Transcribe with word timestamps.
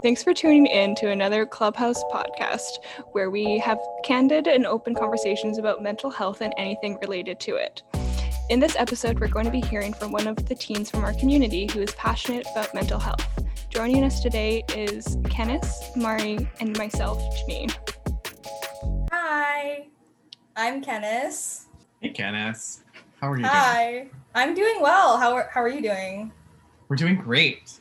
Thanks 0.00 0.22
for 0.22 0.32
tuning 0.32 0.66
in 0.66 0.94
to 0.96 1.10
another 1.10 1.44
Clubhouse 1.44 2.04
podcast 2.04 2.78
where 3.10 3.30
we 3.30 3.58
have 3.58 3.80
candid 4.04 4.46
and 4.46 4.64
open 4.64 4.94
conversations 4.94 5.58
about 5.58 5.82
mental 5.82 6.08
health 6.08 6.40
and 6.40 6.54
anything 6.56 6.96
related 7.02 7.40
to 7.40 7.56
it. 7.56 7.82
In 8.48 8.60
this 8.60 8.76
episode, 8.76 9.18
we're 9.18 9.26
going 9.26 9.44
to 9.46 9.50
be 9.50 9.60
hearing 9.60 9.92
from 9.92 10.12
one 10.12 10.28
of 10.28 10.36
the 10.46 10.54
teens 10.54 10.88
from 10.88 11.02
our 11.02 11.14
community 11.14 11.68
who 11.72 11.80
is 11.80 11.90
passionate 11.96 12.46
about 12.52 12.72
mental 12.76 13.00
health. 13.00 13.26
Joining 13.70 14.04
us 14.04 14.20
today 14.20 14.62
is 14.76 15.18
Kenneth, 15.30 15.90
Mari, 15.96 16.48
and 16.60 16.78
myself, 16.78 17.20
Janine. 17.40 17.76
Hi, 19.10 19.88
I'm 20.54 20.80
Kenneth. 20.80 21.66
Hey, 22.00 22.10
Kenneth. 22.10 22.84
How 23.20 23.32
are 23.32 23.36
you 23.36 23.42
doing? 23.42 23.52
Hi, 23.52 24.08
I'm 24.36 24.54
doing 24.54 24.80
well. 24.80 25.18
How 25.18 25.32
are, 25.32 25.50
how 25.52 25.60
are 25.60 25.68
you 25.68 25.82
doing? 25.82 26.30
We're 26.88 26.96
doing 26.96 27.16
great. 27.16 27.80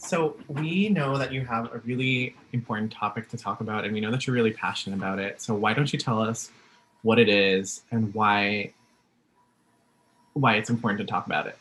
So, 0.00 0.36
we 0.46 0.88
know 0.88 1.18
that 1.18 1.32
you 1.32 1.44
have 1.44 1.74
a 1.74 1.78
really 1.78 2.36
important 2.52 2.92
topic 2.92 3.28
to 3.30 3.36
talk 3.36 3.60
about, 3.60 3.84
and 3.84 3.92
we 3.92 4.00
know 4.00 4.12
that 4.12 4.26
you're 4.26 4.34
really 4.34 4.52
passionate 4.52 4.96
about 4.96 5.18
it. 5.18 5.42
So, 5.42 5.54
why 5.54 5.74
don't 5.74 5.92
you 5.92 5.98
tell 5.98 6.22
us 6.22 6.52
what 7.02 7.18
it 7.18 7.28
is 7.28 7.82
and 7.90 8.14
why 8.14 8.72
why 10.34 10.54
it's 10.54 10.70
important 10.70 11.00
to 11.00 11.04
talk 11.04 11.26
about 11.26 11.48
it? 11.48 11.58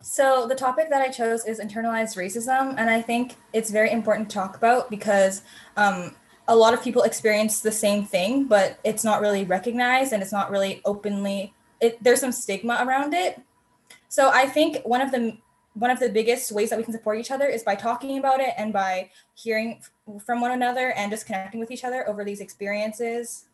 So, 0.00 0.46
the 0.46 0.54
topic 0.54 0.90
that 0.90 1.02
I 1.02 1.08
chose 1.08 1.44
is 1.44 1.58
internalized 1.58 2.16
racism, 2.16 2.74
and 2.78 2.88
I 2.88 3.02
think 3.02 3.34
it's 3.52 3.70
very 3.70 3.90
important 3.90 4.30
to 4.30 4.34
talk 4.34 4.56
about 4.56 4.88
because 4.88 5.42
um, 5.76 6.14
a 6.46 6.54
lot 6.54 6.72
of 6.72 6.82
people 6.82 7.02
experience 7.02 7.60
the 7.60 7.72
same 7.72 8.04
thing, 8.04 8.46
but 8.46 8.78
it's 8.84 9.02
not 9.02 9.20
really 9.20 9.44
recognized 9.44 10.12
and 10.12 10.22
it's 10.22 10.32
not 10.32 10.52
really 10.52 10.80
openly. 10.84 11.52
It, 11.80 12.02
there's 12.02 12.20
some 12.20 12.32
stigma 12.32 12.78
around 12.80 13.12
it. 13.12 13.40
So, 14.08 14.30
I 14.30 14.46
think 14.46 14.78
one 14.84 15.00
of 15.00 15.10
the 15.10 15.36
one 15.74 15.90
of 15.90 16.00
the 16.00 16.08
biggest 16.08 16.50
ways 16.52 16.70
that 16.70 16.78
we 16.78 16.84
can 16.84 16.92
support 16.92 17.18
each 17.18 17.30
other 17.30 17.46
is 17.46 17.62
by 17.62 17.74
talking 17.74 18.18
about 18.18 18.40
it 18.40 18.50
and 18.56 18.72
by 18.72 19.10
hearing 19.34 19.80
from 20.24 20.40
one 20.40 20.50
another 20.50 20.92
and 20.92 21.10
just 21.10 21.26
connecting 21.26 21.60
with 21.60 21.70
each 21.70 21.84
other 21.84 22.08
over 22.08 22.24
these 22.24 22.40
experiences. 22.40 23.44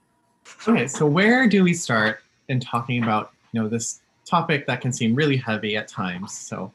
Okay, 0.66 0.86
so 0.86 1.06
where 1.06 1.46
do 1.48 1.64
we 1.64 1.74
start 1.74 2.20
in 2.48 2.60
talking 2.60 3.02
about 3.02 3.32
you 3.52 3.62
know 3.62 3.68
this 3.68 4.00
topic 4.24 4.66
that 4.66 4.80
can 4.80 4.92
seem 4.92 5.14
really 5.14 5.36
heavy 5.36 5.76
at 5.76 5.88
times? 5.88 6.36
So, 6.36 6.72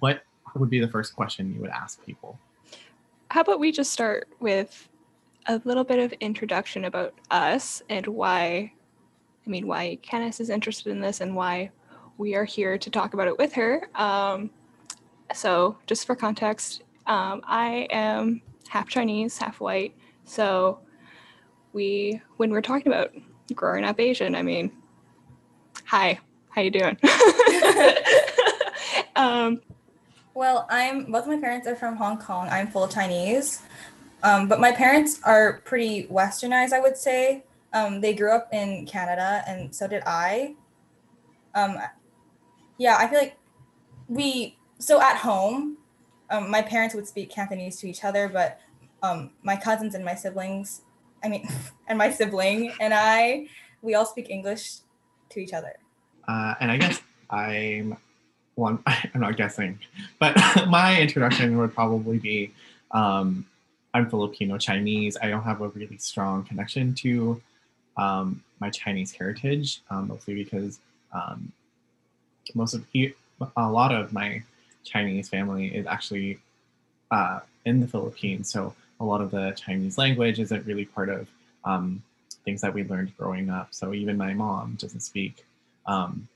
what 0.00 0.22
would 0.54 0.70
be 0.70 0.80
the 0.80 0.88
first 0.88 1.14
question 1.14 1.52
you 1.54 1.60
would 1.60 1.70
ask 1.70 2.04
people? 2.04 2.38
How 3.30 3.40
about 3.40 3.60
we 3.60 3.72
just 3.72 3.92
start 3.92 4.28
with 4.40 4.88
a 5.46 5.60
little 5.64 5.84
bit 5.84 5.98
of 5.98 6.12
introduction 6.14 6.84
about 6.84 7.14
us 7.30 7.82
and 7.88 8.06
why, 8.06 8.72
I 9.46 9.50
mean, 9.50 9.66
why 9.66 9.98
Kenneth 10.02 10.40
is 10.40 10.50
interested 10.50 10.90
in 10.90 11.00
this 11.00 11.20
and 11.20 11.34
why 11.34 11.70
we 12.18 12.34
are 12.34 12.44
here 12.44 12.78
to 12.78 12.90
talk 12.90 13.14
about 13.14 13.26
it 13.26 13.38
with 13.38 13.52
her. 13.54 13.88
Um, 13.94 14.50
so, 15.32 15.78
just 15.86 16.06
for 16.06 16.14
context, 16.14 16.82
um, 17.06 17.42
I 17.44 17.88
am 17.90 18.42
half 18.68 18.88
Chinese, 18.88 19.38
half 19.38 19.60
white. 19.60 19.94
So, 20.24 20.80
we, 21.72 22.20
when 22.36 22.50
we're 22.50 22.62
talking 22.62 22.92
about 22.92 23.12
growing 23.54 23.84
up 23.84 24.00
Asian, 24.00 24.34
I 24.34 24.42
mean, 24.42 24.72
hi, 25.84 26.18
how 26.50 26.62
you 26.62 26.70
doing? 26.70 26.98
um, 29.16 29.60
well, 30.34 30.66
I'm 30.70 31.10
both 31.10 31.26
my 31.26 31.38
parents 31.38 31.66
are 31.66 31.76
from 31.76 31.96
Hong 31.96 32.18
Kong. 32.18 32.48
I'm 32.50 32.68
full 32.68 32.88
Chinese, 32.88 33.62
um, 34.22 34.48
but 34.48 34.60
my 34.60 34.72
parents 34.72 35.20
are 35.24 35.60
pretty 35.64 36.04
westernized, 36.04 36.72
I 36.72 36.80
would 36.80 36.96
say. 36.96 37.44
Um, 37.74 38.00
they 38.00 38.14
grew 38.14 38.32
up 38.32 38.48
in 38.52 38.86
Canada, 38.86 39.42
and 39.46 39.74
so 39.74 39.86
did 39.86 40.02
I. 40.06 40.54
Um, 41.54 41.78
yeah, 42.78 42.96
I 42.98 43.08
feel 43.08 43.18
like 43.18 43.36
we 44.08 44.56
so 44.82 45.00
at 45.00 45.16
home, 45.16 45.76
um, 46.30 46.50
my 46.50 46.60
parents 46.60 46.94
would 46.94 47.06
speak 47.06 47.30
Cantonese 47.30 47.76
to 47.78 47.88
each 47.88 48.04
other, 48.04 48.28
but 48.28 48.60
um, 49.02 49.30
my 49.42 49.54
cousins 49.54 49.94
and 49.94 50.04
my 50.04 50.14
siblings, 50.14 50.82
I 51.22 51.28
mean, 51.28 51.48
and 51.88 51.96
my 51.96 52.10
sibling 52.10 52.72
and 52.80 52.92
I, 52.92 53.46
we 53.80 53.94
all 53.94 54.06
speak 54.06 54.28
English 54.28 54.78
to 55.30 55.40
each 55.40 55.52
other. 55.52 55.74
Uh, 56.26 56.54
and 56.60 56.70
I 56.70 56.78
guess 56.78 57.00
I'm 57.30 57.96
one, 58.56 58.80
I'm 58.86 59.20
not 59.20 59.36
guessing, 59.36 59.78
but 60.18 60.36
my 60.68 61.00
introduction 61.00 61.56
would 61.58 61.74
probably 61.74 62.18
be 62.18 62.52
um, 62.90 63.46
I'm 63.94 64.10
Filipino 64.10 64.58
Chinese. 64.58 65.16
I 65.22 65.28
don't 65.28 65.42
have 65.42 65.60
a 65.60 65.68
really 65.68 65.98
strong 65.98 66.44
connection 66.44 66.94
to 66.96 67.40
um, 67.96 68.42
my 68.58 68.70
Chinese 68.70 69.12
heritage, 69.12 69.80
um, 69.90 70.08
mostly 70.08 70.34
because 70.34 70.80
um, 71.12 71.52
most 72.54 72.74
of 72.74 72.84
a 73.56 73.70
lot 73.70 73.94
of 73.94 74.12
my 74.12 74.42
Chinese 74.84 75.28
family 75.28 75.66
is 75.74 75.86
actually 75.86 76.38
uh, 77.10 77.40
in 77.64 77.80
the 77.80 77.86
Philippines. 77.86 78.50
So 78.50 78.74
a 79.00 79.04
lot 79.04 79.20
of 79.20 79.30
the 79.30 79.52
Chinese 79.56 79.98
language 79.98 80.38
isn't 80.38 80.66
really 80.66 80.84
part 80.84 81.08
of 81.08 81.28
um, 81.64 82.02
things 82.44 82.60
that 82.60 82.72
we 82.72 82.84
learned 82.84 83.16
growing 83.16 83.50
up. 83.50 83.68
So 83.70 83.92
even 83.92 84.16
my 84.16 84.34
mom 84.34 84.76
doesn't 84.78 85.00
speak. 85.00 85.44
Um, 85.86 86.28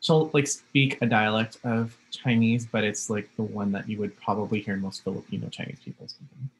she'll 0.00 0.30
like 0.32 0.46
speak 0.46 0.98
a 1.02 1.06
dialect 1.06 1.58
of 1.64 1.96
Chinese, 2.10 2.66
but 2.66 2.84
it's 2.84 3.10
like 3.10 3.28
the 3.36 3.42
one 3.42 3.72
that 3.72 3.88
you 3.88 3.98
would 3.98 4.18
probably 4.20 4.60
hear 4.60 4.76
most 4.76 5.02
Filipino 5.02 5.48
Chinese 5.48 5.78
people 5.84 6.08
speaking. 6.08 6.50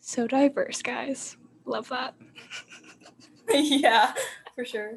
So 0.00 0.26
diverse, 0.26 0.82
guys. 0.82 1.36
Love 1.64 1.88
that. 1.88 2.14
yeah, 3.52 4.12
for 4.54 4.64
sure. 4.64 4.94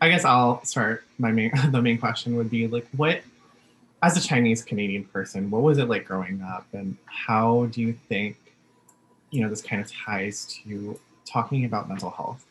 I 0.00 0.08
guess 0.08 0.24
I'll 0.24 0.64
start. 0.64 1.04
My 1.18 1.32
main 1.32 1.52
the 1.70 1.82
main 1.82 1.98
question 1.98 2.36
would 2.36 2.50
be 2.50 2.66
like, 2.66 2.86
what 2.96 3.22
as 4.02 4.16
a 4.16 4.20
Chinese 4.20 4.62
Canadian 4.62 5.04
person, 5.04 5.50
what 5.50 5.62
was 5.62 5.78
it 5.78 5.88
like 5.88 6.04
growing 6.04 6.42
up, 6.42 6.66
and 6.72 6.96
how 7.06 7.66
do 7.66 7.80
you 7.80 7.92
think, 7.92 8.36
you 9.30 9.42
know, 9.42 9.48
this 9.48 9.62
kind 9.62 9.82
of 9.82 9.90
ties 9.92 10.46
to 10.64 10.98
talking 11.24 11.64
about 11.64 11.88
mental 11.88 12.10
health? 12.10 12.44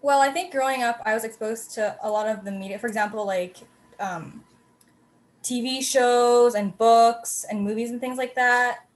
Well, 0.00 0.20
I 0.20 0.30
think 0.30 0.52
growing 0.52 0.82
up, 0.82 1.00
I 1.04 1.14
was 1.14 1.24
exposed 1.24 1.72
to 1.72 1.96
a 2.02 2.10
lot 2.10 2.28
of 2.28 2.44
the 2.44 2.52
media. 2.52 2.78
For 2.78 2.86
example, 2.86 3.26
like 3.26 3.56
um, 3.98 4.44
TV 5.42 5.82
shows 5.82 6.54
and 6.54 6.76
books 6.78 7.44
and 7.50 7.62
movies 7.62 7.90
and 7.90 8.00
things 8.00 8.18
like 8.18 8.34
that. 8.34 8.86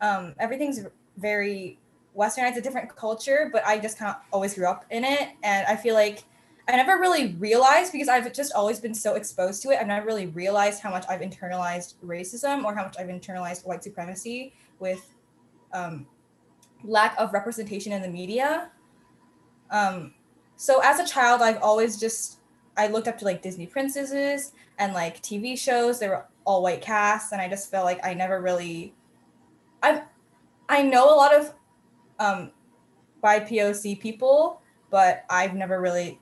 Um, 0.00 0.34
everything's 0.38 0.86
very 1.16 1.78
westernized, 2.16 2.56
a 2.56 2.60
different 2.60 2.94
culture, 2.94 3.50
but 3.52 3.64
I 3.66 3.78
just 3.78 3.98
kind 3.98 4.10
of 4.10 4.16
always 4.32 4.54
grew 4.54 4.66
up 4.66 4.84
in 4.90 5.04
it, 5.04 5.30
and 5.42 5.66
I 5.66 5.76
feel 5.76 5.94
like 5.94 6.24
I 6.66 6.76
never 6.76 6.98
really 6.98 7.34
realized 7.34 7.92
because 7.92 8.08
I've 8.08 8.32
just 8.32 8.52
always 8.52 8.80
been 8.80 8.94
so 8.94 9.16
exposed 9.16 9.62
to 9.62 9.70
it. 9.70 9.78
I've 9.80 9.86
never 9.86 10.06
really 10.06 10.26
realized 10.26 10.80
how 10.80 10.90
much 10.90 11.04
I've 11.08 11.20
internalized 11.20 11.94
racism 12.04 12.64
or 12.64 12.74
how 12.74 12.84
much 12.84 12.96
I've 12.98 13.08
internalized 13.08 13.66
white 13.66 13.84
supremacy 13.84 14.54
with 14.78 15.14
um, 15.74 16.06
lack 16.82 17.14
of 17.18 17.34
representation 17.34 17.92
in 17.92 18.00
the 18.00 18.08
media. 18.08 18.70
Um, 19.70 20.14
so 20.56 20.80
as 20.82 21.00
a 21.00 21.06
child, 21.06 21.42
I've 21.42 21.60
always 21.60 21.98
just 21.98 22.38
I 22.76 22.88
looked 22.88 23.08
up 23.08 23.18
to 23.18 23.24
like 23.24 23.42
Disney 23.42 23.66
princesses 23.66 24.52
and 24.78 24.94
like 24.94 25.22
TV 25.22 25.58
shows. 25.58 26.00
They 26.00 26.08
were 26.08 26.24
all 26.44 26.62
white 26.62 26.80
casts, 26.80 27.32
and 27.32 27.40
I 27.40 27.48
just 27.48 27.70
felt 27.70 27.84
like 27.84 28.04
I 28.04 28.14
never 28.14 28.40
really. 28.40 28.94
I 29.82 30.02
I 30.68 30.82
know 30.82 31.12
a 31.12 31.16
lot 31.16 31.34
of 31.34 31.52
um, 32.18 32.50
BIPOC 33.22 34.00
people, 34.00 34.60
but 34.90 35.24
I've 35.28 35.54
never 35.54 35.80
really 35.80 36.20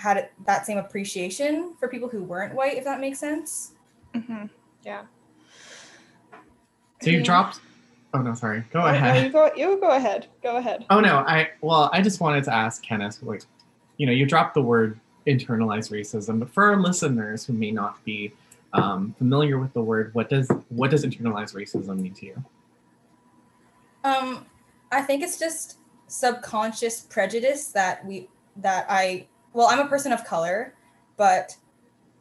had 0.00 0.30
that 0.46 0.64
same 0.64 0.78
appreciation 0.78 1.74
for 1.78 1.86
people 1.86 2.08
who 2.08 2.24
weren't 2.24 2.54
white, 2.54 2.78
if 2.78 2.84
that 2.84 3.00
makes 3.00 3.18
sense. 3.18 3.72
Mm-hmm. 4.14 4.46
Yeah. 4.82 5.02
So 7.02 7.10
you 7.10 7.22
dropped. 7.22 7.60
Oh 8.14 8.22
no, 8.22 8.34
sorry. 8.34 8.64
Go 8.72 8.80
oh, 8.80 8.86
ahead. 8.86 9.14
No, 9.14 9.22
you 9.22 9.30
go. 9.30 9.50
You 9.54 9.80
go 9.80 9.90
ahead. 9.90 10.26
Go 10.42 10.56
ahead. 10.56 10.86
Oh 10.88 11.00
no, 11.00 11.18
I 11.18 11.50
well, 11.60 11.90
I 11.92 12.00
just 12.00 12.20
wanted 12.20 12.44
to 12.44 12.54
ask 12.54 12.82
Kenneth, 12.82 13.22
like, 13.22 13.42
you 13.98 14.06
know, 14.06 14.12
you 14.12 14.24
dropped 14.24 14.54
the 14.54 14.62
word 14.62 14.98
internalized 15.26 15.90
racism, 15.92 16.38
but 16.40 16.48
for 16.48 16.64
our 16.64 16.80
listeners 16.80 17.44
who 17.44 17.52
may 17.52 17.70
not 17.70 18.02
be 18.04 18.32
um, 18.72 19.14
familiar 19.18 19.58
with 19.58 19.74
the 19.74 19.82
word, 19.82 20.14
what 20.14 20.30
does 20.30 20.48
what 20.70 20.90
does 20.90 21.04
internalized 21.04 21.54
racism 21.54 22.00
mean 22.00 22.14
to 22.14 22.26
you? 22.26 22.44
Um, 24.02 24.46
I 24.90 25.02
think 25.02 25.22
it's 25.22 25.38
just 25.38 25.76
subconscious 26.06 27.02
prejudice 27.02 27.68
that 27.68 28.04
we 28.06 28.28
that 28.56 28.86
I 28.88 29.26
well, 29.52 29.66
I'm 29.68 29.80
a 29.80 29.88
person 29.88 30.12
of 30.12 30.24
color, 30.24 30.74
but 31.16 31.56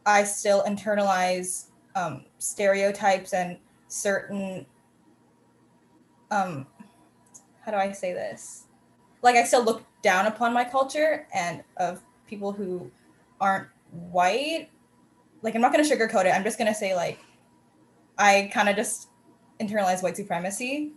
I 0.05 0.23
still 0.23 0.63
internalize 0.63 1.65
um, 1.95 2.25
stereotypes 2.37 3.33
and 3.33 3.57
certain 3.87 4.65
um, 6.31 6.67
how 7.61 7.71
do 7.71 7.77
I 7.77 7.91
say 7.91 8.13
this? 8.13 8.65
Like 9.21 9.35
I 9.35 9.43
still 9.43 9.63
look 9.63 9.83
down 10.01 10.27
upon 10.27 10.53
my 10.53 10.63
culture 10.63 11.27
and 11.33 11.63
of 11.77 12.01
people 12.27 12.51
who 12.51 12.89
aren't 13.41 13.67
white. 14.11 14.69
Like 15.41 15.55
I'm 15.55 15.61
not 15.61 15.71
gonna 15.71 15.83
sugarcoat 15.83 16.25
it. 16.25 16.29
I'm 16.29 16.43
just 16.43 16.57
gonna 16.57 16.75
say 16.75 16.95
like 16.95 17.19
I 18.17 18.49
kind 18.53 18.69
of 18.69 18.75
just 18.75 19.09
internalize 19.59 20.03
white 20.03 20.15
supremacy, 20.15 20.91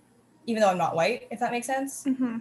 even 0.47 0.61
though 0.61 0.69
I'm 0.69 0.79
not 0.79 0.95
white. 0.95 1.27
If 1.31 1.41
that 1.41 1.51
makes 1.51 1.67
sense. 1.67 2.05
Mm-hmm. 2.05 2.39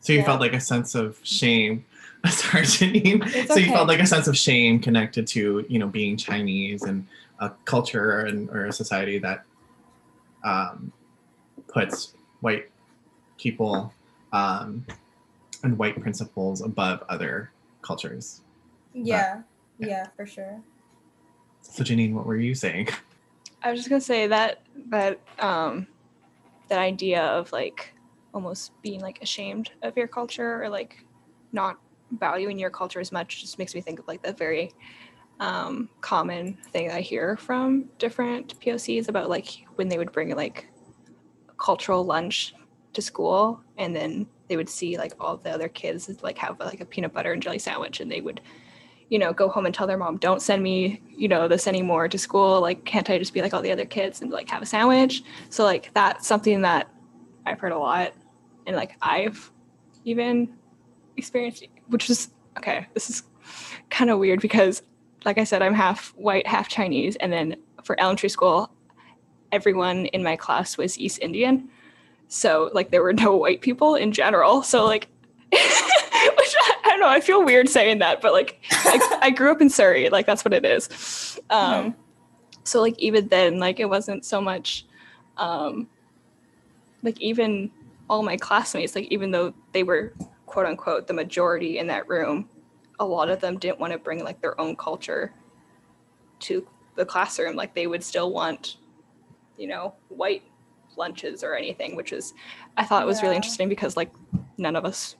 So 0.00 0.12
you 0.12 0.18
Yeah. 0.20 0.26
felt 0.26 0.40
like 0.40 0.52
a 0.52 0.60
sense 0.60 0.94
of 0.94 1.18
shame. 1.22 1.84
Sorry, 2.30 2.62
Janine. 2.62 3.22
It's 3.34 3.52
so 3.52 3.58
you 3.58 3.72
felt 3.72 3.88
like 3.88 4.00
a 4.00 4.06
sense 4.06 4.28
of 4.28 4.36
shame 4.36 4.78
connected 4.78 5.26
to 5.28 5.66
you 5.68 5.78
know 5.78 5.88
being 5.88 6.16
Chinese 6.16 6.82
and 6.82 7.06
a 7.40 7.50
culture 7.64 8.20
and 8.20 8.48
or 8.50 8.66
a 8.66 8.72
society 8.72 9.18
that 9.18 9.44
um, 10.44 10.92
puts 11.66 12.14
white 12.40 12.70
people 13.38 13.92
um, 14.32 14.86
and 15.64 15.76
white 15.76 16.00
principles 16.00 16.60
above 16.60 17.02
other 17.08 17.50
cultures. 17.82 18.42
Yeah, 18.94 19.42
yeah, 19.78 20.06
for 20.16 20.24
sure. 20.24 20.60
So 21.62 21.82
Janine, 21.82 22.12
what 22.12 22.24
were 22.24 22.36
you 22.36 22.54
saying? 22.54 22.88
I 23.64 23.70
was 23.70 23.80
just 23.80 23.88
gonna 23.88 24.00
say 24.00 24.28
that 24.28 24.62
that 24.90 25.18
um 25.40 25.88
that 26.68 26.78
idea 26.78 27.22
of 27.22 27.50
like 27.52 27.94
almost 28.32 28.72
being 28.80 29.00
like 29.00 29.20
ashamed 29.22 29.70
of 29.82 29.96
your 29.96 30.08
culture 30.08 30.62
or 30.62 30.68
like 30.68 31.04
not 31.52 31.78
valuing 32.18 32.58
your 32.58 32.70
culture 32.70 33.00
as 33.00 33.12
much 33.12 33.40
just 33.40 33.58
makes 33.58 33.74
me 33.74 33.80
think 33.80 33.98
of 33.98 34.06
like 34.06 34.22
the 34.22 34.32
very 34.32 34.72
um, 35.40 35.88
common 36.00 36.56
thing 36.70 36.90
I 36.90 37.00
hear 37.00 37.36
from 37.36 37.86
different 37.98 38.58
POCs 38.60 39.08
about 39.08 39.28
like 39.28 39.64
when 39.76 39.88
they 39.88 39.98
would 39.98 40.12
bring 40.12 40.34
like 40.36 40.68
a 41.48 41.54
cultural 41.54 42.04
lunch 42.04 42.54
to 42.92 43.02
school 43.02 43.60
and 43.78 43.96
then 43.96 44.26
they 44.48 44.56
would 44.56 44.68
see 44.68 44.98
like 44.98 45.14
all 45.18 45.36
the 45.36 45.50
other 45.50 45.68
kids 45.68 46.10
like 46.22 46.38
have 46.38 46.60
like 46.60 46.80
a 46.80 46.84
peanut 46.84 47.12
butter 47.12 47.32
and 47.32 47.42
jelly 47.42 47.58
sandwich 47.58 48.00
and 48.00 48.12
they 48.12 48.20
would 48.20 48.40
you 49.08 49.18
know 49.18 49.32
go 49.32 49.48
home 49.48 49.66
and 49.66 49.74
tell 49.74 49.86
their 49.86 49.96
mom 49.96 50.18
don't 50.18 50.42
send 50.42 50.62
me 50.62 51.00
you 51.08 51.26
know 51.26 51.48
this 51.48 51.66
anymore 51.66 52.08
to 52.08 52.18
school. 52.18 52.60
Like 52.60 52.84
can't 52.84 53.08
i 53.10 53.18
just 53.18 53.34
be 53.34 53.42
like 53.42 53.54
all 53.54 53.62
the 53.62 53.72
other 53.72 53.86
kids 53.86 54.22
and 54.22 54.30
like 54.30 54.48
have 54.50 54.62
a 54.62 54.66
sandwich? 54.66 55.22
So 55.48 55.64
like 55.64 55.90
that's 55.94 56.26
something 56.26 56.62
that 56.62 56.88
i've 57.46 57.58
heard 57.58 57.72
a 57.72 57.78
lot 57.78 58.12
and 58.66 58.76
like 58.76 58.96
i've 59.02 59.50
even 60.04 60.54
experienced 61.16 61.64
which 61.88 62.08
is 62.10 62.30
okay 62.58 62.86
this 62.94 63.10
is 63.10 63.22
kind 63.90 64.10
of 64.10 64.18
weird 64.18 64.40
because 64.40 64.82
like 65.24 65.38
i 65.38 65.44
said 65.44 65.62
i'm 65.62 65.74
half 65.74 66.14
white 66.16 66.46
half 66.46 66.68
chinese 66.68 67.16
and 67.16 67.32
then 67.32 67.56
for 67.84 67.98
elementary 68.00 68.28
school 68.28 68.72
everyone 69.50 70.06
in 70.06 70.22
my 70.22 70.36
class 70.36 70.76
was 70.76 70.98
east 70.98 71.18
indian 71.20 71.68
so 72.32 72.70
like 72.72 72.90
there 72.90 73.02
were 73.02 73.12
no 73.12 73.36
white 73.36 73.60
people 73.60 73.94
in 73.94 74.10
general. 74.10 74.62
So 74.62 74.86
like 74.86 75.08
which 75.52 75.60
I, 75.60 76.78
don't 76.84 77.00
know, 77.00 77.08
I 77.08 77.20
feel 77.20 77.44
weird 77.44 77.68
saying 77.68 77.98
that, 77.98 78.22
but 78.22 78.32
like 78.32 78.58
I, 78.70 79.18
I 79.24 79.30
grew 79.30 79.52
up 79.52 79.60
in 79.60 79.68
Surrey, 79.68 80.08
like 80.08 80.24
that's 80.24 80.42
what 80.42 80.54
it 80.54 80.64
is. 80.64 81.38
Um 81.50 81.94
so 82.64 82.80
like 82.80 82.98
even 82.98 83.28
then, 83.28 83.58
like 83.58 83.80
it 83.80 83.84
wasn't 83.84 84.24
so 84.24 84.40
much 84.40 84.86
um 85.36 85.88
like 87.02 87.20
even 87.20 87.70
all 88.08 88.22
my 88.22 88.38
classmates, 88.38 88.94
like 88.94 89.08
even 89.12 89.30
though 89.30 89.52
they 89.72 89.82
were 89.82 90.14
quote 90.52 90.66
unquote 90.66 91.06
the 91.06 91.14
majority 91.14 91.78
in 91.78 91.86
that 91.86 92.06
room, 92.10 92.46
a 93.00 93.04
lot 93.04 93.30
of 93.30 93.40
them 93.40 93.58
didn't 93.58 93.80
want 93.80 93.90
to 93.90 93.98
bring 93.98 94.22
like 94.22 94.38
their 94.42 94.60
own 94.60 94.76
culture 94.76 95.32
to 96.40 96.66
the 96.94 97.06
classroom. 97.06 97.56
Like 97.56 97.74
they 97.74 97.86
would 97.86 98.04
still 98.04 98.30
want, 98.30 98.76
you 99.56 99.66
know, 99.66 99.94
white 100.10 100.42
lunches 100.98 101.42
or 101.42 101.56
anything, 101.56 101.96
which 101.96 102.12
is 102.12 102.34
I 102.76 102.84
thought 102.84 103.02
it 103.02 103.06
was 103.06 103.18
yeah. 103.18 103.22
really 103.22 103.36
interesting 103.36 103.70
because 103.70 103.96
like 103.96 104.12
none 104.58 104.76
of 104.76 104.84
us 104.84 105.16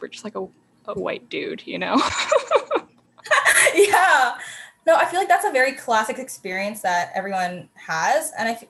were 0.00 0.06
just 0.06 0.22
like 0.22 0.36
a, 0.36 0.46
a 0.86 0.94
white 0.94 1.28
dude, 1.28 1.66
you 1.66 1.80
know? 1.80 1.96
yeah. 3.74 4.36
No, 4.86 4.94
I 4.94 5.06
feel 5.06 5.18
like 5.18 5.28
that's 5.28 5.44
a 5.44 5.50
very 5.50 5.72
classic 5.72 6.20
experience 6.20 6.82
that 6.82 7.10
everyone 7.16 7.68
has. 7.74 8.30
And 8.38 8.48
I 8.48 8.68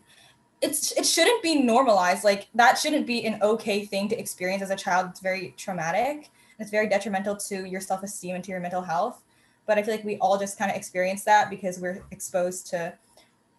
it's 0.63 0.93
it 0.93 1.05
shouldn't 1.05 1.43
be 1.43 1.61
normalized. 1.61 2.25
Like 2.25 2.49
that 2.55 2.79
shouldn't 2.79 3.07
be 3.07 3.25
an 3.27 3.39
okay 3.43 3.85
thing 3.85 4.09
to 4.09 4.19
experience 4.19 4.63
as 4.63 4.71
a 4.71 4.77
child. 4.77 5.09
It's 5.11 5.21
very 5.21 5.55
traumatic. 5.57 6.17
and 6.17 6.61
It's 6.61 6.71
very 6.71 6.89
detrimental 6.89 7.37
to 7.37 7.65
your 7.65 7.81
self-esteem 7.81 8.37
and 8.37 8.45
to 8.45 8.51
your 8.51 8.61
mental 8.61 8.83
health. 8.83 9.23
But 9.67 9.79
I 9.79 9.83
feel 9.83 9.95
like 9.95 10.05
we 10.05 10.19
all 10.19 10.39
just 10.39 10.59
kind 10.59 10.71
of 10.71 10.77
experience 10.77 11.25
that 11.25 11.51
because 11.51 11.79
we're 11.79 12.05
exposed 12.11 12.69
to 12.69 12.95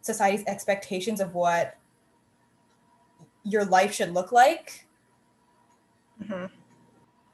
society's 0.01 0.45
expectations 0.47 1.21
of 1.21 1.33
what 1.33 1.77
your 3.43 3.65
life 3.65 3.93
should 3.93 4.13
look 4.13 4.31
like. 4.31 4.85
Mm-hmm. 6.21 6.45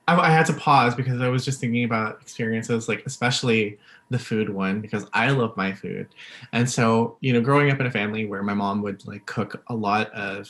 I, 0.10 0.28
I 0.28 0.30
had 0.30 0.46
to 0.48 0.54
pause 0.54 0.96
because 0.96 1.22
I 1.22 1.28
was 1.28 1.46
just 1.46 1.60
thinking 1.60 1.84
about 1.84 2.22
experiences, 2.22 2.88
like 2.88 3.04
especially 3.06 3.78
the 4.10 4.20
food 4.20 4.50
one, 4.50 4.82
because 4.82 5.06
I 5.14 5.30
love 5.30 5.56
my 5.56 5.74
food. 5.74 6.08
And 6.52 6.70
so, 6.70 7.18
you 7.22 7.34
know, 7.34 7.42
growing 7.42 7.72
up 7.72 7.80
in 7.80 7.86
a 7.86 7.92
family 7.92 8.26
where 8.26 8.42
my 8.42 8.54
mom 8.54 8.82
would 8.82 9.06
like 9.08 9.26
cook 9.26 9.64
a 9.68 9.76
lot 9.76 10.12
of 10.12 10.50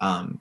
um, 0.00 0.40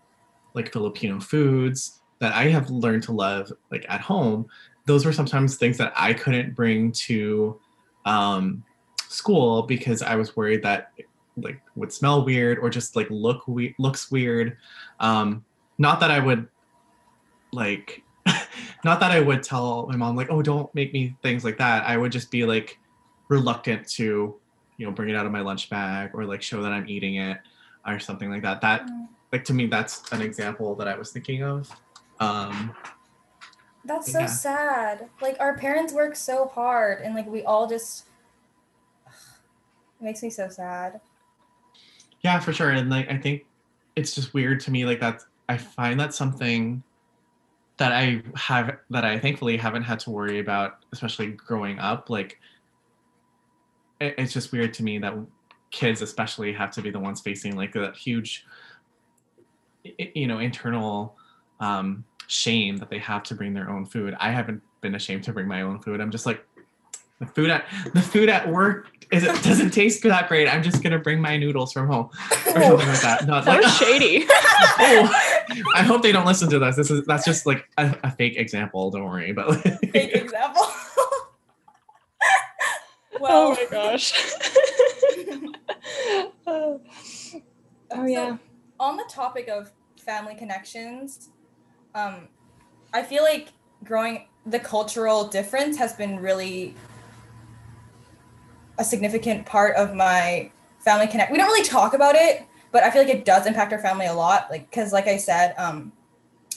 like 0.54 0.71
Filipino 0.71 1.19
foods 1.19 2.01
that 2.19 2.33
I 2.33 2.45
have 2.45 2.69
learned 2.69 3.04
to 3.04 3.12
love 3.12 3.51
like 3.69 3.86
at 3.89 4.01
home, 4.01 4.48
those 4.86 5.06
were 5.06 5.13
sometimes 5.13 5.57
things 5.57 5.77
that 5.77 5.94
I 5.95 6.13
couldn't 6.13 6.56
bring 6.56 6.92
to 6.94 7.60
um, 8.06 8.63
school 9.10 9.63
because 9.63 10.01
I 10.01 10.15
was 10.15 10.36
worried 10.36 10.63
that 10.63 10.94
like 11.38 11.60
would 11.75 11.92
smell 11.92 12.24
weird 12.24 12.60
or 12.60 12.69
just 12.69 12.95
like 12.95 13.07
look 13.10 13.48
we- 13.48 13.74
looks 13.80 14.12
weird 14.12 14.56
um 15.00 15.44
not 15.80 16.00
that 16.00 16.12
i 16.12 16.19
would 16.19 16.48
like 17.51 18.04
not 18.84 19.00
that 19.00 19.12
i 19.12 19.20
would 19.20 19.44
tell 19.44 19.88
my 19.88 19.96
mom 19.96 20.16
like 20.16 20.28
oh 20.30 20.42
don't 20.42 20.74
make 20.76 20.94
me 20.94 21.16
things 21.22 21.44
like 21.44 21.58
that 21.58 21.84
i 21.86 21.98
would 21.98 22.12
just 22.12 22.32
be 22.32 22.46
like 22.46 22.80
reluctant 23.30 23.88
to 23.88 24.36
you 24.78 24.86
know 24.86 24.92
bring 24.92 25.10
it 25.10 25.16
out 25.16 25.26
of 25.26 25.32
my 25.32 25.42
lunch 25.42 25.70
bag 25.70 26.12
or 26.14 26.26
like 26.26 26.42
show 26.42 26.62
that 26.62 26.72
i'm 26.72 26.88
eating 26.88 27.16
it 27.16 27.38
or 27.88 28.00
something 28.00 28.30
like 28.30 28.42
that 28.42 28.62
that 28.62 28.86
mm. 28.88 29.08
like 29.32 29.44
to 29.44 29.54
me 29.54 29.66
that's 29.66 30.12
an 30.12 30.22
example 30.22 30.76
that 30.76 30.88
i 30.88 30.98
was 30.98 31.12
thinking 31.12 31.44
of 31.44 31.70
um 32.20 32.74
that's 33.86 34.12
so 34.12 34.20
yeah. 34.20 34.26
sad 34.26 35.10
like 35.22 35.36
our 35.40 35.58
parents 35.58 35.94
work 35.94 36.16
so 36.16 36.48
hard 36.48 37.02
and 37.02 37.14
like 37.16 37.28
we 37.28 37.44
all 37.44 37.68
just 37.68 38.06
it 39.08 40.04
makes 40.04 40.24
me 40.24 40.30
so 40.30 40.48
sad 40.48 41.02
yeah, 42.24 42.40
for 42.40 42.54
sure. 42.54 42.72
And 42.72 42.90
like 42.90 43.12
I 43.12 43.18
think 43.18 43.46
it's 43.96 44.16
just 44.16 44.34
weird 44.34 44.60
to 44.62 44.72
me 44.72 44.86
like 44.86 45.00
that 45.02 45.24
I 45.50 45.58
find 45.58 46.00
that 46.00 46.14
something 46.14 46.82
that 47.78 47.92
I 47.92 48.22
have 48.36 48.78
that 48.90 49.04
I 49.04 49.20
thankfully 49.20 49.58
haven't 49.58 49.84
had 49.84 50.00
to 50.02 50.12
worry 50.12 50.40
about, 50.40 50.86
especially 50.92 51.28
growing 51.28 51.80
up. 51.80 52.10
Like 52.10 52.40
it, 54.00 54.16
it's 54.18 54.34
just 54.34 54.52
weird 54.52 54.74
to 54.75 54.84
me 54.84 55.00
that 55.00 55.16
kids 55.72 56.02
especially 56.02 56.54
have 56.54 56.72
to 56.72 56.81
be 56.81 56.92
the 56.92 57.00
ones 57.00 57.20
facing 57.22 57.56
like 57.56 57.74
that 57.74 57.96
huge 57.96 58.46
you 60.14 60.28
know 60.28 60.38
internal 60.38 61.18
um 61.60 62.06
shame 62.28 62.78
that 62.78 62.90
they 62.90 63.00
have 63.00 63.24
to 63.24 63.36
bring 63.36 63.54
their 63.54 63.70
own 63.70 63.86
food. 63.86 64.16
I 64.20 64.31
haven't 64.31 64.62
been 64.81 64.96
ashamed 64.96 65.24
to 65.24 65.34
bring 65.34 65.48
my 65.48 65.62
own 65.62 65.80
food. 65.81 66.00
I'm 66.00 66.12
just 66.12 66.25
like 66.25 66.46
the 67.25 67.31
food 67.31 67.50
at 67.50 67.66
the 67.94 68.02
food 68.02 68.30
at 68.30 68.50
work 68.50 68.90
is 69.12 69.24
it 69.24 69.44
doesn't 69.44 69.72
taste 69.72 70.02
that 70.04 70.28
great. 70.28 70.48
I'm 70.48 70.64
just 70.64 70.81
gonna 70.81 71.00
bring 71.00 71.22
my 71.22 71.38
noodles 71.38 71.72
from 71.72 71.88
home 71.88 72.10
or 72.48 72.62
something 72.62 72.88
like 72.88 73.01
that. 73.01 73.27
No, 73.27 73.42
that 73.42 73.46
like, 73.46 73.62
was 73.62 73.77
shady. 73.77 74.25
oh, 74.30 75.12
I 75.75 75.84
hope 75.84 76.01
they 76.01 76.12
don't 76.12 76.25
listen 76.25 76.50
to 76.50 76.60
this. 76.60 76.75
This 76.75 76.89
is 76.89 77.06
that's 77.06 77.25
just 77.25 77.46
like 77.46 77.70
a, 77.77 77.96
a 78.03 78.12
fake 78.12 78.38
example. 78.38 78.89
Don't 78.89 79.03
worry, 79.03 79.32
but 79.32 79.50
like, 79.50 79.92
fake 79.92 80.15
example. 80.15 80.63
well, 83.20 83.50
oh 83.50 83.51
my 83.51 83.68
gosh. 83.70 84.13
oh, 86.48 86.82
oh 87.92 88.06
yeah. 88.06 88.30
So, 88.30 88.39
on 88.80 88.98
the 88.98 89.06
topic 89.10 89.48
of 89.48 89.72
family 89.98 90.36
connections, 90.36 91.30
um, 91.94 92.27
I 92.94 93.03
feel 93.03 93.24
like 93.24 93.50
growing 93.84 94.25
the 94.46 94.60
cultural 94.60 95.27
difference 95.27 95.77
has 95.77 95.94
been 95.94 96.20
really 96.20 96.75
a 98.77 98.84
significant 98.84 99.46
part 99.46 99.75
of 99.75 99.96
my 99.96 100.51
family 100.80 101.08
connect. 101.08 101.32
We 101.32 101.38
don't 101.38 101.48
really 101.48 101.68
talk 101.68 101.94
about 101.94 102.15
it, 102.15 102.46
but 102.72 102.84
I 102.84 102.92
feel 102.92 103.03
like 103.03 103.13
it 103.13 103.25
does 103.25 103.46
impact 103.46 103.72
our 103.74 103.80
family 103.80 104.08
a 104.08 104.13
lot. 104.13 104.48
Like, 104.50 104.70
because 104.70 104.92
like 104.92 105.08
I 105.08 105.18
said, 105.18 105.53
um, 105.58 105.92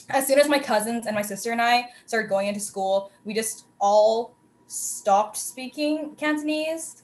as 0.09 0.27
soon 0.27 0.39
as 0.39 0.47
my 0.47 0.59
cousins 0.59 1.05
and 1.05 1.15
my 1.15 1.21
sister 1.21 1.51
and 1.51 1.61
I 1.61 1.89
started 2.05 2.27
going 2.29 2.47
into 2.47 2.59
school, 2.59 3.11
we 3.25 3.33
just 3.33 3.65
all 3.79 4.35
stopped 4.67 5.37
speaking 5.37 6.15
Cantonese. 6.15 7.03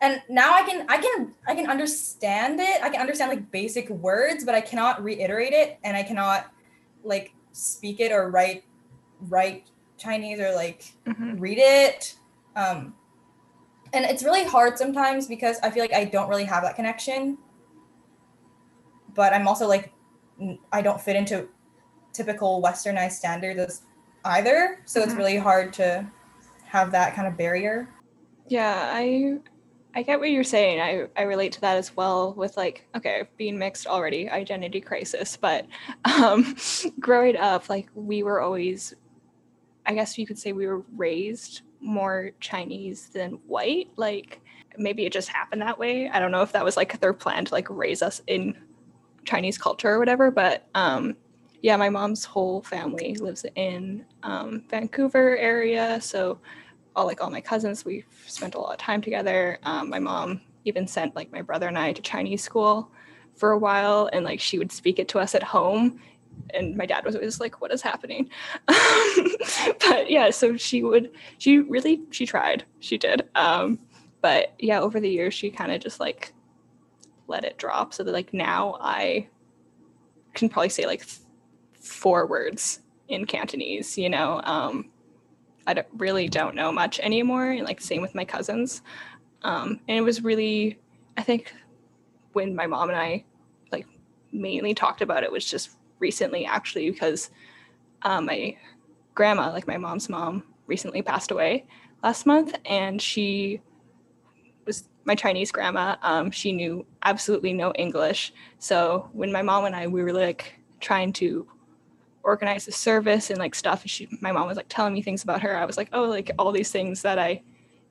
And 0.00 0.20
now 0.28 0.52
I 0.52 0.62
can 0.62 0.84
I 0.88 0.98
can 0.98 1.34
I 1.46 1.54
can 1.54 1.70
understand 1.70 2.60
it. 2.60 2.82
I 2.82 2.90
can 2.90 3.00
understand 3.00 3.30
like 3.30 3.50
basic 3.50 3.88
words, 3.88 4.44
but 4.44 4.54
I 4.54 4.60
cannot 4.60 5.02
reiterate 5.02 5.52
it 5.52 5.78
and 5.84 5.96
I 5.96 6.02
cannot 6.02 6.52
like 7.02 7.32
speak 7.52 8.00
it 8.00 8.12
or 8.12 8.30
write 8.30 8.64
write 9.22 9.68
Chinese 9.96 10.38
or 10.38 10.54
like 10.54 10.84
mm-hmm. 11.06 11.38
read 11.38 11.58
it. 11.58 12.16
Um 12.56 12.94
and 13.92 14.04
it's 14.04 14.22
really 14.22 14.44
hard 14.44 14.78
sometimes 14.78 15.26
because 15.26 15.58
I 15.62 15.70
feel 15.70 15.82
like 15.82 15.92
I 15.92 16.04
don't 16.04 16.28
really 16.28 16.44
have 16.44 16.62
that 16.62 16.76
connection. 16.76 17.38
But 19.14 19.32
I'm 19.32 19.48
also 19.48 19.66
like, 19.66 19.92
I 20.72 20.82
don't 20.82 21.00
fit 21.00 21.16
into 21.16 21.48
typical 22.12 22.62
westernized 22.62 23.12
standards 23.12 23.82
either. 24.24 24.80
So 24.84 25.00
mm-hmm. 25.00 25.08
it's 25.08 25.16
really 25.16 25.36
hard 25.38 25.72
to 25.74 26.10
have 26.64 26.92
that 26.92 27.14
kind 27.14 27.26
of 27.26 27.36
barrier. 27.36 27.88
Yeah, 28.48 28.90
I 28.92 29.38
I 29.96 30.02
get 30.02 30.20
what 30.20 30.30
you're 30.30 30.44
saying. 30.44 30.78
I, 30.78 31.06
I 31.16 31.22
relate 31.22 31.52
to 31.52 31.60
that 31.62 31.78
as 31.78 31.96
well 31.96 32.34
with 32.34 32.58
like, 32.58 32.86
okay, 32.94 33.22
being 33.38 33.58
mixed 33.58 33.86
already, 33.86 34.28
identity 34.28 34.78
crisis. 34.78 35.38
But 35.38 35.66
um, 36.04 36.54
growing 37.00 37.38
up, 37.38 37.70
like 37.70 37.88
we 37.94 38.22
were 38.22 38.42
always, 38.42 38.94
I 39.86 39.94
guess 39.94 40.18
you 40.18 40.26
could 40.26 40.38
say 40.38 40.52
we 40.52 40.66
were 40.66 40.82
raised 40.94 41.62
more 41.86 42.32
Chinese 42.40 43.08
than 43.08 43.38
white. 43.46 43.88
Like 43.96 44.40
maybe 44.76 45.06
it 45.06 45.12
just 45.12 45.28
happened 45.28 45.62
that 45.62 45.78
way. 45.78 46.08
I 46.08 46.18
don't 46.18 46.32
know 46.32 46.42
if 46.42 46.52
that 46.52 46.64
was 46.64 46.76
like 46.76 47.00
their 47.00 47.14
plan 47.14 47.44
to 47.46 47.54
like 47.54 47.68
raise 47.70 48.02
us 48.02 48.20
in 48.26 48.56
Chinese 49.24 49.58
culture 49.58 49.90
or 49.90 49.98
whatever. 49.98 50.30
But 50.30 50.66
um, 50.74 51.16
yeah, 51.62 51.76
my 51.76 51.88
mom's 51.88 52.24
whole 52.24 52.62
family 52.62 53.14
lives 53.14 53.44
in 53.54 54.04
um, 54.22 54.64
Vancouver 54.68 55.36
area, 55.36 56.00
so 56.00 56.38
all 56.94 57.06
like 57.06 57.20
all 57.20 57.30
my 57.30 57.40
cousins, 57.40 57.84
we've 57.84 58.06
spent 58.26 58.54
a 58.54 58.60
lot 58.60 58.72
of 58.72 58.78
time 58.78 59.02
together. 59.02 59.58
Um, 59.64 59.90
my 59.90 59.98
mom 59.98 60.40
even 60.64 60.86
sent 60.86 61.14
like 61.14 61.30
my 61.32 61.42
brother 61.42 61.68
and 61.68 61.78
I 61.78 61.92
to 61.92 62.02
Chinese 62.02 62.42
school 62.42 62.90
for 63.34 63.52
a 63.52 63.58
while, 63.58 64.08
and 64.12 64.24
like 64.24 64.40
she 64.40 64.58
would 64.58 64.72
speak 64.72 64.98
it 64.98 65.08
to 65.08 65.18
us 65.18 65.34
at 65.34 65.42
home. 65.42 66.00
And 66.54 66.76
my 66.76 66.86
dad 66.86 67.04
was 67.04 67.14
always 67.14 67.40
like, 67.40 67.60
"What 67.60 67.72
is 67.72 67.82
happening?" 67.82 68.30
but 68.66 70.10
yeah, 70.10 70.30
so 70.30 70.56
she 70.56 70.82
would. 70.82 71.10
She 71.38 71.58
really 71.58 72.02
she 72.10 72.26
tried. 72.26 72.64
She 72.80 72.98
did. 72.98 73.28
Um, 73.34 73.78
but 74.20 74.54
yeah, 74.58 74.80
over 74.80 75.00
the 75.00 75.10
years, 75.10 75.34
she 75.34 75.50
kind 75.50 75.72
of 75.72 75.80
just 75.80 76.00
like 76.00 76.32
let 77.28 77.44
it 77.44 77.58
drop. 77.58 77.94
So 77.94 78.04
that 78.04 78.12
like 78.12 78.32
now 78.32 78.76
I 78.80 79.28
can 80.34 80.48
probably 80.48 80.68
say 80.68 80.86
like 80.86 81.04
th- 81.04 81.20
four 81.80 82.26
words 82.26 82.80
in 83.08 83.26
Cantonese. 83.26 83.98
You 83.98 84.08
know, 84.08 84.40
um, 84.44 84.90
I 85.66 85.74
don't, 85.74 85.86
really 85.96 86.28
don't 86.28 86.54
know 86.54 86.72
much 86.72 87.00
anymore. 87.00 87.50
And 87.50 87.64
like 87.64 87.80
same 87.80 88.02
with 88.02 88.14
my 88.14 88.24
cousins. 88.24 88.82
Um, 89.42 89.80
and 89.88 89.98
it 89.98 90.02
was 90.02 90.22
really, 90.22 90.78
I 91.16 91.22
think, 91.22 91.52
when 92.32 92.54
my 92.54 92.66
mom 92.66 92.88
and 92.88 92.98
I 92.98 93.24
like 93.72 93.86
mainly 94.32 94.74
talked 94.74 95.02
about 95.02 95.22
it 95.22 95.32
was 95.32 95.44
just 95.44 95.70
recently 95.98 96.44
actually 96.44 96.90
because 96.90 97.30
um, 98.02 98.26
my 98.26 98.56
grandma, 99.14 99.50
like 99.50 99.66
my 99.66 99.76
mom's 99.76 100.08
mom, 100.08 100.42
recently 100.66 101.02
passed 101.02 101.30
away 101.30 101.66
last 102.02 102.26
month, 102.26 102.54
and 102.64 103.00
she 103.00 103.60
was 104.66 104.88
my 105.04 105.14
Chinese 105.14 105.52
grandma. 105.52 105.96
Um, 106.02 106.30
she 106.30 106.52
knew 106.52 106.84
absolutely 107.02 107.52
no 107.52 107.72
English. 107.74 108.32
So 108.58 109.08
when 109.12 109.32
my 109.32 109.42
mom 109.42 109.64
and 109.64 109.76
I 109.76 109.86
we 109.86 110.02
were 110.02 110.12
like 110.12 110.54
trying 110.80 111.12
to 111.14 111.46
organize 112.22 112.66
the 112.66 112.72
service 112.72 113.30
and 113.30 113.38
like 113.38 113.54
stuff, 113.54 113.82
and 113.82 113.90
she 113.90 114.08
my 114.20 114.32
mom 114.32 114.46
was 114.46 114.56
like 114.56 114.66
telling 114.68 114.94
me 114.94 115.02
things 115.02 115.22
about 115.22 115.42
her. 115.42 115.56
I 115.56 115.64
was 115.64 115.76
like, 115.76 115.88
oh, 115.92 116.04
like 116.04 116.30
all 116.38 116.52
these 116.52 116.70
things 116.70 117.02
that 117.02 117.18
I 117.18 117.42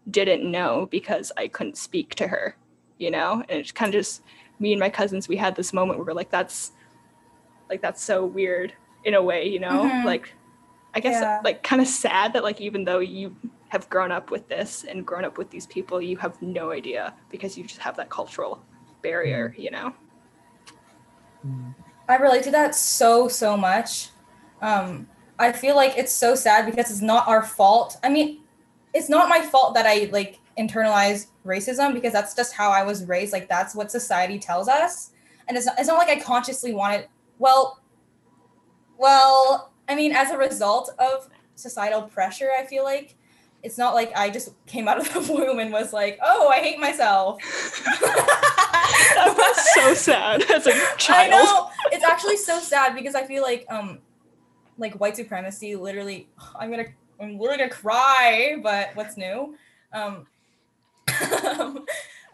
didn't 0.09 0.49
know 0.49 0.87
because 0.91 1.31
I 1.37 1.47
couldn't 1.47 1.77
speak 1.77 2.15
to 2.15 2.27
her, 2.27 2.55
you 2.97 3.11
know? 3.11 3.43
And 3.49 3.59
it's 3.59 3.71
kind 3.71 3.93
of 3.93 3.99
just 3.99 4.21
me 4.59 4.71
and 4.71 4.79
my 4.79 4.89
cousins, 4.89 5.27
we 5.27 5.37
had 5.37 5.55
this 5.55 5.73
moment 5.73 5.99
where 5.99 6.05
we're 6.05 6.13
like, 6.13 6.31
that's 6.31 6.71
like 7.69 7.81
that's 7.81 8.03
so 8.03 8.25
weird 8.25 8.73
in 9.03 9.13
a 9.13 9.21
way, 9.21 9.47
you 9.47 9.59
know? 9.59 9.83
Mhm. 9.83 10.05
Like 10.05 10.33
I 10.93 10.99
guess 10.99 11.21
Yeah. 11.21 11.41
like 11.43 11.61
kind 11.63 11.81
of 11.81 11.87
sad 11.87 12.33
that 12.33 12.43
like 12.43 12.61
even 12.61 12.85
though 12.85 12.99
you 12.99 13.35
have 13.69 13.89
grown 13.89 14.11
up 14.11 14.31
with 14.31 14.47
this 14.47 14.85
and 14.85 15.05
grown 15.05 15.25
up 15.25 15.37
with 15.37 15.49
these 15.49 15.65
people, 15.67 16.01
you 16.01 16.15
have 16.17 16.41
no 16.41 16.71
idea 16.71 17.13
because 17.29 17.57
you 17.57 17.63
just 17.65 17.79
have 17.81 17.97
that 17.97 18.09
cultural 18.09 18.63
barrier, 19.01 19.53
you 19.57 19.71
know? 19.71 19.93
Mm. 21.45 21.75
I 22.07 22.15
relate 22.17 22.43
to 22.43 22.51
that 22.51 22.75
so 22.75 23.27
so 23.27 23.57
much. 23.57 24.09
Um, 24.61 25.07
I 25.37 25.51
feel 25.51 25.75
like 25.75 25.97
it's 25.97 26.13
so 26.13 26.33
sad 26.35 26.65
because 26.65 26.89
it's 26.89 27.01
not 27.01 27.27
our 27.27 27.43
fault. 27.43 27.97
I 28.03 28.09
mean, 28.09 28.41
it's 28.93 29.09
not 29.09 29.27
my 29.27 29.41
fault 29.41 29.73
that 29.73 29.85
I 29.85 30.09
like 30.11 30.39
internalize 30.57 31.27
racism 31.45 31.93
because 31.93 32.13
that's 32.13 32.33
just 32.33 32.53
how 32.53 32.69
I 32.71 32.83
was 32.83 33.03
raised. 33.05 33.33
Like 33.33 33.49
that's 33.49 33.75
what 33.75 33.91
society 33.91 34.39
tells 34.39 34.69
us, 34.69 35.11
and 35.47 35.57
it's 35.57 35.65
not, 35.65 35.77
it's 35.77 35.87
not 35.89 35.97
like 35.97 36.09
I 36.09 36.19
consciously 36.21 36.73
wanted. 36.73 37.07
Well, 37.39 37.79
well, 38.97 39.71
I 39.87 39.95
mean, 39.95 40.13
as 40.13 40.31
a 40.31 40.37
result 40.37 40.91
of 40.99 41.29
societal 41.55 42.03
pressure, 42.03 42.49
I 42.57 42.65
feel 42.65 42.83
like 42.83 43.15
it's 43.63 43.77
not 43.77 43.93
like 43.93 44.11
I 44.15 44.29
just 44.29 44.53
came 44.67 44.87
out 44.87 44.99
of 44.99 45.11
the 45.11 45.33
womb 45.33 45.59
and 45.59 45.71
was 45.71 45.91
like, 45.91 46.19
"Oh, 46.21 46.47
I 46.49 46.59
hate 46.59 46.79
myself." 46.79 47.41
That's 49.15 49.73
so 49.73 49.93
sad 49.93 50.43
as 50.51 50.67
a 50.67 50.71
child. 50.97 51.33
I 51.33 51.35
know. 51.35 51.69
It's 51.91 52.03
actually 52.03 52.37
so 52.37 52.59
sad 52.59 52.95
because 52.95 53.15
I 53.15 53.25
feel 53.25 53.41
like 53.41 53.65
um 53.69 53.99
like 54.77 54.99
white 54.99 55.15
supremacy 55.15 55.75
literally 55.75 56.27
I'm 56.55 56.69
gonna 56.69 56.85
I'm 57.19 57.39
literally 57.39 57.57
gonna 57.57 57.71
cry, 57.71 58.57
but 58.61 58.95
what's 58.95 59.17
new? 59.17 59.55
Um 59.91 60.27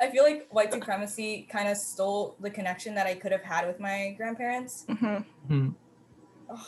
I 0.02 0.10
feel 0.10 0.24
like 0.24 0.48
white 0.50 0.74
supremacy 0.74 1.48
kind 1.52 1.70
of 1.70 1.78
stole 1.78 2.36
the 2.40 2.50
connection 2.50 2.96
that 2.96 3.06
I 3.06 3.14
could 3.14 3.32
have 3.32 3.44
had 3.44 3.68
with 3.68 3.80
my 3.80 4.16
grandparents. 4.18 4.84
Mhm. 4.90 5.24
Mhm. 5.48 5.76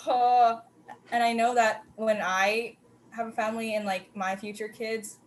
Uh, 0.07 0.57
and 1.11 1.23
I 1.23 1.33
know 1.33 1.55
that 1.55 1.81
when 1.95 2.19
I 2.21 2.77
have 3.09 3.27
a 3.27 3.31
family 3.31 3.75
and 3.75 3.85
like 3.85 4.15
my 4.15 4.35
future 4.35 4.67
kids, 4.67 5.17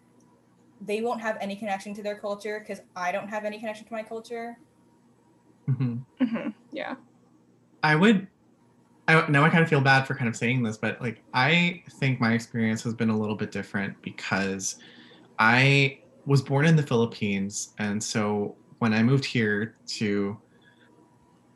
they 0.81 1.01
won't 1.01 1.21
have 1.21 1.37
any 1.41 1.57
connection 1.57 1.95
to 1.95 2.03
their 2.03 2.19
culture 2.19 2.61
because 2.61 2.81
I 2.95 3.11
don't 3.11 3.29
have 3.29 3.45
any 3.45 3.59
connection 3.59 3.87
to 3.87 3.93
my 3.93 4.05
culture. 4.05 4.57
Mhm. 5.69 6.05
Mhm. 6.21 6.55
Yeah. 6.71 6.95
I 7.83 7.97
would. 7.97 8.29
I 9.09 9.29
now 9.29 9.45
I 9.45 9.51
kind 9.51 9.63
of 9.63 9.69
feel 9.69 9.81
bad 9.81 10.07
for 10.07 10.15
kind 10.15 10.29
of 10.29 10.37
saying 10.37 10.63
this, 10.63 10.77
but 10.77 11.01
like 11.01 11.23
I 11.35 11.83
think 11.99 12.21
my 12.21 12.35
experience 12.35 12.83
has 12.85 12.95
been 12.95 13.11
a 13.11 13.19
little 13.19 13.37
bit 13.37 13.51
different 13.51 14.01
because 14.03 14.77
I 15.39 16.01
was 16.27 16.43
born 16.43 16.67
in 16.67 16.77
the 16.77 16.83
Philippines, 16.83 17.73
and 17.79 18.03
so 18.03 18.57
when 18.79 18.93
I 18.93 19.03
moved 19.03 19.25
here 19.25 19.77
to 19.99 20.37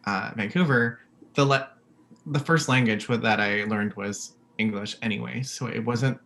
uh, 0.06 0.30
Vancouver, 0.36 1.00
the 1.34 1.44
le- 1.44 1.70
the 2.26 2.38
first 2.38 2.68
language 2.68 3.06
that 3.08 3.40
I 3.40 3.64
learned 3.64 3.94
was 3.94 4.36
English 4.58 4.96
anyway, 5.02 5.42
so 5.42 5.66
it 5.66 5.84
wasn't 5.84 6.18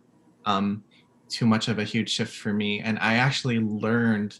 um, 0.45 0.83
too 1.27 1.45
much 1.45 1.67
of 1.67 1.79
a 1.79 1.83
huge 1.83 2.09
shift 2.09 2.35
for 2.35 2.53
me, 2.53 2.79
and 2.79 2.99
I 2.99 3.15
actually 3.15 3.59
learned 3.59 4.39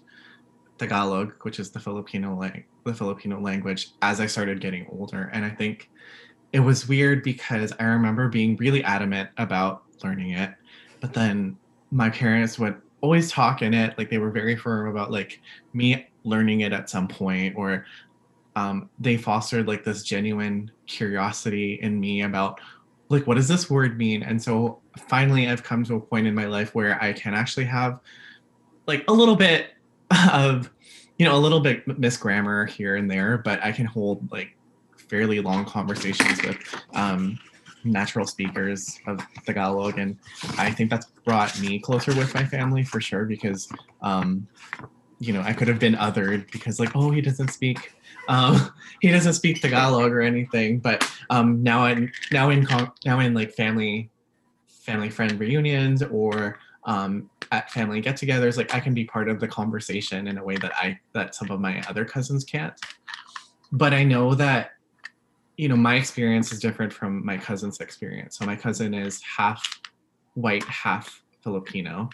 Tagalog, 0.78 1.34
which 1.42 1.60
is 1.60 1.72
the 1.72 1.80
Filipino 1.80 2.38
lang- 2.38 2.66
the 2.86 2.94
Filipino 2.94 3.42
language, 3.42 3.90
as 4.02 4.20
I 4.20 4.28
started 4.28 4.62
getting 4.62 4.86
older, 4.92 5.32
and 5.34 5.44
I 5.44 5.50
think 5.50 5.90
it 6.54 6.60
was 6.60 6.88
weird 6.88 7.24
because 7.24 7.74
I 7.80 7.84
remember 7.86 8.30
being 8.30 8.56
really 8.58 8.84
adamant 8.84 9.30
about 9.38 9.84
learning 10.04 10.32
it, 10.32 10.54
but 11.02 11.14
then 11.14 11.58
my 11.92 12.10
parents 12.10 12.60
would 12.60 12.80
always 13.06 13.32
talk 13.32 13.62
in 13.62 13.74
it, 13.74 13.98
like 13.98 14.10
they 14.10 14.18
were 14.18 14.32
very 14.32 14.56
firm 14.56 14.88
about 14.88 15.12
like 15.12 15.40
me 15.74 16.08
learning 16.24 16.62
it 16.62 16.74
at 16.74 16.90
some 16.90 17.08
point, 17.08 17.56
or 17.56 17.86
um, 18.56 18.90
they 19.00 19.18
fostered 19.18 19.68
like 19.68 19.84
this 19.84 20.04
genuine 20.04 20.72
curiosity 20.88 21.80
in 21.82 22.00
me 22.00 22.24
about 22.24 22.60
like 23.10 23.28
what 23.28 23.36
does 23.36 23.48
this 23.48 23.70
word 23.70 23.98
mean? 23.98 24.24
And 24.24 24.42
so 24.42 24.82
finally 24.98 25.50
i've 25.50 25.64
come 25.64 25.84
to 25.84 25.96
a 25.96 26.00
point 26.00 26.28
in 26.28 26.34
my 26.34 26.46
life 26.46 26.74
where 26.74 27.02
i 27.02 27.12
can 27.14 27.34
actually 27.34 27.66
have 27.66 28.00
like 28.88 29.04
a 29.08 29.14
little 29.14 29.36
bit 29.36 29.72
of 30.32 30.70
you 31.18 31.26
know 31.26 31.36
a 31.36 31.40
little 31.40 31.60
bit 31.60 31.86
misgrammar 31.88 32.68
here 32.68 32.96
and 32.96 33.10
there 33.10 33.38
but 33.38 33.62
i 33.64 33.72
can 33.72 33.86
hold 33.86 34.32
like 34.32 34.56
fairly 34.98 35.40
long 35.40 35.66
conversations 35.66 36.42
with 36.42 36.58
um, 36.94 37.38
natural 37.86 38.25
speakers 38.25 39.00
of 39.08 39.20
tagalog 39.46 39.98
and 39.98 40.18
i 40.58 40.72
think 40.72 40.89
that's 40.89 41.06
brought 41.24 41.60
me 41.60 41.80
closer 41.80 42.13
with 42.15 42.34
my 42.34 42.44
family 42.44 42.84
for 42.84 43.00
sure 43.00 43.25
because 43.25 43.70
um, 44.01 44.48
you 45.20 45.32
know 45.32 45.42
i 45.42 45.54
could 45.54 45.68
have 45.68 45.80
been 45.80 45.96
othered 45.96 46.51
because 46.51 46.80
like 46.80 46.96
oh 46.96 47.12
he 47.12 47.22
doesn't 47.22 47.50
speak 47.50 47.96
um, 48.27 48.74
he 49.01 49.12
doesn't 49.12 49.34
speak 49.34 49.62
Tagalog 49.62 50.12
or 50.12 50.22
anything, 50.22 50.80
but 50.80 51.10
um, 51.30 51.62
now 51.63 51.86
in 51.86 52.12
now 52.32 52.50
in 52.50 52.68
now 53.06 53.20
in 53.20 53.34
like 53.34 53.51
family 53.54 54.10
family 54.68 55.10
friend 55.10 55.39
reunions 55.39 56.04
or 56.04 56.60
um, 56.86 57.30
at 57.51 57.72
family 57.72 58.01
get-togethers, 58.01 58.58
like 58.58 58.74
I 58.74 58.80
can 58.80 58.94
be 58.94 59.06
part 59.06 59.30
of 59.30 59.39
the 59.39 59.48
conversation 59.48 60.27
in 60.27 60.38
a 60.38 60.44
way 60.44 60.58
that 60.58 60.74
I 60.75 61.00
that 61.13 61.36
some 61.36 61.50
of 61.51 61.60
my 61.60 61.82
other 61.89 62.06
cousins 62.06 62.44
can't. 62.44 62.74
But 63.72 63.94
I 63.94 64.04
know 64.04 64.36
that 64.36 64.72
you 65.58 65.70
know 65.70 65.76
my 65.76 65.96
experience 65.96 66.52
is 66.52 66.60
different 66.60 66.92
from 66.92 67.26
my 67.26 67.38
cousin's 67.38 67.80
experience. 67.80 68.38
So 68.38 68.46
my 68.46 68.56
cousin 68.56 68.94
is 68.94 69.22
half 69.22 69.82
white, 70.34 70.64
half 70.64 71.22
Filipino, 71.44 72.10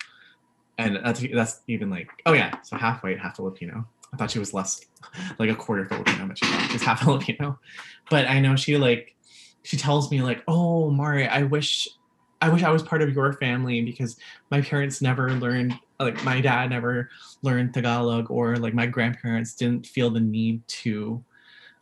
and 0.77 1.00
that's 1.03 1.24
that's 1.33 1.62
even 1.67 1.89
like 1.89 2.10
oh 2.25 2.33
yeah, 2.33 2.53
so 2.63 2.77
half 2.77 3.03
white, 3.03 3.19
half 3.19 3.36
Filipino. 3.36 3.88
I 4.13 4.17
thought 4.17 4.31
she 4.31 4.39
was 4.39 4.53
less 4.53 4.81
like 5.39 5.50
a 5.50 5.55
quarter 5.55 5.86
Filipino, 5.86 6.27
but 6.27 6.38
she's. 6.38 6.81
Half 6.81 7.00
Filipino. 7.03 7.60
But 8.10 8.27
I 8.27 8.39
know 8.39 8.55
she 8.55 8.77
like 8.77 9.15
she 9.63 9.77
tells 9.77 10.12
me 10.12 10.21
like, 10.21 10.43
"Oh, 10.48 10.89
Mari, 10.89 11.27
I 11.27 11.43
wish 11.43 11.88
I 12.41 12.50
wish 12.50 12.63
I 12.63 12.71
was 12.71 12.81
part 12.81 13.01
of 13.01 13.13
your 13.13 13.33
family 13.33 13.81
because 13.81 14.17
my 14.50 14.62
parents 14.62 15.01
never 15.01 15.31
learned 15.31 15.75
like 16.00 16.24
my 16.24 16.41
dad 16.41 16.71
never 16.71 17.10
learned 17.43 17.74
Tagalog 17.74 18.31
or 18.31 18.57
like 18.57 18.74
my 18.74 18.88
grandparents 18.88 19.53
didn't 19.53 19.86
feel 19.86 20.10
the 20.10 20.19
need 20.19 20.67
to 20.67 21.24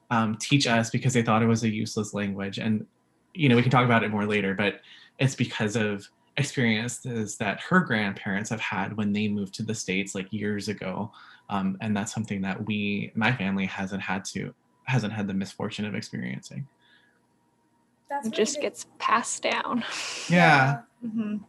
um, 0.09 0.37
teach 0.37 0.67
us 0.67 0.89
because 0.89 1.13
they 1.13 1.21
thought 1.21 1.41
it 1.43 1.47
was 1.47 1.63
a 1.63 1.69
useless 1.69 2.13
language." 2.13 2.57
And 2.59 2.85
you 3.33 3.47
know, 3.49 3.55
we 3.55 3.61
can 3.61 3.71
talk 3.71 3.85
about 3.85 4.03
it 4.03 4.09
more 4.11 4.25
later, 4.25 4.53
but 4.55 4.81
it's 5.19 5.35
because 5.35 5.75
of 5.75 6.07
experiences 6.37 7.35
that 7.37 7.59
her 7.61 7.79
grandparents 7.81 8.49
have 8.49 8.59
had 8.61 8.95
when 8.97 9.11
they 9.13 9.27
moved 9.27 9.53
to 9.53 9.63
the 9.63 9.75
states 9.75 10.15
like 10.15 10.31
years 10.31 10.67
ago 10.69 11.11
um, 11.49 11.77
and 11.81 11.95
that's 11.97 12.13
something 12.13 12.41
that 12.41 12.65
we 12.65 13.11
my 13.13 13.31
family 13.35 13.65
hasn't 13.65 14.01
had 14.01 14.23
to 14.23 14.53
hasn't 14.85 15.11
had 15.11 15.27
the 15.27 15.33
misfortune 15.33 15.83
of 15.85 15.95
experiencing 15.95 16.65
That's 18.09 18.27
It 18.27 18.33
just 18.33 18.55
good- 18.55 18.61
gets 18.61 18.85
passed 18.99 19.43
down. 19.43 19.83
Yeah. 20.29 20.79
Mhm. 21.05 21.41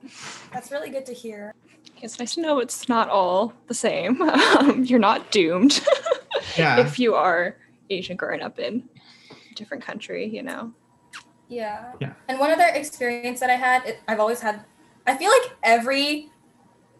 That's 0.53 0.71
really 0.71 0.91
good 0.91 1.07
to 1.07 1.13
hear. 1.15 1.55
It's 2.03 2.19
nice 2.19 2.35
to 2.35 2.41
know 2.41 2.59
it's 2.59 2.89
not 2.89 3.09
all 3.09 3.53
the 3.69 3.75
same. 3.75 4.21
Um, 4.59 4.85
you're 4.85 4.99
not 4.99 5.31
doomed 5.31 5.81
yeah 6.59 6.81
if 6.81 6.99
you 6.99 7.15
are 7.15 7.57
Asian 7.91 8.17
growing 8.17 8.41
up 8.41 8.59
in 8.59 8.89
different 9.55 9.85
country, 9.85 10.27
you 10.27 10.43
know. 10.43 10.73
Yeah. 11.49 11.93
Yeah. 12.01 12.13
And 12.29 12.39
one 12.39 12.51
other 12.51 12.69
experience 12.73 13.41
that 13.41 13.51
I 13.51 13.55
had, 13.55 13.85
it, 13.85 13.99
I've 14.09 14.21
always 14.21 14.41
had, 14.41 14.65
I 15.07 15.17
feel 15.17 15.31
like 15.31 15.53
every 15.63 16.31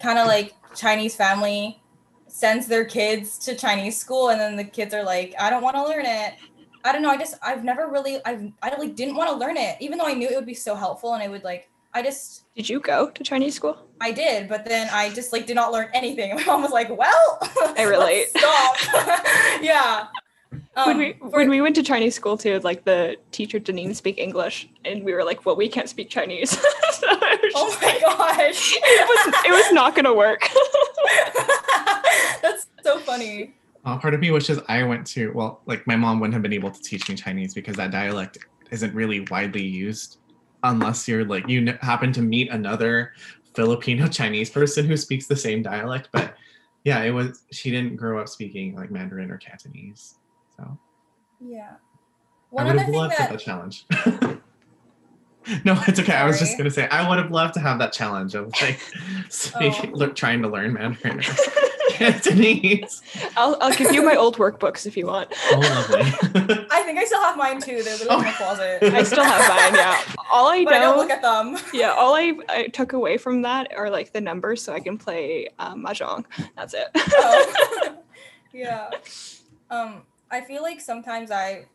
kind 0.01 0.19
of 0.19 0.27
like 0.27 0.55
Chinese 0.75 1.15
family 1.15 1.81
sends 2.27 2.67
their 2.67 2.85
kids 2.85 3.39
to 3.39 3.55
Chinese 3.55 3.99
school, 3.99 4.31
and 4.31 4.41
then 4.41 4.57
the 4.57 4.65
kids 4.65 4.95
are 4.95 5.05
like, 5.05 5.35
I 5.39 5.51
don't 5.51 5.63
want 5.63 5.77
to 5.77 5.85
learn 5.85 6.07
it. 6.07 6.35
I 6.85 6.93
don't 6.93 7.03
know. 7.03 7.11
I 7.11 7.17
just, 7.17 7.37
I've 7.43 7.65
never 7.65 7.89
really, 7.89 8.25
I've, 8.25 8.51
I 8.63 8.75
like 8.77 8.95
didn't 8.95 9.17
want 9.17 9.31
to 9.31 9.37
learn 9.37 9.57
it, 9.57 9.77
even 9.81 9.99
though 9.99 10.07
I 10.07 10.15
knew 10.15 10.29
it 10.29 10.35
would 10.35 10.47
be 10.47 10.55
so 10.55 10.75
helpful, 10.75 11.15
and 11.15 11.23
I 11.23 11.29
would 11.29 11.45
like, 11.45 11.69
I 11.93 12.03
just, 12.03 12.45
Did 12.55 12.69
you 12.69 12.81
go 12.81 13.11
to 13.11 13.25
Chinese 13.25 13.57
school? 13.57 13.77
I 14.01 14.13
did, 14.13 14.49
but 14.49 14.65
then 14.65 14.89
I 14.93 15.11
just 15.11 15.33
like 15.33 15.47
did 15.47 15.57
not 15.57 15.73
learn 15.73 15.89
anything. 15.93 16.35
My 16.37 16.45
mom 16.45 16.63
was 16.63 16.71
like, 16.71 16.89
"Well, 16.89 17.39
I 17.77 17.83
relate. 17.83 18.29
Stop." 18.31 18.77
yeah. 19.63 20.07
When 20.51 20.63
Um, 20.77 20.99
we 20.99 21.13
for- 21.15 21.31
when 21.31 21.51
we 21.51 21.61
went 21.61 21.75
to 21.77 21.83
Chinese 21.83 22.15
school 22.15 22.37
too, 22.37 22.59
like 22.61 22.85
the 22.85 23.17
teacher 23.33 23.59
didn't 23.59 23.79
even 23.81 23.95
speak 23.95 24.19
English, 24.19 24.69
and 24.85 25.05
we 25.05 25.13
were 25.13 25.25
like, 25.25 25.45
"Well, 25.47 25.57
we 25.57 25.69
can't 25.69 25.89
speak 25.89 26.11
Chinese." 26.11 26.51
so 26.93 27.07
it 27.11 27.41
was, 27.43 27.53
oh 27.55 27.79
my 27.81 27.87
like- 27.87 28.01
gosh, 28.03 28.77
it 28.77 29.09
was 29.09 29.35
it 29.47 29.51
was 29.53 29.73
not 29.73 29.95
gonna 29.95 30.15
work. 30.15 30.49
That's 32.43 32.67
so 32.83 32.99
funny. 33.01 33.55
Uh, 33.85 33.97
part 33.99 34.13
of 34.15 34.21
me 34.21 34.31
wishes 34.31 34.59
I 34.69 34.83
went 34.83 35.07
to, 35.09 35.33
well, 35.33 35.63
like 35.67 35.87
my 35.87 35.97
mom 35.97 36.21
wouldn't 36.21 36.35
have 36.35 36.43
been 36.43 36.53
able 36.53 36.71
to 36.71 36.83
teach 36.83 37.09
me 37.09 37.15
Chinese 37.15 37.55
because 37.55 37.77
that 37.77 37.91
dialect 37.91 38.39
isn't 38.71 38.95
really 38.95 39.21
widely 39.31 39.65
used 39.65 40.19
unless 40.65 41.09
you're 41.09 41.25
like, 41.25 41.49
you 41.49 41.61
n- 41.67 41.79
happen 41.81 42.13
to 42.13 42.21
meet 42.21 42.51
another 42.51 43.15
Filipino 43.55 44.07
Chinese 44.21 44.51
person 44.51 44.85
who 44.87 44.97
speaks 44.99 45.27
the 45.27 45.37
same 45.37 45.63
dialect. 45.63 46.09
But 46.13 46.35
yeah, 46.85 47.03
it 47.03 47.11
was, 47.11 47.43
she 47.53 47.71
didn't 47.71 47.97
grow 47.97 48.21
up 48.21 48.29
speaking 48.29 48.77
like 48.77 48.91
Mandarin 48.91 49.31
or 49.31 49.39
Cantonese. 49.39 50.17
So 50.61 50.79
Yeah. 51.41 51.73
I 52.57 52.65
would 52.65 52.71
other 52.71 52.79
have 52.79 52.87
thing 52.89 52.95
loved 52.97 53.15
that 53.19 53.31
that 53.31 53.41
challenge. 53.41 53.87
no, 55.65 55.81
it's 55.89 55.99
okay. 56.01 56.13
I 56.15 56.27
was 56.27 56.39
just 56.39 56.59
going 56.59 56.65
to 56.69 56.71
say, 56.71 56.87
I 56.89 57.09
would 57.09 57.19
have 57.19 57.31
loved 57.31 57.55
to 57.55 57.61
have 57.61 57.79
that 57.79 57.93
challenge 57.93 58.35
of 58.35 58.53
like 58.61 58.81
speaking, 59.29 59.91
Oh. 59.95 59.97
lear- 59.97 60.09
trying 60.11 60.43
to 60.43 60.49
learn 60.49 60.73
Mandarin 60.75 61.21
Cantonese. 61.91 63.03
I'll 63.37 63.57
I'll 63.61 63.73
give 63.75 63.93
you 63.93 64.03
my 64.05 64.17
old 64.17 64.37
workbooks 64.37 64.87
if 64.87 64.97
you 64.97 65.07
want. 65.07 65.33
Oh, 65.53 65.59
lovely. 65.61 66.01
I 66.71 66.83
think 66.83 66.99
I 66.99 67.05
still 67.05 67.21
have 67.21 67.37
mine 67.37 67.61
too. 67.61 67.83
They're 67.83 67.97
literally 67.99 68.19
in 68.19 68.25
my 68.25 68.33
closet. 68.33 68.83
I 68.83 69.03
still 69.03 69.25
have 69.25 69.49
mine. 69.49 69.75
Yeah. 69.75 70.03
All 70.31 70.49
I 70.49 70.65
but 70.65 70.75
I 70.75 70.79
don't 70.81 70.97
look 70.99 71.11
at 71.11 71.23
them. 71.23 71.57
yeah. 71.73 71.91
All 71.93 72.15
I, 72.15 72.35
I 72.49 72.67
took 72.69 72.93
away 72.95 73.17
from 73.19 73.43
that 73.43 73.73
are 73.77 73.91
like 73.91 74.13
the 74.13 74.21
numbers, 74.21 74.63
so 74.63 74.73
I 74.73 74.81
can 74.81 74.99
play 74.99 75.49
um, 75.59 75.85
mahjong. 75.85 76.25
That's 76.57 76.75
it. 76.75 76.89
Oh. 76.97 77.97
yeah. 78.53 78.91
Um, 79.71 80.03
I 80.31 80.41
feel 80.41 80.63
like 80.63 80.81
sometimes 80.81 81.31
I, 81.31 81.67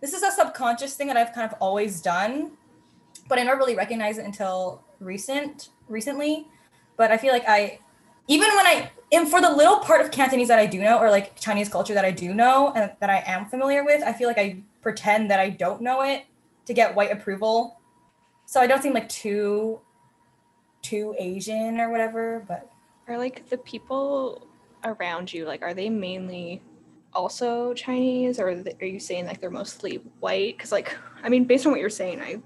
this 0.00 0.14
is 0.14 0.22
a 0.22 0.30
subconscious 0.30 0.94
thing 0.94 1.08
that 1.08 1.16
I've 1.16 1.34
kind 1.34 1.50
of 1.50 1.56
always 1.60 2.00
done, 2.00 2.52
but 3.28 3.38
I 3.38 3.42
never 3.42 3.58
really 3.58 3.76
recognized 3.76 4.18
it 4.18 4.24
until 4.24 4.82
recent, 5.00 5.68
recently. 5.88 6.46
But 6.96 7.10
I 7.10 7.18
feel 7.18 7.32
like 7.32 7.44
I, 7.46 7.78
even 8.26 8.48
when 8.56 8.66
I, 8.66 8.90
and 9.12 9.28
for 9.28 9.40
the 9.40 9.50
little 9.50 9.78
part 9.78 10.00
of 10.00 10.10
Cantonese 10.10 10.48
that 10.48 10.58
I 10.58 10.66
do 10.66 10.80
know, 10.80 10.98
or 10.98 11.10
like 11.10 11.38
Chinese 11.38 11.68
culture 11.68 11.94
that 11.94 12.04
I 12.04 12.10
do 12.10 12.32
know 12.32 12.72
and 12.74 12.90
that 13.00 13.10
I 13.10 13.22
am 13.26 13.46
familiar 13.46 13.84
with, 13.84 14.02
I 14.02 14.12
feel 14.12 14.28
like 14.28 14.38
I 14.38 14.62
pretend 14.82 15.30
that 15.30 15.40
I 15.40 15.50
don't 15.50 15.82
know 15.82 16.02
it 16.02 16.24
to 16.66 16.72
get 16.72 16.94
white 16.94 17.12
approval. 17.12 17.80
So 18.46 18.60
I 18.60 18.66
don't 18.66 18.82
seem 18.82 18.94
like 18.94 19.08
too, 19.08 19.80
too 20.80 21.14
Asian 21.18 21.80
or 21.80 21.90
whatever, 21.90 22.44
but 22.48 22.70
Are 23.08 23.18
like 23.18 23.48
the 23.50 23.58
people 23.58 24.46
around 24.84 25.30
you 25.30 25.44
like 25.44 25.60
are 25.60 25.74
they 25.74 25.90
mainly 25.90 26.62
also 27.12 27.74
Chinese 27.74 28.38
or 28.38 28.48
are, 28.48 28.84
you 28.84 29.00
saying 29.00 29.26
like 29.26 29.40
they're 29.40 29.50
mostly 29.50 29.96
white? 30.20 30.56
Because 30.56 30.72
like 30.72 30.96
I 31.22 31.28
mean, 31.28 31.44
based 31.44 31.66
on 31.66 31.72
what 31.72 31.80
you're 31.80 31.90
saying, 31.90 32.20
I 32.20 32.40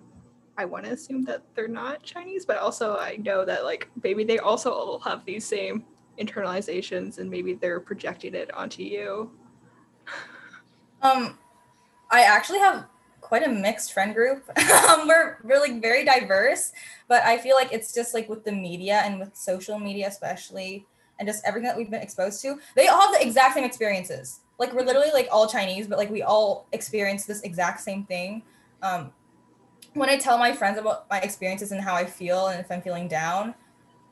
I 0.56 0.64
want 0.64 0.84
to 0.84 0.92
assume 0.92 1.24
that 1.24 1.42
they're 1.54 1.68
not 1.68 2.02
Chinese, 2.02 2.44
but 2.46 2.58
also 2.58 2.96
I 2.96 3.16
know 3.16 3.44
that 3.44 3.64
like 3.64 3.88
maybe 4.02 4.24
they 4.24 4.38
also 4.38 4.70
all 4.72 4.98
have 5.00 5.24
these 5.24 5.44
same 5.44 5.84
internalizations 6.18 7.18
and 7.18 7.28
maybe 7.28 7.54
they're 7.54 7.80
projecting 7.80 8.34
it 8.34 8.52
onto 8.54 8.82
you. 8.82 9.30
Um, 11.02 11.38
I 12.10 12.22
actually 12.22 12.60
have 12.60 12.86
quite 13.20 13.46
a 13.46 13.50
mixed 13.50 13.92
friend 13.92 14.14
group. 14.14 14.48
um, 14.88 15.08
we're 15.08 15.38
really 15.42 15.80
very 15.80 16.04
diverse, 16.04 16.72
but 17.08 17.22
I 17.24 17.38
feel 17.38 17.56
like 17.56 17.72
it's 17.72 17.92
just 17.92 18.14
like 18.14 18.28
with 18.28 18.44
the 18.44 18.52
media 18.52 19.02
and 19.04 19.18
with 19.18 19.34
social 19.34 19.78
media, 19.78 20.08
especially, 20.08 20.86
and 21.18 21.28
just 21.28 21.42
everything 21.44 21.68
that 21.68 21.76
we've 21.76 21.90
been 21.90 22.02
exposed 22.02 22.42
to, 22.42 22.58
they 22.76 22.88
all 22.88 23.00
have 23.00 23.12
the 23.12 23.26
exact 23.26 23.54
same 23.54 23.64
experiences. 23.64 24.40
Like 24.58 24.72
we're 24.72 24.84
literally 24.84 25.10
like 25.12 25.28
all 25.32 25.48
Chinese, 25.48 25.86
but 25.86 25.98
like 25.98 26.10
we 26.10 26.22
all 26.22 26.66
experience 26.72 27.24
this 27.26 27.42
exact 27.42 27.80
same 27.80 28.04
thing. 28.04 28.42
Um, 28.82 29.12
when 29.94 30.08
I 30.08 30.16
tell 30.16 30.38
my 30.38 30.52
friends 30.52 30.78
about 30.78 31.06
my 31.10 31.20
experiences 31.20 31.72
and 31.72 31.80
how 31.80 31.94
I 31.94 32.04
feel, 32.04 32.48
and 32.48 32.60
if 32.60 32.70
I'm 32.70 32.82
feeling 32.82 33.08
down, 33.08 33.54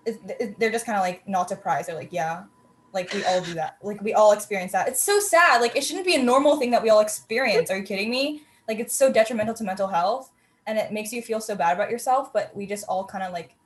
it, 0.05 0.19
it- 0.41 0.59
they're 0.59 0.71
just 0.73 0.87
kind 0.87 0.97
of 0.97 1.03
like 1.03 1.27
not 1.29 1.49
surprised. 1.49 1.89
They're 1.89 1.95
like, 1.97 2.13
yeah, 2.13 2.45
like 2.93 3.13
we 3.13 3.25
all 3.25 3.41
do 3.41 3.55
that. 3.55 3.79
Like 3.83 4.01
we 4.03 4.15
all 4.15 4.33
experience 4.33 4.73
that. 4.73 4.89
It's 4.89 5.03
so 5.03 5.19
sad. 5.21 5.61
Like 5.61 5.77
it 5.77 5.85
shouldn't 5.85 6.07
be 6.07 6.15
a 6.17 6.23
normal 6.23 6.59
thing 6.59 6.71
that 6.73 6.83
we 6.83 6.91
all 6.91 7.01
experience. 7.01 7.71
Are 7.71 7.77
you 7.79 7.85
kidding 7.85 8.11
me? 8.11 8.43
Like 8.69 8.79
it's 8.81 8.95
so 8.95 9.13
detrimental 9.13 9.55
to 9.55 9.65
mental 9.65 9.89
health 9.89 10.31
and 10.67 10.79
it 10.79 10.93
makes 10.93 11.13
you 11.13 11.23
feel 11.23 11.41
so 11.41 11.55
bad 11.57 11.75
about 11.77 11.91
yourself, 11.91 12.33
but 12.33 12.55
we 12.55 12.67
just 12.67 12.85
all 12.89 13.05
kind 13.05 13.25
of 13.25 13.33
like 13.33 13.57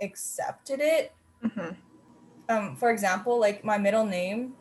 accepted 0.00 0.80
it. 0.80 1.12
Mm-hmm. 1.44 1.70
Um, 2.48 2.76
for 2.76 2.90
example, 2.90 3.38
like 3.38 3.64
my 3.64 3.78
middle 3.78 4.06
name, 4.06 4.54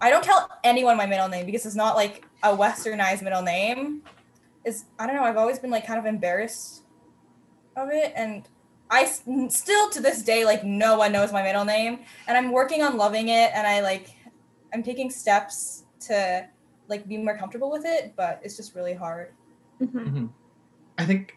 I 0.00 0.10
don't 0.10 0.22
tell 0.24 0.48
anyone 0.64 0.96
my 0.96 1.06
middle 1.06 1.28
name 1.28 1.46
because 1.46 1.66
it's 1.66 1.74
not 1.74 1.96
like 1.96 2.24
a 2.42 2.56
westernized 2.56 3.22
middle 3.22 3.42
name. 3.42 4.02
Is 4.64 4.84
I 4.98 5.06
don't 5.06 5.16
know, 5.16 5.24
I've 5.24 5.36
always 5.36 5.58
been 5.58 5.70
like 5.70 5.86
kind 5.86 5.98
of 5.98 6.06
embarrassed 6.06 6.82
of 7.76 7.90
it 7.90 8.12
and 8.16 8.48
I 8.90 9.04
still 9.04 9.90
to 9.90 10.00
this 10.00 10.22
day 10.22 10.44
like 10.44 10.64
no 10.64 10.96
one 10.98 11.12
knows 11.12 11.32
my 11.32 11.42
middle 11.42 11.64
name 11.64 12.00
and 12.26 12.36
I'm 12.36 12.50
working 12.52 12.82
on 12.82 12.96
loving 12.96 13.28
it 13.28 13.50
and 13.54 13.66
I 13.66 13.80
like 13.80 14.10
I'm 14.72 14.82
taking 14.82 15.10
steps 15.10 15.84
to 16.00 16.48
like 16.88 17.06
be 17.06 17.16
more 17.18 17.36
comfortable 17.36 17.70
with 17.70 17.84
it, 17.84 18.14
but 18.16 18.40
it's 18.42 18.56
just 18.56 18.74
really 18.74 18.94
hard. 18.94 19.32
Mm-hmm. 19.80 19.98
Mhm. 19.98 20.30
I 20.98 21.04
think, 21.04 21.34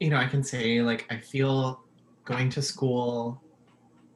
you 0.00 0.10
know, 0.10 0.16
I 0.16 0.26
can 0.26 0.42
say 0.42 0.82
like 0.82 1.06
I 1.10 1.16
feel 1.18 1.82
going 2.24 2.50
to 2.50 2.62
school 2.62 3.42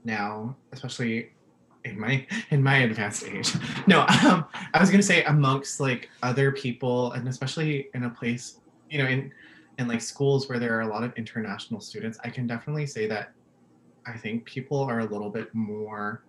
now, 0.05 0.57
especially 0.72 1.31
in 1.87 1.99
my 1.99 2.27
in 2.51 2.62
my 2.62 2.79
advanced 2.79 3.25
age. 3.27 3.53
No, 3.87 4.01
um, 4.01 4.44
I 4.75 4.81
was 4.81 4.90
gonna 4.90 5.03
say 5.03 5.22
amongst 5.25 5.81
like 5.81 6.11
other 6.22 6.53
people, 6.53 7.12
and 7.12 7.29
especially 7.29 7.88
in 7.94 8.05
a 8.05 8.11
place, 8.11 8.61
you 8.90 8.99
know, 8.99 9.07
in 9.07 9.33
in 9.79 9.88
like 9.88 10.01
schools 10.01 10.49
where 10.49 10.59
there 10.59 10.77
are 10.77 10.83
a 10.83 10.88
lot 10.88 11.05
of 11.05 11.12
international 11.16 11.81
students, 11.81 12.18
I 12.25 12.31
can 12.31 12.46
definitely 12.46 12.87
say 12.87 13.07
that 13.07 13.33
I 14.07 14.16
think 14.16 14.44
people 14.44 14.81
are 14.81 15.01
a 15.01 15.05
little 15.05 15.31
bit 15.31 15.55
more. 15.55 16.25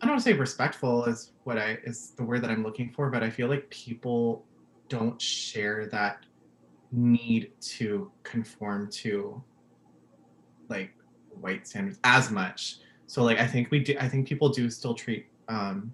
I 0.00 0.06
don't 0.06 0.14
want 0.14 0.24
to 0.24 0.30
say 0.30 0.36
respectful 0.36 1.04
is 1.04 1.32
what 1.44 1.58
I 1.58 1.78
is 1.84 2.12
the 2.16 2.22
word 2.22 2.42
that 2.42 2.50
I'm 2.50 2.62
looking 2.62 2.90
for, 2.90 3.10
but 3.10 3.22
I 3.22 3.30
feel 3.30 3.48
like 3.48 3.68
people 3.70 4.44
don't 4.88 5.20
share 5.20 5.86
that 5.86 6.24
need 6.92 7.52
to 7.60 8.10
conform 8.22 8.90
to 8.90 9.42
like 10.68 10.92
white 11.40 11.66
standards 11.66 11.98
as 12.04 12.30
much. 12.30 12.78
So 13.10 13.24
like 13.24 13.38
I 13.40 13.46
think 13.46 13.72
we 13.72 13.80
do 13.80 13.96
I 13.98 14.08
think 14.08 14.28
people 14.28 14.50
do 14.50 14.70
still 14.70 14.94
treat 14.94 15.26
um 15.48 15.92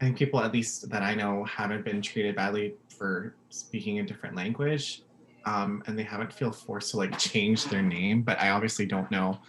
I 0.00 0.04
think 0.04 0.16
people 0.16 0.40
at 0.40 0.52
least 0.52 0.88
that 0.90 1.02
I 1.02 1.14
know 1.14 1.44
haven't 1.44 1.84
been 1.84 2.00
treated 2.02 2.36
badly 2.36 2.76
for 2.96 3.36
speaking 3.50 3.98
a 3.98 4.04
different 4.06 4.36
language. 4.36 5.02
Um, 5.44 5.82
and 5.86 5.98
they 5.98 6.02
haven't 6.02 6.32
feel 6.32 6.52
forced 6.52 6.90
to 6.92 6.98
like 6.98 7.18
change 7.18 7.64
their 7.64 7.82
name, 7.82 8.22
but 8.22 8.38
I 8.40 8.50
obviously 8.50 8.86
don't 8.86 9.10
know 9.10 9.40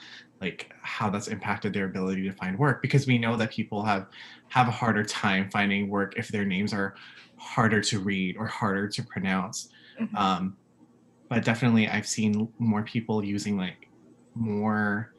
like 0.41 0.71
how 0.81 1.09
that's 1.11 1.27
impacted 1.27 1.73
their 1.73 1.85
ability 1.85 2.23
to 2.23 2.33
find 2.33 2.57
work 2.57 2.81
because 2.81 3.05
we 3.05 3.17
know 3.19 3.35
that 3.37 3.51
people 3.51 3.83
have 3.83 4.07
have 4.49 4.67
a 4.67 4.71
harder 4.71 5.03
time 5.03 5.49
finding 5.51 5.89
work 5.89 6.13
if 6.17 6.29
their 6.29 6.45
names 6.45 6.73
are 6.73 6.95
harder 7.37 7.81
to 7.81 7.99
read 7.99 8.37
or 8.37 8.47
harder 8.47 8.87
to 8.87 9.03
pronounce 9.03 9.69
Mhm. 9.99 10.15
um 10.15 10.57
but 11.29 11.43
definitely 11.43 11.87
i've 11.87 12.07
seen 12.07 12.53
more 12.59 12.83
people 12.83 13.23
using 13.23 13.57
like 13.57 13.79
more 14.35 15.13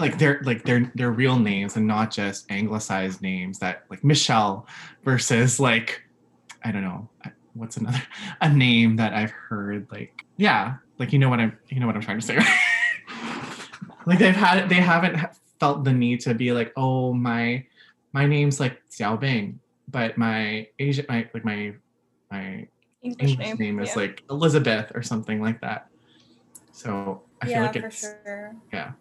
like 0.00 0.18
their 0.18 0.40
like 0.44 0.64
their 0.64 0.90
their 0.94 1.10
real 1.10 1.38
names 1.38 1.76
and 1.76 1.86
not 1.86 2.10
just 2.10 2.50
anglicized 2.50 3.22
names 3.22 3.58
that 3.58 3.84
like 3.90 4.02
michelle 4.02 4.66
versus 5.04 5.60
like 5.60 6.02
i 6.64 6.72
don't 6.72 6.82
know 6.82 7.08
uh, 7.24 7.30
what's 7.54 7.76
another 7.76 8.02
a 8.40 8.48
name 8.48 8.96
that 8.96 9.12
i've 9.12 9.30
heard 9.30 9.86
like 9.90 10.24
yeah 10.36 10.76
like 10.98 11.12
you 11.12 11.18
know 11.18 11.28
what 11.28 11.40
i'm 11.40 11.56
you 11.68 11.80
know 11.80 11.86
what 11.86 11.94
i'm 11.94 12.02
trying 12.02 12.18
to 12.18 12.26
say 12.26 12.36
like 14.06 14.18
they've 14.18 14.34
had 14.34 14.68
they 14.68 14.76
haven't 14.76 15.18
felt 15.58 15.84
the 15.84 15.92
need 15.92 16.20
to 16.20 16.34
be 16.34 16.52
like 16.52 16.72
oh 16.76 17.12
my 17.12 17.64
my 18.12 18.26
name's 18.26 18.58
like 18.58 18.80
xiaobing 18.90 19.54
but 19.88 20.16
my 20.16 20.66
asian 20.78 21.04
my 21.08 21.28
like 21.34 21.44
my 21.44 21.74
my 22.30 22.66
English, 23.02 23.30
English 23.30 23.58
name, 23.58 23.80
is 23.80 23.90
yeah. 23.90 24.02
like 24.02 24.22
Elizabeth 24.30 24.92
or 24.94 25.02
something 25.02 25.40
like 25.40 25.60
that. 25.62 25.88
So 26.72 27.22
I 27.40 27.46
feel 27.46 27.54
yeah, 27.54 27.62
like 27.62 27.80
for 27.80 27.86
it's 27.86 28.00
sure. 28.00 28.54
I 28.72 28.92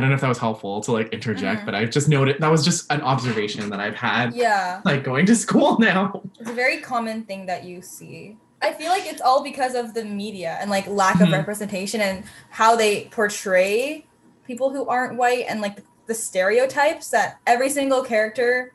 I 0.00 0.02
don't 0.02 0.08
know 0.08 0.14
if 0.14 0.22
that 0.22 0.28
was 0.28 0.38
helpful 0.38 0.80
to 0.80 0.92
like 0.92 1.10
interject, 1.10 1.60
Mhm. 1.60 1.64
but 1.66 1.74
I've 1.74 1.90
just 1.90 2.08
noted 2.08 2.36
that 2.40 2.50
was 2.50 2.64
just 2.64 2.90
an 2.90 3.02
observation 3.02 3.68
that 3.68 3.80
I've 3.80 3.94
had 3.96 4.32
Yeah. 4.34 4.80
like 4.82 5.04
going 5.04 5.26
to 5.26 5.36
school 5.44 5.78
now. 5.78 6.22
It's 6.40 6.48
a 6.48 6.54
very 6.54 6.78
common 6.78 7.24
thing 7.24 7.44
that 7.44 7.64
you 7.64 7.82
see. 7.82 8.38
I 8.62 8.72
feel 8.72 8.88
like 8.88 9.04
it's 9.04 9.20
all 9.20 9.42
because 9.42 9.74
of 9.74 9.92
the 9.92 10.02
media 10.02 10.56
and 10.58 10.70
like 10.70 10.86
lack 10.86 11.20
of 11.20 11.28
Mhm. 11.28 11.32
representation 11.34 12.00
and 12.00 12.24
how 12.48 12.76
they 12.76 13.08
portray 13.10 14.06
people 14.46 14.70
who 14.70 14.86
aren't 14.86 15.18
white 15.18 15.44
and 15.50 15.60
like 15.60 15.80
the 16.06 16.14
stereotypes 16.14 17.10
that 17.10 17.36
every 17.46 17.68
single 17.68 18.02
character 18.02 18.72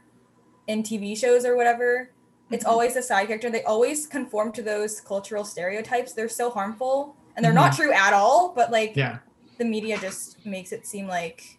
in 0.68 0.84
TV 0.84 1.16
shows 1.16 1.44
or 1.44 1.56
whatever, 1.56 2.12
it's 2.52 2.64
Mhm. 2.64 2.70
always 2.70 2.96
a 2.96 3.02
side 3.02 3.26
character. 3.30 3.50
They 3.50 3.64
always 3.64 4.06
conform 4.06 4.52
to 4.52 4.62
those 4.62 5.02
cultural 5.02 5.44
stereotypes. 5.44 6.14
They're 6.14 6.30
so 6.30 6.52
harmful 6.52 7.16
and 7.36 7.44
they're 7.44 7.52
not 7.52 7.76
true 7.76 7.92
at 7.92 8.14
all, 8.14 8.54
but 8.56 8.72
like 8.72 8.96
Yeah. 8.96 9.18
The 9.58 9.65
media 9.65 9.98
just 9.98 10.46
makes 10.46 10.72
it 10.72 10.86
seem 10.86 11.08
like 11.08 11.58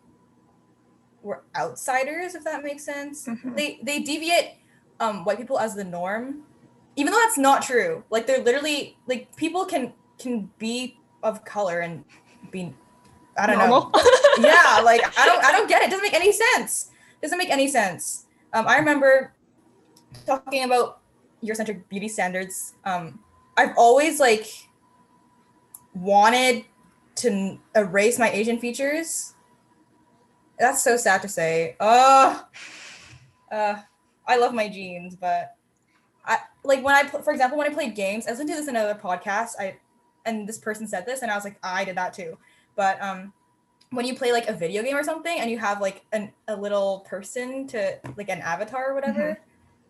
we're 1.22 1.40
outsiders 1.56 2.34
if 2.34 2.44
that 2.44 2.62
makes 2.62 2.84
sense 2.84 3.26
Mhm. 3.26 3.56
they 3.56 3.80
they 3.82 4.00
deviate 4.00 4.54
um 5.00 5.24
white 5.24 5.38
people 5.38 5.58
as 5.58 5.74
the 5.74 5.84
norm 5.84 6.42
even 6.96 7.12
though 7.12 7.18
that's 7.18 7.38
not 7.38 7.62
true 7.62 8.04
like 8.10 8.26
they're 8.26 8.42
literally 8.42 8.96
like 9.06 9.34
people 9.36 9.64
can 9.64 9.92
can 10.18 10.50
be 10.58 10.98
of 11.22 11.44
color 11.44 11.80
and 11.80 12.04
be 12.50 12.72
i 13.36 13.46
don't 13.46 13.58
Normal. 13.58 13.90
know 13.90 14.00
yeah 14.40 14.80
like 14.84 15.02
i 15.18 15.26
don't 15.26 15.44
i 15.44 15.52
don't 15.52 15.68
get 15.68 15.82
it. 15.82 15.86
it 15.86 15.90
doesn't 15.90 16.04
make 16.04 16.14
any 16.14 16.32
sense 16.32 16.90
doesn't 17.22 17.38
make 17.38 17.50
any 17.50 17.66
sense 17.68 18.26
um 18.52 18.66
i 18.68 18.76
remember 18.78 19.32
talking 20.26 20.64
about 20.64 21.00
eurocentric 21.42 21.82
beauty 21.88 22.08
standards 22.08 22.74
um 22.84 23.18
i've 23.56 23.76
always 23.76 24.20
like 24.20 24.46
wanted 25.94 26.64
to 27.16 27.58
erase 27.74 28.18
my 28.18 28.30
asian 28.30 28.58
features? 28.58 29.34
That's 30.58 30.82
so 30.82 30.96
sad 30.96 31.20
to 31.22 31.28
say. 31.28 31.76
Oh 31.80 32.46
uh 33.52 33.76
i 34.26 34.36
love 34.36 34.52
my 34.52 34.68
genes 34.68 35.14
but 35.14 35.54
i 36.24 36.38
like 36.64 36.82
when 36.82 36.94
i 36.94 37.04
for 37.06 37.32
example 37.32 37.56
when 37.56 37.70
i 37.70 37.72
played 37.72 37.94
games 37.94 38.26
i 38.26 38.30
listened 38.30 38.48
to 38.48 38.54
this 38.54 38.68
in 38.68 38.76
another 38.76 38.98
podcast 38.98 39.50
i 39.58 39.76
and 40.24 40.48
this 40.48 40.58
person 40.58 40.86
said 40.86 41.06
this 41.06 41.22
and 41.22 41.30
i 41.30 41.34
was 41.34 41.44
like 41.44 41.58
i 41.62 41.84
did 41.84 41.96
that 41.96 42.12
too. 42.12 42.36
But 42.74 43.00
um 43.00 43.32
when 43.90 44.04
you 44.04 44.16
play 44.16 44.32
like 44.32 44.48
a 44.48 44.52
video 44.52 44.82
game 44.82 44.96
or 44.96 45.04
something 45.04 45.38
and 45.38 45.50
you 45.50 45.58
have 45.58 45.80
like 45.80 46.04
an, 46.12 46.32
a 46.48 46.56
little 46.56 47.00
person 47.08 47.66
to 47.68 47.98
like 48.16 48.28
an 48.28 48.40
avatar 48.40 48.90
or 48.90 48.94
whatever 48.94 49.40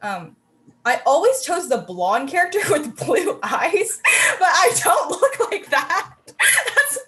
um 0.02 0.36
i 0.84 1.00
always 1.06 1.42
chose 1.42 1.68
the 1.68 1.78
blonde 1.78 2.28
character 2.28 2.60
with 2.70 2.94
blue 2.96 3.38
eyes 3.42 4.00
but 4.38 4.48
i 4.48 4.70
don't 4.84 5.10
look 5.10 5.50
like 5.50 5.70
that. 5.70 6.12
That's 6.38 6.98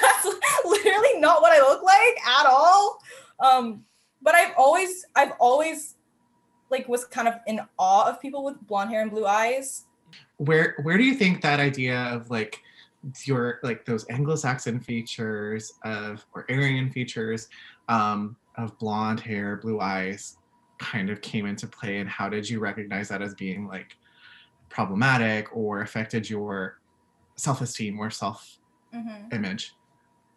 that's 0.00 0.26
literally 0.64 1.18
not 1.18 1.42
what 1.42 1.52
i 1.52 1.60
look 1.60 1.82
like 1.82 2.26
at 2.26 2.46
all. 2.46 3.00
Um 3.40 3.84
but 4.22 4.34
i've 4.34 4.54
always 4.56 5.04
i've 5.16 5.32
always 5.38 5.96
like 6.70 6.88
was 6.88 7.04
kind 7.04 7.28
of 7.28 7.34
in 7.46 7.60
awe 7.78 8.08
of 8.08 8.20
people 8.20 8.44
with 8.44 8.60
blonde 8.66 8.90
hair 8.90 9.02
and 9.02 9.10
blue 9.10 9.26
eyes. 9.26 9.84
Where 10.38 10.76
where 10.82 10.98
do 10.98 11.04
you 11.04 11.14
think 11.14 11.40
that 11.42 11.60
idea 11.60 11.98
of 12.12 12.30
like 12.30 12.60
your 13.24 13.60
like 13.62 13.84
those 13.84 14.06
Anglo-Saxon 14.08 14.80
features 14.80 15.72
of 15.84 16.24
or 16.34 16.46
Aryan 16.50 16.90
features 16.90 17.48
um, 17.88 18.36
of 18.56 18.78
blonde 18.78 19.20
hair, 19.20 19.56
blue 19.56 19.80
eyes 19.80 20.36
kind 20.78 21.10
of 21.10 21.20
came 21.20 21.46
into 21.46 21.66
play 21.66 21.98
and 21.98 22.08
how 22.08 22.28
did 22.28 22.48
you 22.48 22.60
recognize 22.60 23.08
that 23.08 23.22
as 23.22 23.34
being 23.34 23.66
like 23.66 23.96
problematic 24.68 25.54
or 25.54 25.82
affected 25.82 26.28
your 26.28 26.80
self-esteem 27.36 27.98
or 27.98 28.10
self-image? 28.10 29.74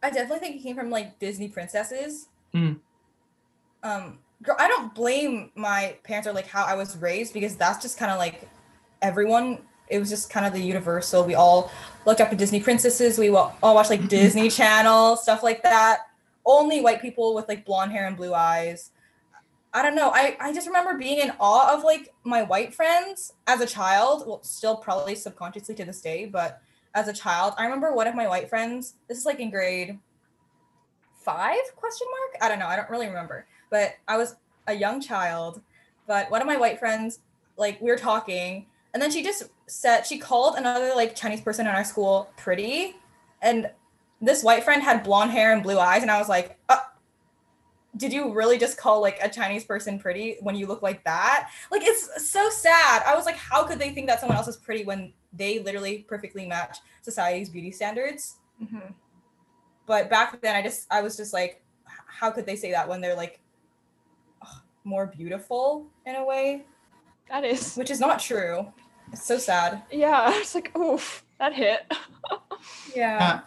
I 0.04 0.10
definitely 0.10 0.40
think 0.40 0.56
it 0.58 0.64
came 0.64 0.76
from 0.76 0.90
like 0.90 1.20
Disney 1.20 1.48
princesses. 1.48 2.28
Mm. 2.54 2.80
Um, 3.84 4.20
girl, 4.44 4.56
I 4.60 4.68
don't 4.68 4.94
blame 4.94 5.52
my 5.56 5.96
parents 6.04 6.28
or 6.28 6.34
like 6.34 6.48
how 6.48 6.66
I 6.66 6.76
was 6.76 6.98
raised 6.98 7.34
because 7.34 7.56
that's 7.56 7.82
just 7.82 7.98
kind 7.98 8.12
of 8.12 8.18
like 8.18 8.48
everyone. 9.02 9.60
It 9.90 10.00
was 10.00 10.10
just 10.10 10.30
kind 10.30 10.46
of 10.46 10.54
the 10.54 10.60
universal. 10.60 11.24
We 11.24 11.36
all 11.36 11.72
looked 12.06 12.22
up 12.22 12.30
to 12.30 12.36
Disney 12.36 12.60
princesses. 12.60 13.18
We 13.18 13.30
all 13.30 13.56
watched 13.62 13.90
like 13.90 14.08
Disney 14.10 14.50
Channel 14.50 15.16
stuff 15.16 15.44
like 15.44 15.64
that. 15.64 16.02
Only 16.46 16.82
white 16.82 17.02
people 17.02 17.36
with 17.36 17.48
like 17.48 17.66
blonde 17.66 17.92
hair 17.92 18.08
and 18.08 18.16
blue 18.16 18.34
eyes. 18.34 18.92
I 19.74 19.82
don't 19.84 19.96
know. 19.96 20.12
I, 20.14 20.38
I 20.40 20.54
just 20.54 20.66
remember 20.66 20.98
being 20.98 21.20
in 21.20 21.32
awe 21.40 21.76
of 21.76 21.84
like 21.84 22.14
my 22.24 22.44
white 22.44 22.74
friends 22.74 23.34
as 23.48 23.62
a 23.62 23.66
child. 23.66 24.24
Well, 24.26 24.42
still 24.44 24.78
probably 24.78 25.14
subconsciously 25.16 25.76
to 25.76 25.86
this 25.86 26.02
day, 26.02 26.26
but 26.26 26.62
as 26.98 27.08
a 27.08 27.14
child, 27.14 27.54
I 27.60 27.66
remember 27.66 27.94
one 27.94 28.08
of 28.08 28.16
my 28.16 28.28
white 28.28 28.50
friends. 28.50 28.96
This 29.08 29.20
is 29.20 29.26
like 29.26 29.40
in 29.40 29.52
grade 29.52 30.00
five 31.24 31.60
question 31.76 32.08
mark. 32.10 32.42
I 32.42 32.50
don't 32.50 32.58
know. 32.58 32.66
I 32.66 32.76
don't 32.76 32.90
really 32.90 33.06
remember. 33.06 33.46
But 33.70 33.94
I 34.08 34.18
was 34.18 34.36
a 34.66 34.74
young 34.74 35.00
child. 35.00 35.62
But 36.08 36.32
one 36.32 36.42
of 36.42 36.48
my 36.48 36.58
white 36.58 36.80
friends, 36.80 37.20
like 37.56 37.80
we 37.80 37.92
were 37.92 37.98
talking, 37.98 38.66
and 38.94 39.04
then 39.04 39.12
she 39.12 39.22
just 39.22 39.44
said 39.68 40.08
she 40.08 40.18
called 40.18 40.56
another 40.56 40.94
like 40.96 41.16
Chinese 41.16 41.42
person 41.42 41.68
in 41.68 41.76
our 41.76 41.84
school 41.84 42.32
pretty, 42.36 42.96
and 43.44 43.70
this 44.20 44.44
white 44.44 44.64
friend 44.64 44.82
had 44.82 45.04
blonde 45.04 45.30
hair 45.30 45.54
and 45.54 45.62
blue 45.62 45.78
eyes, 45.78 46.02
and 46.02 46.10
I 46.10 46.18
was 46.18 46.30
like, 46.30 46.58
uh, 46.68 46.78
did 47.96 48.12
you 48.12 48.34
really 48.34 48.58
just 48.58 48.78
call 48.78 49.02
like 49.02 49.20
a 49.22 49.30
Chinese 49.30 49.66
person 49.66 50.00
pretty 50.00 50.38
when 50.40 50.56
you 50.56 50.66
look 50.66 50.82
like 50.82 51.04
that? 51.04 51.52
Like 51.70 51.84
it's 51.84 52.28
so 52.32 52.50
sad. 52.50 53.04
I 53.06 53.16
was 53.16 53.26
like, 53.26 53.38
how 53.38 53.66
could 53.66 53.78
they 53.78 53.92
think 53.92 54.08
that 54.08 54.20
someone 54.20 54.38
else 54.38 54.48
is 54.48 54.58
pretty 54.58 54.84
when 54.84 55.14
they 55.34 55.60
literally 55.60 56.06
perfectly 56.08 56.46
match 56.48 56.78
society's 57.02 57.50
beauty 57.50 57.72
standards? 57.72 58.38
Mhm. 58.62 58.94
But 59.86 60.10
back 60.10 60.42
then, 60.42 60.56
I 60.56 60.62
just 60.62 60.88
I 60.92 61.02
was 61.02 61.16
just 61.18 61.34
like, 61.34 61.64
how 61.86 62.32
could 62.32 62.46
they 62.46 62.56
say 62.56 62.72
that 62.72 62.88
when 62.88 63.02
they're 63.02 63.16
like 63.16 63.40
ugh, 64.42 64.62
more 64.84 65.06
beautiful 65.08 65.88
in 66.06 66.16
a 66.16 66.26
way, 66.26 66.64
That 67.30 67.44
is. 67.46 67.76
which 67.76 67.90
is 67.92 68.00
not 68.00 68.20
true. 68.20 68.72
It's 69.12 69.24
so 69.26 69.38
sad. 69.38 69.84
Yeah, 69.92 70.30
it's 70.34 70.54
like, 70.56 70.76
oof, 70.78 71.24
that 71.40 71.54
hit. 71.54 71.82
Yeah. 72.96 73.18
Yeah, 73.20 73.40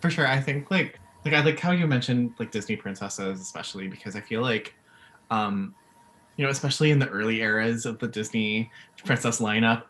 for 0.00 0.10
sure. 0.10 0.26
I 0.26 0.40
think 0.40 0.70
like 0.70 0.98
like 1.24 1.32
I 1.32 1.40
like 1.42 1.58
how 1.58 1.70
you 1.70 1.86
mentioned 1.86 2.32
like 2.38 2.50
Disney 2.50 2.76
princesses, 2.76 3.40
especially 3.40 3.88
because 3.88 4.16
I 4.16 4.20
feel 4.20 4.42
like, 4.42 4.74
um, 5.30 5.74
you 6.36 6.44
know, 6.44 6.50
especially 6.50 6.90
in 6.90 6.98
the 6.98 7.08
early 7.08 7.40
eras 7.40 7.86
of 7.86 7.98
the 7.98 8.08
Disney 8.08 8.70
princess 9.04 9.40
lineup, 9.40 9.84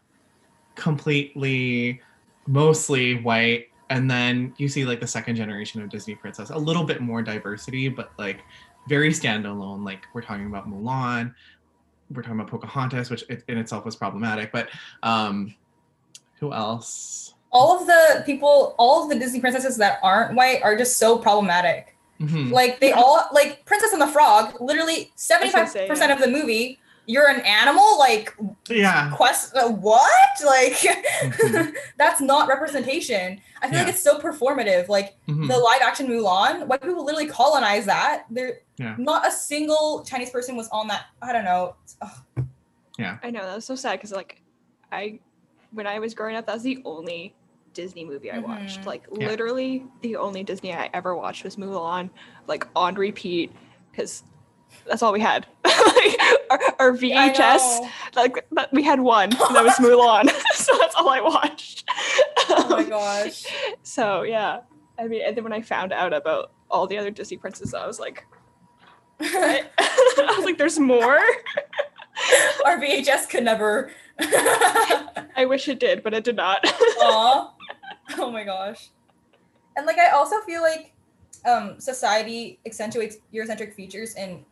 completely, 0.77 2.01
mostly 2.47 3.21
white, 3.23 3.69
and 3.91 4.11
then 4.11 4.55
you 4.57 4.69
see 4.69 4.85
like 4.85 5.01
the 5.01 5.07
second 5.07 5.37
generation 5.37 5.83
of 5.83 5.89
Disney 5.89 6.15
princess, 6.15 6.51
a 6.51 6.59
little 6.59 6.85
bit 6.85 7.01
more 7.01 7.23
diversity, 7.23 7.89
but 7.89 8.13
like 8.19 8.41
very 8.89 9.11
standalone. 9.11 9.85
Like 9.85 10.07
we're 10.15 10.23
talking 10.23 10.47
about 10.47 10.69
Mulan, 10.69 11.35
we're 12.11 12.23
talking 12.23 12.39
about 12.39 12.51
Pocahontas, 12.51 13.11
which 13.11 13.25
in 13.49 13.59
itself 13.59 13.85
was 13.85 13.97
problematic, 13.97 14.53
but 14.53 14.69
um, 15.03 15.55
who 16.39 16.53
else? 16.53 17.35
all 17.57 17.81
of 17.81 17.87
the 17.87 18.23
people, 18.27 18.75
all 18.79 19.05
of 19.05 19.09
the 19.09 19.19
Disney 19.19 19.41
princesses 19.41 19.77
that 19.79 19.99
aren't 20.03 20.35
white 20.35 20.63
are 20.63 20.77
just 20.77 20.99
so 20.99 21.19
problematic. 21.19 21.97
Mhm. 22.21 22.51
Like 22.51 22.81
they 22.81 22.93
all 22.93 23.29
like 23.33 23.65
Princess 23.65 23.93
and 23.93 24.01
the 24.01 24.07
Frog, 24.07 24.61
literally 24.61 25.11
seventy 25.17 25.53
gonna 25.53 25.65
five 25.65 25.73
say, 25.73 25.89
percent 25.89 26.11
yeah. 26.11 26.17
of 26.17 26.21
the 26.21 26.29
movie. 26.29 26.79
You're 27.07 27.29
an 27.29 27.41
animal, 27.43 27.99
like 27.99 28.35
Yeah. 28.69 29.11
quest. 29.15 29.55
Uh, 29.57 29.69
what? 29.71 30.11
Like 30.45 30.73
Mhm. 30.75 31.75
that's 31.99 32.21
not 32.21 32.49
representation. 32.49 33.41
I 33.63 33.69
feel 33.69 33.79
Yeah. 33.79 33.85
like 33.85 33.95
it's 33.95 34.03
so 34.03 34.19
performative. 34.19 34.89
Like 34.89 35.15
Mhm. 35.29 35.49
the 35.49 35.57
live 35.57 35.81
action 35.83 36.09
Mulan, 36.09 36.67
white 36.67 36.83
people 36.83 37.05
literally 37.05 37.27
colonize 37.29 37.87
that. 37.87 38.25
There, 38.31 38.61
Yeah. 38.77 38.95
not 38.99 39.27
a 39.27 39.31
single 39.31 40.05
Chinese 40.05 40.31
person 40.31 40.57
was 40.57 40.69
on 40.71 40.89
that. 40.89 41.05
I 41.23 41.33
don't 41.33 41.45
know. 41.45 41.77
Ugh. 42.03 42.13
I 43.23 43.31
know 43.31 43.43
that 43.45 43.55
was 43.55 43.65
so 43.65 43.75
sad 43.77 43.93
because 43.99 44.13
like 44.13 44.43
I 44.93 45.21
when 45.73 45.87
I 45.87 45.99
was 45.99 46.15
growing 46.15 46.37
up, 46.37 46.47
that 46.47 46.55
was 46.55 46.63
the 46.63 46.81
only 46.85 47.35
Disney 47.75 48.05
movie 48.05 48.31
I 48.31 48.39
watched. 48.39 48.81
Mhm. 48.83 48.87
Like 48.87 49.07
Yeah. 49.13 49.27
literally 49.29 49.85
the 50.03 50.17
only 50.17 50.43
Disney 50.43 50.73
I 50.75 50.89
ever 50.95 51.15
watched 51.15 51.45
was 51.45 51.57
Mulan, 51.57 52.11
like 52.47 52.67
on 52.75 52.95
repeat, 52.95 53.53
because 53.91 54.23
that's 54.87 55.03
all 55.03 55.13
we 55.13 55.21
had. 55.21 55.47
like, 55.65 56.16
our, 56.79 56.91
our 56.91 56.93
VHS, 56.97 57.89
like 58.15 58.47
that, 58.53 58.73
we 58.73 58.83
had 58.83 59.01
one, 59.01 59.25
and 59.33 59.57
that 59.57 59.65
was 59.65 59.75
Mulan. 59.75 60.31
so 60.55 60.77
that's 60.79 60.95
all 60.95 61.09
I 61.09 61.21
watched. 61.21 61.89
Oh 62.49 62.67
my 62.71 62.83
Um, 62.83 62.89
gosh. 62.89 63.45
So 63.83 64.23
yeah, 64.23 64.61
I 64.99 65.07
mean, 65.09 65.23
and 65.25 65.37
then 65.37 65.45
when 65.45 65.53
I 65.53 65.61
found 65.63 65.93
out 65.93 66.13
about 66.13 66.53
all 66.71 66.87
the 66.87 66.99
other 66.99 67.11
Disney 67.11 67.37
princesses, 67.37 67.75
I 67.75 67.87
was 67.87 67.99
like? 68.01 68.25
I 69.21 69.65
was 70.37 70.45
like, 70.45 70.59
there's 70.59 70.79
more. 70.79 71.19
Our 72.65 72.79
VHS 72.81 73.29
could 73.29 73.45
never. 73.45 73.91
I 74.21 75.45
wish 75.47 75.69
it 75.69 75.79
did, 75.81 76.03
but 76.03 76.15
it 76.15 76.25
did 76.25 76.37
not. 76.37 76.61
Aw. 76.65 77.53
Oh 78.19 78.31
my 78.31 78.45
gosh. 78.45 78.91
And 79.77 79.85
like 79.87 79.99
I 79.99 80.11
also 80.11 80.41
feel 80.41 80.63
like 80.63 80.93
um 81.45 81.79
society 81.79 82.59
accentuates 82.67 83.19
Eurocentric 83.33 83.75
features 83.75 84.15
in 84.17 84.45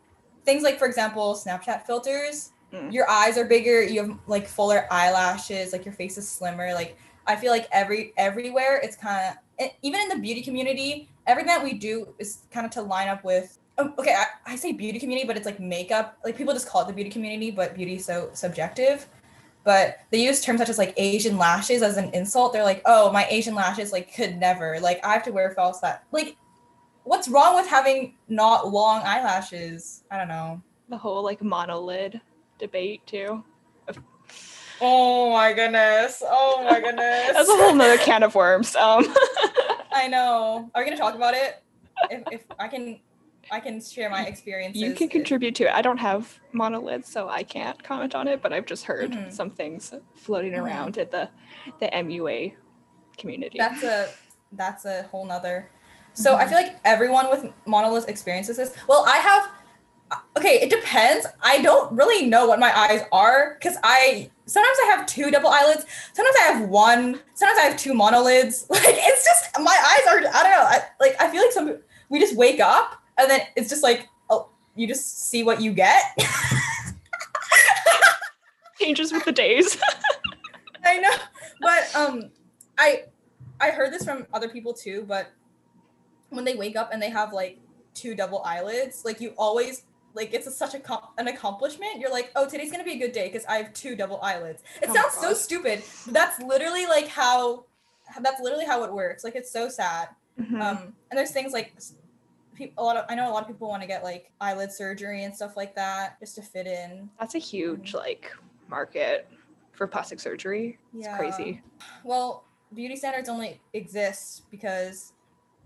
things 0.44 0.62
like 0.62 0.78
for 0.78 0.86
example 0.86 1.34
Snapchat 1.34 1.86
filters. 1.86 2.50
Mm. 2.72 2.92
Your 2.92 3.08
eyes 3.08 3.38
are 3.38 3.44
bigger, 3.44 3.82
you 3.82 4.00
have 4.00 4.18
like 4.26 4.46
fuller 4.48 4.86
eyelashes, 4.90 5.72
like 5.72 5.84
your 5.84 5.94
face 5.94 6.18
is 6.18 6.28
slimmer. 6.28 6.72
Like 6.74 6.96
I 7.26 7.36
feel 7.36 7.50
like 7.50 7.68
every 7.72 8.12
everywhere 8.16 8.80
it's 8.82 8.96
kind 8.96 9.36
of 9.60 9.68
even 9.82 10.00
in 10.00 10.08
the 10.08 10.18
beauty 10.18 10.42
community, 10.42 11.08
everything 11.26 11.48
that 11.48 11.62
we 11.62 11.74
do 11.74 12.14
is 12.18 12.40
kind 12.50 12.66
of 12.66 12.72
to 12.72 12.82
line 12.82 13.08
up 13.08 13.24
with. 13.24 13.58
oh, 13.78 13.92
Okay, 13.98 14.14
I, 14.14 14.52
I 14.52 14.56
say 14.56 14.72
beauty 14.72 14.98
community, 14.98 15.26
but 15.26 15.36
it's 15.36 15.46
like 15.46 15.60
makeup. 15.60 16.18
Like 16.24 16.36
people 16.36 16.52
just 16.52 16.68
call 16.68 16.82
it 16.82 16.88
the 16.88 16.92
beauty 16.92 17.10
community, 17.10 17.50
but 17.50 17.74
beauty 17.74 17.96
is 17.96 18.04
so 18.04 18.30
subjective. 18.32 19.06
But 19.64 20.00
they 20.10 20.22
use 20.22 20.42
terms 20.42 20.58
such 20.60 20.68
as 20.68 20.76
like 20.76 20.92
Asian 20.98 21.38
lashes 21.38 21.82
as 21.82 21.96
an 21.96 22.10
insult. 22.12 22.52
They're 22.52 22.64
like, 22.64 22.82
"Oh, 22.84 23.10
my 23.12 23.26
Asian 23.30 23.54
lashes 23.54 23.92
like 23.92 24.14
could 24.14 24.36
never 24.36 24.78
like 24.80 25.02
I 25.04 25.12
have 25.14 25.22
to 25.24 25.30
wear 25.32 25.50
false 25.52 25.80
that 25.80 26.04
Like, 26.12 26.36
what's 27.04 27.28
wrong 27.28 27.54
with 27.54 27.66
having 27.66 28.16
not 28.28 28.70
long 28.72 29.02
eyelashes? 29.04 30.04
I 30.10 30.18
don't 30.18 30.28
know. 30.28 30.60
The 30.88 30.98
whole 30.98 31.22
like 31.22 31.40
monolid 31.40 32.20
debate 32.58 33.06
too. 33.06 33.44
Oh 34.80 35.32
my 35.32 35.52
goodness! 35.52 36.22
Oh 36.26 36.62
my 36.68 36.80
goodness! 36.84 37.30
That's 37.32 37.48
a 37.48 37.52
whole 37.56 37.74
nother 37.74 37.96
can 37.98 38.22
of 38.22 38.34
worms. 38.34 38.74
Um, 38.76 39.04
I 39.92 40.08
know. 40.08 40.70
Are 40.74 40.82
we 40.82 40.84
gonna 40.84 40.96
talk 40.96 41.14
about 41.14 41.34
it? 41.34 41.62
If, 42.10 42.22
if 42.32 42.44
I 42.58 42.68
can, 42.68 43.00
I 43.50 43.60
can 43.60 43.80
share 43.80 44.10
my 44.10 44.24
experiences. 44.24 44.82
you 44.82 44.92
can 44.92 45.08
contribute 45.08 45.54
to 45.56 45.64
it. 45.64 45.72
I 45.72 45.80
don't 45.80 45.98
have 45.98 46.38
monolids, 46.52 47.06
so 47.06 47.28
I 47.28 47.44
can't 47.44 47.80
comment 47.82 48.14
on 48.14 48.26
it. 48.28 48.42
But 48.42 48.52
I've 48.52 48.66
just 48.66 48.84
heard 48.84 49.12
Mhm. 49.12 49.32
some 49.32 49.50
things 49.50 49.94
floating 50.16 50.52
Mhm. 50.52 50.62
around 50.64 50.98
in 50.98 51.08
the 51.10 51.28
the 51.78 51.86
MUA 51.94 52.54
community. 53.16 53.58
That's 53.58 53.82
a 53.84 54.08
that's 54.52 54.84
a 54.84 55.04
whole 55.04 55.24
nother. 55.24 55.70
So 56.14 56.36
I 56.36 56.46
feel 56.46 56.56
like 56.56 56.78
everyone 56.84 57.28
with 57.30 57.52
monolids 57.66 58.08
experiences 58.08 58.56
this. 58.56 58.74
Well, 58.88 59.04
I 59.06 59.18
have. 59.18 59.50
Okay, 60.36 60.60
it 60.60 60.70
depends. 60.70 61.26
I 61.42 61.60
don't 61.62 61.92
really 61.92 62.26
know 62.26 62.46
what 62.46 62.60
my 62.60 62.76
eyes 62.76 63.02
are 63.10 63.54
because 63.54 63.76
I 63.82 64.30
sometimes 64.46 64.76
I 64.84 64.96
have 64.96 65.06
two 65.06 65.30
double 65.30 65.48
eyelids. 65.48 65.86
Sometimes 66.12 66.36
I 66.40 66.42
have 66.52 66.68
one. 66.68 67.20
Sometimes 67.34 67.58
I 67.58 67.62
have 67.62 67.76
two 67.76 67.92
monolids. 67.92 68.66
Like 68.70 68.82
it's 68.86 69.24
just 69.24 69.60
my 69.60 69.76
eyes 69.76 70.06
are. 70.12 70.18
I 70.18 70.42
don't 70.42 70.52
know. 70.52 70.66
I, 70.66 70.82
like 71.00 71.16
I 71.20 71.30
feel 71.30 71.42
like 71.42 71.52
some 71.52 71.78
we 72.10 72.20
just 72.20 72.36
wake 72.36 72.60
up 72.60 73.02
and 73.18 73.28
then 73.28 73.40
it's 73.56 73.68
just 73.68 73.82
like 73.82 74.08
oh 74.30 74.50
you 74.76 74.86
just 74.86 75.28
see 75.30 75.42
what 75.42 75.60
you 75.60 75.72
get. 75.72 76.02
changes 78.84 79.12
with 79.12 79.24
the 79.24 79.32
days. 79.32 79.78
I 80.84 80.98
know, 80.98 81.16
but 81.60 81.94
um, 81.96 82.30
I 82.78 83.04
I 83.60 83.70
heard 83.70 83.92
this 83.92 84.04
from 84.04 84.26
other 84.32 84.48
people 84.48 84.74
too. 84.74 85.04
But 85.08 85.32
when 86.34 86.44
they 86.44 86.54
wake 86.54 86.76
up 86.76 86.90
and 86.92 87.00
they 87.02 87.10
have 87.10 87.32
like 87.32 87.58
two 87.94 88.14
double 88.14 88.42
eyelids, 88.44 89.04
like 89.04 89.20
you 89.20 89.32
always 89.38 89.84
like 90.14 90.32
it's 90.32 90.46
a, 90.46 90.50
such 90.50 90.74
a 90.74 90.80
com- 90.80 91.08
an 91.18 91.28
accomplishment. 91.28 91.98
You're 91.98 92.10
like, 92.10 92.30
oh, 92.36 92.48
today's 92.48 92.70
gonna 92.70 92.84
be 92.84 92.92
a 92.92 92.98
good 92.98 93.12
day 93.12 93.28
because 93.28 93.44
I 93.46 93.56
have 93.56 93.72
two 93.72 93.96
double 93.96 94.20
eyelids. 94.22 94.62
It 94.82 94.88
Oh 94.90 94.94
sounds 94.94 95.14
so 95.14 95.32
stupid. 95.34 95.82
But 96.04 96.14
that's 96.14 96.40
literally 96.40 96.86
like 96.86 97.08
how 97.08 97.64
that's 98.20 98.40
literally 98.40 98.66
how 98.66 98.84
it 98.84 98.92
works. 98.92 99.24
Like 99.24 99.34
it's 99.34 99.50
so 99.50 99.68
sad. 99.68 100.08
Mhm. 100.40 100.60
Um, 100.60 100.94
and 101.10 101.18
there's 101.18 101.30
things 101.30 101.52
like 101.52 101.72
a 102.78 102.82
lot 102.82 102.96
of 102.96 103.04
I 103.08 103.14
know 103.16 103.28
a 103.28 103.32
lot 103.32 103.42
of 103.42 103.48
people 103.48 103.68
want 103.68 103.82
to 103.82 103.88
get 103.88 104.04
like 104.04 104.30
eyelid 104.40 104.70
surgery 104.72 105.24
and 105.24 105.34
stuff 105.34 105.56
like 105.56 105.74
that 105.74 106.18
just 106.20 106.36
to 106.36 106.42
fit 106.42 106.66
in. 106.66 107.08
That's 107.18 107.34
a 107.34 107.38
huge 107.38 107.94
like 107.94 108.30
market 108.68 109.28
for 109.72 109.86
plastic 109.88 110.20
surgery. 110.20 110.78
It's 110.96 111.06
Yeah. 111.06 111.16
crazy. 111.16 111.62
Well, 112.04 112.44
beauty 112.72 112.94
standards 112.96 113.28
only 113.28 113.60
exist 113.72 114.42
because 114.50 115.12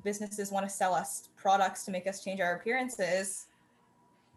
businesses 0.05 0.51
want 0.51 0.67
to 0.69 0.71
sell 0.75 0.95
us 0.95 1.29
products 1.37 1.85
to 1.85 1.91
make 1.91 2.07
us 2.07 2.23
change 2.23 2.41
our 2.41 2.55
appearances. 2.57 3.47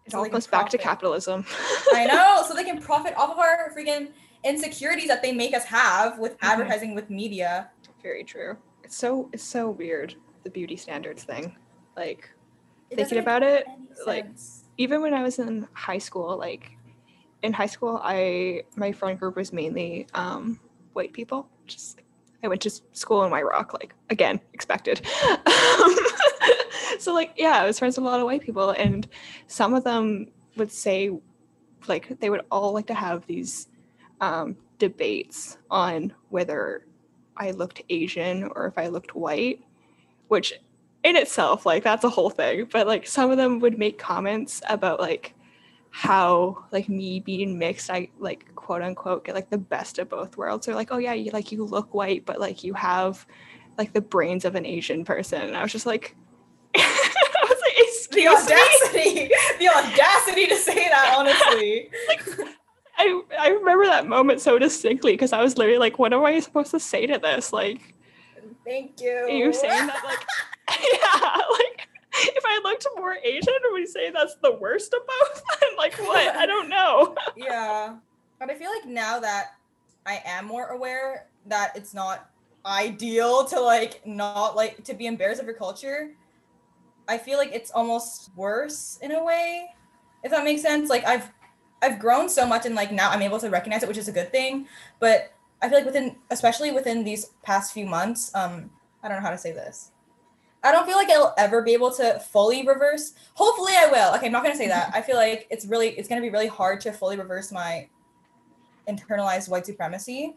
It 0.06 0.12
so 0.12 0.20
all 0.20 0.30
goes 0.30 0.48
back 0.48 0.70
to 0.70 0.78
capitalism. 0.78 1.46
I 1.94 2.06
know, 2.06 2.44
so 2.48 2.54
they 2.56 2.64
can 2.64 2.82
profit 2.90 3.16
off 3.16 3.32
of 3.32 3.40
our 3.40 3.72
freaking 3.76 4.10
insecurities 4.44 5.08
that 5.08 5.22
they 5.22 5.32
make 5.32 5.54
us 5.54 5.64
have 5.66 6.18
with 6.18 6.34
Mhm. 6.40 6.50
advertising 6.50 6.96
with 6.96 7.10
media. 7.10 7.70
Very 8.02 8.24
true. 8.24 8.58
It's 8.84 8.96
so 8.96 9.30
it's 9.32 9.44
so 9.44 9.70
weird 9.70 10.16
the 10.44 10.50
beauty 10.50 10.76
standards 10.76 11.24
thing. 11.24 11.56
Like 11.96 12.30
It 12.90 12.96
thinking 12.96 13.20
about 13.20 13.44
it, 13.44 13.68
like, 14.08 14.26
even 14.78 15.02
when 15.04 15.14
I 15.14 15.22
was 15.22 15.38
in 15.38 15.68
high 15.74 16.00
school, 16.00 16.36
like 16.38 16.72
in 17.44 17.54
high 17.54 17.68
school, 17.68 18.00
I 18.04 18.64
my 18.76 18.92
friend 18.92 19.20
group 19.20 19.36
was 19.36 19.54
mainly 19.54 20.08
um, 20.16 20.60
white 20.94 21.14
people. 21.14 21.48
Just 21.68 22.01
I 22.44 22.48
went 22.48 22.62
to 22.62 22.70
school 22.94 23.24
in 23.24 23.32
White 23.32 23.46
Rock, 23.46 23.74
like 23.74 23.94
again 24.10 24.40
expected. 24.54 25.02
Um, 25.28 25.96
so 27.00 27.14
like 27.14 27.34
yeah, 27.38 27.62
I 27.62 27.66
was 27.66 27.80
friends 27.80 27.98
with 27.98 28.06
a 28.06 28.08
lot 28.08 28.20
of 28.20 28.26
white 28.26 28.42
people, 28.42 28.72
and 28.72 29.08
some 29.48 29.74
of 29.74 29.84
them 29.84 30.28
would 30.58 30.72
say 30.72 31.12
like 31.88 32.20
they 32.20 32.30
would 32.30 32.42
all 32.52 32.74
like 32.74 32.88
to 32.88 32.94
have 32.94 33.26
these 33.26 33.68
um, 34.20 34.56
debates 34.78 35.58
on 35.70 36.14
whether 36.30 36.86
I 37.38 37.52
looked 37.52 37.82
Asian 37.90 38.50
or 38.56 38.68
if 38.68 38.78
I 38.78 38.88
looked 38.88 39.16
white, 39.16 39.64
which 40.28 40.54
in 41.04 41.16
itself 41.16 41.66
like 41.66 41.84
that's 41.84 42.04
a 42.04 42.10
whole 42.10 42.30
thing 42.30 42.68
but 42.72 42.86
like 42.86 43.08
some 43.08 43.32
of 43.32 43.38
them 43.38 43.60
would 43.60 43.78
make 43.78 43.98
comments 43.98 44.62
about 44.70 45.00
like 45.00 45.34
how 45.94 46.64
like 46.72 46.88
me 46.88 47.20
being 47.20 47.60
mixed 47.60 47.92
i 47.92 48.08
like 48.18 48.56
quote 48.56 48.82
unquote 48.82 49.26
get 49.26 49.36
like 49.36 49.50
the 49.50 49.58
best 49.58 50.00
of 50.00 50.08
both 50.08 50.38
worlds. 50.38 50.66
They're 50.66 50.76
like 50.76 50.92
oh 50.92 50.98
yeah 50.98 51.14
you 51.14 51.32
like 51.32 51.52
you 51.52 51.66
look 51.66 51.94
white 51.94 52.26
but 52.26 52.40
like 52.40 52.64
you 52.64 52.74
have 52.74 53.26
like 53.78 53.92
the 53.94 54.02
brains 54.02 54.46
of 54.46 54.56
an 54.56 54.66
asian 54.66 55.04
person. 55.04 55.42
And 55.42 55.58
i 55.58 55.62
was 55.62 55.72
just 55.72 55.86
like 55.86 56.16
i 56.76 57.44
was 57.44 57.60
like 57.62 57.76
the 58.12 58.28
audacity, 58.28 59.32
the 59.60 59.70
audacity 59.70 60.48
to 60.48 60.56
say 60.56 60.76
that, 60.76 61.16
honestly. 61.18 61.90
I, 62.98 63.22
I 63.40 63.48
remember 63.50 63.86
that 63.86 64.06
moment 64.06 64.42
so 64.42 64.60
distinctly 64.60 65.14
because 65.14 65.34
i 65.34 65.42
was 65.42 65.58
literally 65.58 65.80
like 65.80 65.98
what 65.98 66.14
am 66.14 66.24
i 66.24 66.40
supposed 66.40 66.72
to 66.72 66.80
say 66.80 67.08
to 67.08 67.18
this? 67.18 67.52
Like 67.52 67.96
Thank 68.66 69.02
you. 69.02 69.12
are 69.12 69.30
you 69.30 69.54
saying 69.54 69.88
that 69.88 70.04
like 70.06 70.26
yeah 70.94 71.42
like 71.52 71.81
if 72.36 72.44
i 72.46 72.60
looked 72.64 72.88
more 72.98 73.16
asian 73.24 73.54
would 73.72 73.80
you 73.80 73.88
say 73.88 74.12
that's 74.12 74.36
the 74.44 74.54
worst 74.54 74.94
of 74.94 75.02
both? 75.06 75.44
I'm 75.64 75.78
like 75.78 75.96
what? 76.00 76.36
I 76.36 76.46
don't 76.46 76.70
know. 76.70 77.16
Yeah. 77.36 77.96
But 78.40 78.50
i 78.50 78.56
feel 78.56 78.72
like 78.72 78.86
now 78.86 79.20
that 79.20 79.52
i 80.06 80.22
am 80.26 80.46
more 80.46 80.68
aware 80.68 81.28
that 81.46 81.76
it's 81.76 81.94
not 81.94 82.30
ideal 82.66 83.46
to 83.46 83.60
like 83.60 84.06
not 84.06 84.56
like 84.56 84.84
to 84.84 84.94
be 84.94 85.08
embarrassed 85.08 85.42
of 85.42 85.48
your 85.48 85.56
culture 85.56 86.12
i 87.08 87.18
feel 87.18 87.40
like 87.40 87.52
it's 87.52 87.72
almost 87.72 88.30
worse 88.36 89.00
in 89.02 89.12
a 89.14 89.24
way 89.24 89.68
if 90.24 90.32
that 90.32 90.44
makes 90.44 90.62
sense. 90.62 90.90
Like 90.90 91.06
i've 91.06 91.30
i've 91.82 92.00
grown 92.00 92.30
so 92.30 92.46
much 92.46 92.66
and 92.66 92.76
like 92.76 92.92
now 92.92 93.10
i'm 93.10 93.22
able 93.22 93.40
to 93.40 93.50
recognize 93.50 93.82
it 93.84 93.88
which 93.88 93.98
is 93.98 94.08
a 94.08 94.12
good 94.12 94.32
thing. 94.32 94.68
But 95.00 95.34
i 95.62 95.70
feel 95.70 95.78
like 95.78 95.86
within 95.86 96.16
especially 96.30 96.72
within 96.72 97.04
these 97.04 97.32
past 97.44 97.74
few 97.74 97.86
months 97.86 98.34
um 98.36 98.70
i 99.04 99.08
don't 99.08 99.18
know 99.18 99.24
how 99.24 99.32
to 99.32 99.38
say 99.38 99.52
this 99.52 99.92
I 100.64 100.72
don't 100.72 100.86
feel 100.86 100.96
like 100.96 101.10
I'll 101.10 101.34
ever 101.38 101.62
be 101.62 101.74
able 101.74 101.92
to 101.94 102.20
fully 102.20 102.66
reverse. 102.66 103.14
Hopefully, 103.34 103.74
I 103.76 103.88
will. 103.88 104.16
Okay, 104.16 104.28
I'm 104.28 104.32
not 104.32 104.44
gonna 104.44 104.56
say 104.56 104.68
that. 104.68 104.92
I 104.94 105.02
feel 105.02 105.16
like 105.16 105.48
it's 105.50 105.66
really, 105.66 105.90
it's 105.90 106.08
gonna 106.08 106.22
be 106.22 106.30
really 106.30 106.48
hard 106.48 106.82
to 106.82 106.92
fully 106.92 107.18
reverse 107.18 107.52
my 107.52 107.88
internalized 108.88 109.50
white 109.50 109.66
supremacy. 109.66 110.36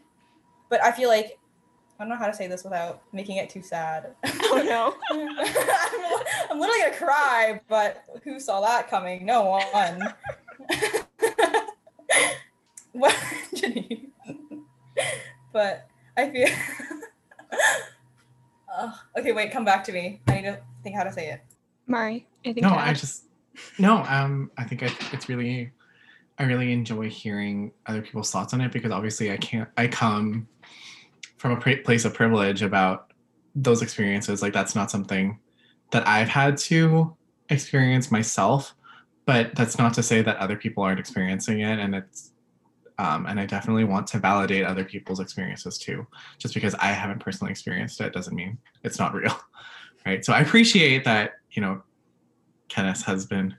But 0.69 0.83
I 0.83 0.91
feel 0.91 1.09
like 1.09 1.37
I 1.99 2.03
don't 2.03 2.09
know 2.09 2.17
how 2.17 2.27
to 2.27 2.33
say 2.33 2.47
this 2.47 2.63
without 2.63 3.03
making 3.13 3.37
it 3.37 3.49
too 3.49 3.61
sad. 3.61 4.15
oh 4.25 4.61
no 4.65 4.95
I'm, 5.11 5.29
I'm 6.51 6.59
literally 6.59 6.81
gonna 6.81 6.97
cry, 6.97 7.61
but 7.69 8.03
who 8.23 8.39
saw 8.39 8.61
that 8.61 8.89
coming? 8.89 9.25
No 9.25 9.43
one. 9.43 10.13
what, 12.91 13.13
Janine? 13.53 14.07
but 15.53 15.87
I 16.17 16.29
feel. 16.29 16.49
Ugh. 18.85 18.93
okay, 19.17 19.31
wait. 19.31 19.51
Come 19.51 19.65
back 19.65 19.83
to 19.85 19.91
me. 19.91 20.21
I 20.27 20.35
need 20.35 20.43
to 20.43 20.61
think 20.83 20.95
how 20.95 21.03
to 21.03 21.11
say 21.11 21.29
it. 21.29 21.41
mari 21.87 22.27
anything 22.43 22.63
no 22.63 22.69
to 22.69 22.75
i 22.75 22.89
add? 22.89 22.95
just 22.95 23.25
no 23.79 24.03
um 24.07 24.51
i 24.57 24.63
think 24.63 24.83
I, 24.83 24.89
it's 25.13 25.29
really 25.29 25.71
i 26.39 26.43
really 26.43 26.71
enjoy 26.71 27.09
hearing 27.09 27.71
other 27.87 28.01
people's 28.01 28.31
thoughts 28.31 28.53
on 28.53 28.61
it 28.61 28.71
because 28.71 28.91
obviously 28.91 29.31
i 29.31 29.37
can't 29.37 29.69
i 29.77 29.87
come 29.87 30.47
from 31.37 31.51
a 31.53 31.57
pra- 31.57 31.77
place 31.77 32.05
of 32.05 32.13
privilege 32.13 32.61
about 32.61 33.13
those 33.55 33.81
experiences 33.81 34.41
like 34.41 34.53
that's 34.53 34.75
not 34.75 34.91
something 34.91 35.39
that 35.91 36.07
i've 36.07 36.27
had 36.27 36.57
to 36.57 37.15
experience 37.49 38.11
myself 38.11 38.75
but 39.25 39.55
that's 39.55 39.77
not 39.77 39.93
to 39.93 40.03
say 40.03 40.21
that 40.21 40.37
other 40.37 40.55
people 40.55 40.83
aren't 40.83 40.99
experiencing 40.99 41.61
it 41.61 41.79
and 41.79 41.95
it's 41.95 42.31
um, 42.97 43.25
and 43.25 43.39
i 43.39 43.45
definitely 43.45 43.83
want 43.83 44.07
to 44.07 44.19
validate 44.19 44.65
other 44.65 44.83
people's 44.85 45.19
experiences 45.19 45.77
too. 45.77 46.05
Just 46.37 46.53
because 46.53 46.75
i 46.75 46.87
haven't 46.87 47.19
personally 47.19 47.51
experienced 47.51 47.99
it 48.01 48.13
doesn't 48.13 48.35
mean 48.35 48.57
it's 48.83 48.99
not 48.99 49.13
real 49.13 49.37
right? 50.05 50.23
So 50.23 50.33
i 50.33 50.39
appreciate 50.39 51.03
that 51.05 51.33
you 51.51 51.61
know 51.61 51.81
kenneth 52.69 53.03
has 53.03 53.25
been 53.25 53.55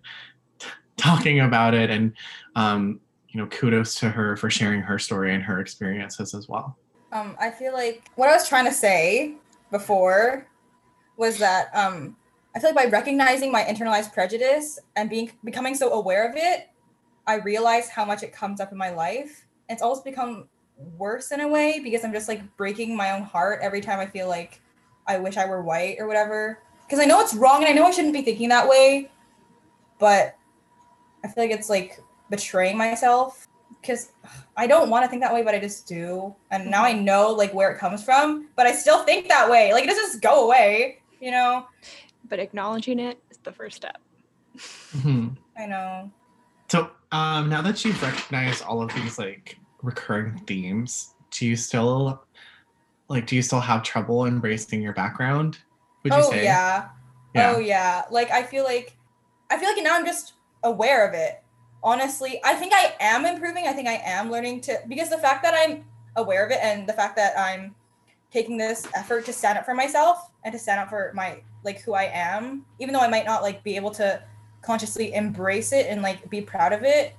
t- 0.58 0.68
talking 0.96 1.40
about 1.40 1.74
it 1.74 1.90
and 1.90 2.12
um, 2.54 3.00
you 3.28 3.40
know 3.40 3.46
kudos 3.48 3.94
to 3.96 4.08
her 4.08 4.36
for 4.36 4.48
sharing 4.48 4.80
her 4.80 4.98
story 4.98 5.34
and 5.34 5.42
her 5.42 5.60
experiences 5.60 6.34
as 6.34 6.48
well. 6.48 6.76
Um, 7.12 7.36
I 7.40 7.50
feel 7.50 7.72
like 7.72 8.10
what 8.16 8.28
I 8.28 8.32
was 8.32 8.48
trying 8.48 8.64
to 8.64 8.72
say 8.72 9.34
before 9.70 10.46
was 11.16 11.38
that 11.38 11.68
um, 11.74 12.16
I 12.54 12.58
feel 12.58 12.74
like 12.74 12.90
by 12.90 12.90
recognizing 12.90 13.52
my 13.52 13.62
internalized 13.62 14.12
prejudice 14.12 14.78
and 14.96 15.10
being 15.10 15.30
becoming 15.44 15.74
so 15.74 15.92
aware 15.92 16.28
of 16.28 16.36
it, 16.36 16.68
I 17.26 17.36
realize 17.36 17.88
how 17.88 18.04
much 18.04 18.22
it 18.22 18.32
comes 18.32 18.60
up 18.60 18.72
in 18.72 18.78
my 18.78 18.90
life. 18.90 19.46
It's 19.68 19.82
almost 19.82 20.04
become 20.04 20.48
worse 20.96 21.32
in 21.32 21.40
a 21.40 21.48
way 21.48 21.80
because 21.82 22.04
I'm 22.04 22.12
just 22.12 22.28
like 22.28 22.56
breaking 22.56 22.96
my 22.96 23.12
own 23.12 23.22
heart 23.22 23.60
every 23.62 23.80
time 23.80 23.98
I 23.98 24.06
feel 24.06 24.28
like 24.28 24.60
I 25.06 25.18
wish 25.18 25.36
I 25.36 25.46
were 25.46 25.62
white 25.62 25.96
or 25.98 26.06
whatever. 26.06 26.60
Because 26.86 27.00
I 27.00 27.04
know 27.04 27.20
it's 27.20 27.34
wrong 27.34 27.62
and 27.62 27.68
I 27.68 27.72
know 27.72 27.84
I 27.84 27.90
shouldn't 27.90 28.12
be 28.14 28.22
thinking 28.22 28.48
that 28.50 28.68
way, 28.68 29.10
but 29.98 30.36
I 31.24 31.28
feel 31.28 31.44
like 31.44 31.50
it's 31.50 31.68
like 31.68 31.98
betraying 32.30 32.76
myself 32.76 33.48
because 33.80 34.12
I 34.56 34.66
don't 34.66 34.90
want 34.90 35.04
to 35.04 35.08
think 35.08 35.22
that 35.22 35.34
way, 35.34 35.42
but 35.42 35.54
I 35.54 35.58
just 35.58 35.88
do. 35.88 36.34
And 36.50 36.70
now 36.70 36.84
I 36.84 36.92
know 36.92 37.32
like 37.32 37.52
where 37.52 37.70
it 37.70 37.78
comes 37.78 38.04
from, 38.04 38.48
but 38.54 38.66
I 38.66 38.72
still 38.72 39.02
think 39.04 39.28
that 39.28 39.50
way. 39.50 39.72
Like 39.72 39.84
it 39.84 39.88
doesn't 39.88 40.04
just 40.04 40.22
go 40.22 40.44
away, 40.46 41.00
you 41.20 41.32
know? 41.32 41.66
But 42.28 42.38
acknowledging 42.38 43.00
it 43.00 43.20
is 43.30 43.38
the 43.38 43.52
first 43.52 43.76
step. 43.76 43.98
Mhm. 44.56 45.36
I 45.56 45.66
know. 45.66 46.10
So 46.68 46.90
um, 47.12 47.48
now 47.48 47.62
that 47.62 47.84
you've 47.84 48.00
recognized 48.02 48.62
all 48.64 48.82
of 48.82 48.92
these 48.94 49.18
like 49.18 49.58
recurring 49.82 50.38
themes, 50.46 51.14
do 51.30 51.46
you 51.46 51.56
still 51.56 52.22
like 53.08 53.26
do 53.26 53.36
you 53.36 53.42
still 53.42 53.60
have 53.60 53.82
trouble 53.82 54.26
embracing 54.26 54.82
your 54.82 54.92
background? 54.92 55.58
Would 56.02 56.12
you 56.12 56.18
oh 56.18 56.30
say? 56.30 56.44
yeah. 56.44 56.88
Yeah. 57.34 57.52
Oh 57.54 57.58
yeah. 57.58 58.02
Like 58.10 58.30
I 58.30 58.42
feel 58.42 58.64
like 58.64 58.96
I 59.50 59.58
feel 59.58 59.68
like 59.68 59.82
now 59.82 59.96
I'm 59.96 60.06
just 60.06 60.34
aware 60.64 61.06
of 61.06 61.14
it. 61.14 61.42
Honestly, 61.82 62.40
I 62.44 62.54
think 62.54 62.72
I 62.74 62.94
am 63.00 63.24
improving. 63.24 63.66
I 63.66 63.72
think 63.72 63.86
I 63.86 64.00
am 64.04 64.30
learning 64.30 64.60
to 64.62 64.80
because 64.88 65.10
the 65.10 65.18
fact 65.18 65.42
that 65.44 65.54
I'm 65.56 65.84
aware 66.16 66.44
of 66.44 66.50
it 66.50 66.58
and 66.62 66.88
the 66.88 66.92
fact 66.92 67.16
that 67.16 67.38
I'm 67.38 67.74
taking 68.32 68.56
this 68.56 68.86
effort 68.94 69.24
to 69.26 69.32
stand 69.32 69.58
up 69.58 69.64
for 69.64 69.74
myself 69.74 70.30
and 70.44 70.52
to 70.52 70.58
stand 70.58 70.80
up 70.80 70.88
for 70.88 71.12
my 71.14 71.40
like 71.62 71.80
who 71.82 71.94
I 71.94 72.04
am, 72.04 72.64
even 72.80 72.92
though 72.92 73.00
I 73.00 73.08
might 73.08 73.24
not 73.24 73.42
like 73.42 73.62
be 73.62 73.76
able 73.76 73.90
to 73.92 74.22
consciously 74.66 75.14
embrace 75.14 75.72
it 75.72 75.86
and 75.86 76.02
like 76.02 76.28
be 76.28 76.40
proud 76.40 76.72
of 76.72 76.82
it. 76.82 77.14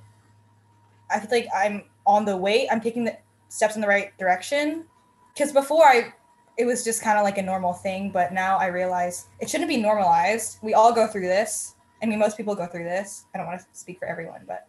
I 1.10 1.18
feel 1.18 1.30
like 1.30 1.48
I'm 1.56 1.84
on 2.06 2.26
the 2.26 2.36
way. 2.36 2.68
I'm 2.70 2.80
taking 2.80 3.04
the 3.04 3.16
steps 3.48 3.74
in 3.74 3.80
the 3.80 3.88
right 3.88 4.16
direction. 4.18 4.84
Because 5.32 5.52
before 5.52 5.84
I 5.84 6.12
it 6.58 6.66
was 6.66 6.84
just 6.84 7.02
kind 7.02 7.16
of 7.16 7.24
like 7.24 7.38
a 7.38 7.42
normal 7.42 7.72
thing, 7.72 8.10
but 8.10 8.32
now 8.32 8.58
I 8.58 8.66
realize 8.66 9.28
it 9.38 9.48
shouldn't 9.48 9.68
be 9.68 9.76
normalized. 9.76 10.58
We 10.60 10.74
all 10.74 10.92
go 10.92 11.06
through 11.06 11.28
this. 11.28 11.76
I 12.02 12.06
mean, 12.06 12.18
most 12.18 12.36
people 12.36 12.54
go 12.56 12.66
through 12.66 12.82
this. 12.84 13.26
I 13.32 13.38
don't 13.38 13.46
want 13.46 13.60
to 13.60 13.66
speak 13.72 14.00
for 14.00 14.06
everyone, 14.06 14.42
but 14.46 14.66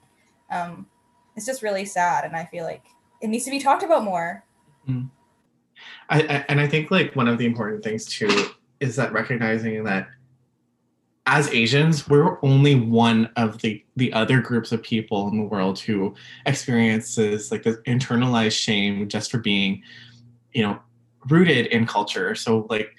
um, 0.51 0.85
it's 1.35 1.47
just 1.47 1.63
really 1.63 1.85
sad, 1.85 2.25
and 2.25 2.35
I 2.35 2.45
feel 2.45 2.63
like 2.63 2.83
it 3.21 3.27
needs 3.27 3.45
to 3.45 3.51
be 3.51 3.59
talked 3.59 3.81
about 3.81 4.03
more. 4.03 4.43
I, 6.09 6.21
I, 6.21 6.45
and 6.47 6.59
I 6.59 6.67
think 6.67 6.91
like 6.91 7.15
one 7.15 7.27
of 7.27 7.39
the 7.39 7.45
important 7.45 7.83
things 7.83 8.05
too 8.05 8.29
is 8.79 8.95
that 8.95 9.11
recognizing 9.11 9.83
that 9.83 10.09
as 11.31 11.47
Asians, 11.53 12.09
we're 12.09 12.43
only 12.43 12.73
one 12.73 13.29
of 13.35 13.61
the 13.61 13.85
the 13.95 14.11
other 14.13 14.41
groups 14.41 14.71
of 14.71 14.81
people 14.81 15.27
in 15.27 15.37
the 15.37 15.43
world 15.43 15.77
who 15.77 16.15
experiences 16.47 17.51
like 17.51 17.61
this 17.61 17.77
internalized 17.85 18.57
shame 18.59 19.07
just 19.07 19.29
for 19.29 19.37
being, 19.37 19.83
you 20.53 20.63
know, 20.63 20.79
rooted 21.29 21.67
in 21.67 21.85
culture. 21.85 22.33
So 22.33 22.65
like 22.71 22.95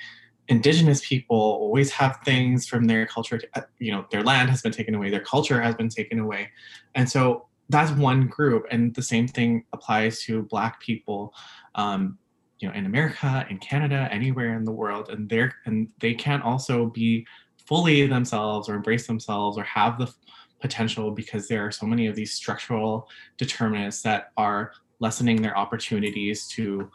indigenous 0.46 1.04
people 1.04 1.36
always 1.36 1.90
have 1.90 2.20
things 2.24 2.68
from 2.68 2.84
their 2.84 3.04
culture 3.04 3.40
uh, 3.54 3.62
you 3.78 3.92
know 3.92 4.04
their 4.10 4.22
land 4.22 4.50
has 4.50 4.60
been 4.62 4.72
taken 4.72 4.96
away 4.96 5.08
their 5.08 5.20
culture 5.20 5.60
has 5.60 5.76
been 5.76 5.88
taken 5.88 6.18
away 6.18 6.50
and 6.96 7.08
so 7.08 7.46
that's 7.68 7.92
one 7.92 8.26
group 8.26 8.66
and 8.72 8.92
the 8.96 9.02
same 9.02 9.28
thing 9.28 9.64
applies 9.72 10.20
to 10.24 10.42
black 10.42 10.80
people 10.80 11.32
um, 11.76 12.18
you 12.58 12.66
know 12.66 12.74
in 12.74 12.84
america 12.84 13.46
in 13.48 13.58
canada 13.58 14.08
anywhere 14.10 14.56
in 14.56 14.64
the 14.64 14.72
world 14.72 15.08
and 15.08 15.28
they're 15.28 15.54
and 15.66 15.88
they 16.00 16.12
can't 16.12 16.42
also 16.42 16.86
be 16.86 17.24
fully 17.70 18.04
themselves 18.08 18.68
or 18.68 18.74
embrace 18.74 19.06
themselves 19.06 19.56
or 19.56 19.62
have 19.62 19.96
the 19.96 20.12
potential 20.60 21.12
because 21.12 21.46
there 21.46 21.64
are 21.64 21.70
so 21.70 21.86
many 21.86 22.08
of 22.08 22.16
these 22.16 22.34
structural 22.34 23.08
determinants 23.38 24.02
that 24.02 24.32
are 24.36 24.72
lessening 24.98 25.40
their 25.40 25.56
opportunities 25.56 26.48
to 26.48 26.90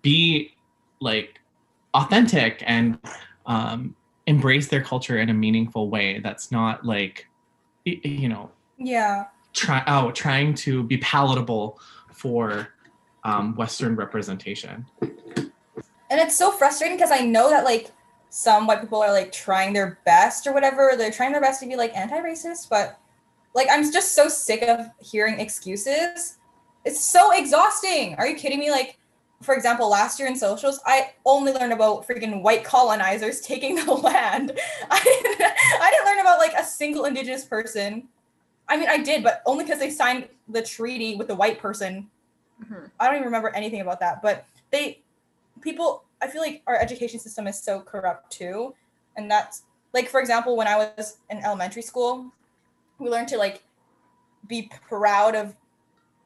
be 0.00 0.54
like 1.02 1.38
authentic 1.92 2.62
and 2.66 2.98
um, 3.44 3.94
embrace 4.26 4.68
their 4.68 4.82
culture 4.82 5.18
in 5.18 5.28
a 5.28 5.34
meaningful 5.34 5.90
way 5.90 6.18
that's 6.20 6.50
not 6.50 6.82
like 6.86 7.26
you 7.84 8.28
know 8.28 8.50
Yeah. 8.78 9.26
try 9.52 9.82
oh 9.86 10.10
trying 10.12 10.54
to 10.64 10.82
be 10.82 10.96
palatable 10.96 11.78
for 12.14 12.68
um, 13.24 13.54
western 13.54 13.94
representation 13.96 14.86
And 15.02 16.18
it's 16.20 16.36
so 16.36 16.50
frustrating 16.52 16.96
because 16.96 17.10
I 17.12 17.20
know 17.20 17.50
that 17.50 17.64
like 17.64 17.92
some 18.38 18.68
white 18.68 18.80
people 18.80 19.02
are 19.02 19.10
like 19.10 19.32
trying 19.32 19.72
their 19.72 19.98
best 20.04 20.46
or 20.46 20.52
whatever. 20.52 20.92
They're 20.96 21.10
trying 21.10 21.32
their 21.32 21.40
best 21.40 21.60
to 21.60 21.66
be 21.66 21.74
like 21.74 21.96
anti-racist, 21.96 22.68
but 22.68 22.96
like 23.52 23.66
I'm 23.68 23.82
just 23.90 24.14
so 24.14 24.28
sick 24.28 24.62
of 24.62 24.86
hearing 25.00 25.40
excuses. 25.40 26.38
It's 26.84 27.04
so 27.04 27.32
exhausting. 27.32 28.14
Are 28.14 28.28
you 28.28 28.36
kidding 28.36 28.60
me? 28.60 28.70
Like, 28.70 28.96
for 29.42 29.54
example, 29.54 29.90
last 29.90 30.20
year 30.20 30.28
in 30.28 30.36
socials, 30.36 30.78
I 30.86 31.14
only 31.26 31.52
learned 31.52 31.72
about 31.72 32.06
freaking 32.06 32.42
white 32.42 32.62
colonizers 32.62 33.40
taking 33.52 33.74
the 33.74 33.92
land. 33.92 34.52
I 34.90 35.02
didn't, 35.02 35.42
I 35.82 35.90
didn't 35.90 36.06
learn 36.06 36.20
about 36.20 36.38
like 36.38 36.54
a 36.54 36.64
single 36.64 37.06
indigenous 37.06 37.44
person. 37.44 38.06
I 38.68 38.76
mean, 38.76 38.88
I 38.88 38.98
did, 38.98 39.24
but 39.24 39.42
only 39.46 39.64
because 39.64 39.80
they 39.80 39.90
signed 39.90 40.28
the 40.48 40.62
treaty 40.62 41.16
with 41.16 41.26
the 41.26 41.34
white 41.34 41.58
person 41.58 42.08
Mhm. 42.62 42.90
I 42.98 43.06
don't 43.06 43.16
even 43.16 43.26
remember 43.26 43.50
anything 43.50 43.80
about 43.80 44.00
that, 44.00 44.22
but 44.22 44.44
they 44.70 45.00
people 45.60 46.04
I 46.20 46.26
feel 46.28 46.42
like 46.42 46.62
our 46.66 46.76
education 46.76 47.20
system 47.20 47.46
is 47.46 47.60
so 47.60 47.80
corrupt 47.80 48.30
too. 48.30 48.74
And 49.16 49.30
that's 49.30 49.62
like 49.92 50.08
for 50.08 50.20
example, 50.20 50.56
when 50.56 50.66
I 50.66 50.76
was 50.76 51.18
in 51.30 51.38
elementary 51.38 51.82
school, 51.82 52.32
we 52.98 53.08
learned 53.08 53.28
to 53.28 53.38
like 53.38 53.62
be 54.46 54.70
proud 54.88 55.34
of 55.34 55.54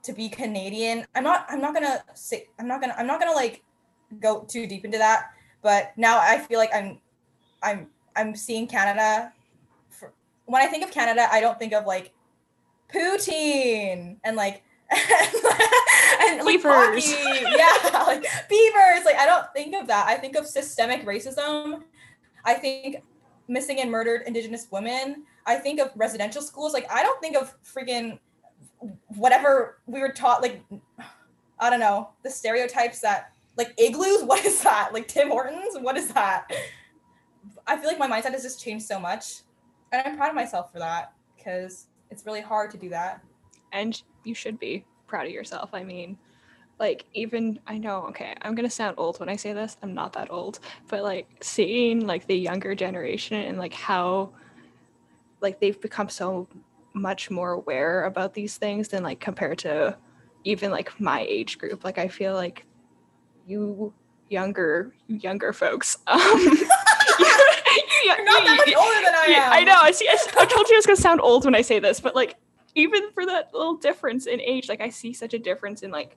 to 0.05 0.13
be 0.13 0.29
Canadian. 0.29 1.07
I'm 1.15 1.25
not 1.25 1.47
I'm 1.49 1.61
not 1.61 1.75
gonna 1.75 2.03
say 2.15 2.49
I'm 2.59 2.67
not 2.67 2.81
gonna 2.81 2.95
I'm 2.99 3.07
not 3.07 3.21
gonna 3.21 3.33
like 3.33 3.63
go 4.21 4.45
too 4.49 4.67
deep 4.67 4.85
into 4.85 4.99
that, 4.99 5.31
but 5.63 5.93
now 5.97 6.19
I 6.19 6.39
feel 6.39 6.59
like 6.59 6.75
I'm 6.75 6.99
I'm 7.63 7.89
I'm 8.17 8.35
seeing 8.35 8.67
Canada 8.67 9.33
for, 9.89 10.13
when 10.47 10.63
I 10.63 10.67
think 10.67 10.85
of 10.85 10.91
Canada, 10.91 11.29
I 11.31 11.41
don't 11.41 11.59
think 11.59 11.73
of 11.73 11.87
like 11.87 12.13
poutine 12.93 14.17
and 14.25 14.37
like 14.37 14.63
and 16.23 16.45
like 16.45 16.57
Beavers. 16.63 17.13
hockey. 17.15 17.45
yeah, 17.57 18.03
like 18.05 18.23
beavers. 18.49 19.05
Like 19.05 19.17
I 19.17 19.27
don't 19.27 19.47
think 19.55 19.75
of 19.75 19.87
that. 19.89 20.07
I 20.07 20.17
think 20.17 20.37
of 20.37 20.47
systemic 20.47 21.05
racism. 21.07 21.83
I 22.45 22.55
think 22.55 23.03
missing 23.49 23.81
and 23.81 23.91
murdered 23.91 24.23
Indigenous 24.27 24.67
women. 24.71 25.25
I 25.47 25.57
think 25.57 25.81
of 25.81 25.91
residential 25.97 26.43
schools. 26.43 26.73
Like 26.73 26.91
I 26.91 27.03
don't 27.03 27.21
think 27.21 27.37
of 27.37 27.55
freaking 27.65 28.19
whatever 29.17 29.79
we 29.87 30.01
were 30.01 30.13
taught. 30.13 30.43
Like 30.43 30.63
I 31.59 31.71
don't 31.71 31.81
know 31.81 32.11
the 32.23 32.31
stereotypes 32.31 33.01
that 33.01 33.33
like 33.57 33.75
igloos. 33.79 34.23
What 34.25 34.45
is 34.45 34.63
that? 34.63 34.93
Like 34.93 35.09
Tim 35.09 35.29
Hortons. 35.29 35.77
What 35.81 35.97
is 35.97 36.09
that? 36.13 36.51
I 37.67 37.77
feel 37.77 37.87
like 37.87 37.99
my 37.99 38.09
mindset 38.09 38.33
has 38.33 38.43
just 38.43 38.61
changed 38.61 38.87
so 38.87 38.99
much, 38.99 39.43
and 39.93 40.03
I'm 40.05 40.17
proud 40.17 40.31
of 40.31 40.35
myself 40.35 40.73
for 40.73 40.79
that 40.79 41.13
because 41.37 41.87
it's 42.11 42.27
really 42.27 42.41
hard 42.41 42.71
to 42.73 42.79
do 42.79 42.89
that. 42.91 43.23
And 43.73 44.03
you 44.25 44.35
should 44.35 44.59
be 44.59 44.85
proud 45.07 45.27
of 45.27 45.33
yourself. 45.33 45.71
I 45.73 45.85
mean, 45.85 46.19
like 46.79 47.05
even 47.15 47.61
I 47.67 47.79
know, 47.79 48.07
okay, 48.09 48.35
I'm 48.43 48.55
gonna 48.55 48.71
sound 48.71 48.95
old 48.99 49.21
when 49.21 49.29
I 49.29 49.37
say 49.37 49.53
this. 49.53 49.77
I'm 49.83 49.95
not 49.95 50.13
that 50.15 50.31
old, 50.31 50.61
but 50.89 51.03
like 51.03 51.29
seeing 51.41 52.07
like 52.07 52.27
the 52.27 52.37
younger 52.37 52.75
generation 52.75 53.41
and 53.41 53.59
like 53.59 53.73
how 53.73 54.33
like 55.41 55.61
they've 55.61 55.81
become 55.81 56.09
so 56.09 56.49
much 56.95 57.31
more 57.31 57.53
aware 57.53 58.05
about 58.05 58.35
these 58.35 58.57
things 58.57 58.89
than 58.89 59.03
like 59.03 59.21
compared 59.21 59.59
to 59.59 59.97
even 60.45 60.71
like 60.71 60.99
my 61.01 61.21
age 61.29 61.59
group. 61.59 61.85
Like 61.85 61.99
I 61.99 62.09
feel 62.09 62.35
like 62.35 62.65
you 63.47 63.93
younger 64.29 64.95
you 65.09 65.17
younger 65.17 65.53
folks 65.53 65.99
um 66.07 66.21
you, 66.23 66.23
you, 66.47 66.67
You're 68.07 68.25
not 68.25 68.45
that 68.45 68.65
much 68.67 68.75
older 68.75 69.05
than 69.05 69.15
I 69.15 69.27
yeah, 69.29 69.47
am. 69.47 69.53
I 69.53 69.65
know. 69.65 69.79
I 69.81 69.91
see. 69.91 70.09
I 70.09 70.47
told 70.47 70.69
you 70.69 70.77
I 70.77 70.79
was 70.79 70.87
gonna 70.87 70.97
sound 70.97 71.21
old 71.21 71.45
when 71.45 71.55
I 71.55 71.63
say 71.63 71.79
this, 71.79 72.01
but 72.01 72.15
like, 72.15 72.37
even 72.75 73.11
for 73.13 73.27
that 73.27 73.53
little 73.53 73.77
difference 73.77 74.27
in 74.27 74.41
age, 74.41 74.69
like 74.69 74.81
I 74.81 74.89
see 74.89 75.13
such 75.13 75.35
a 75.35 75.39
difference 75.39 75.83
in 75.83 75.91
like 75.91 76.17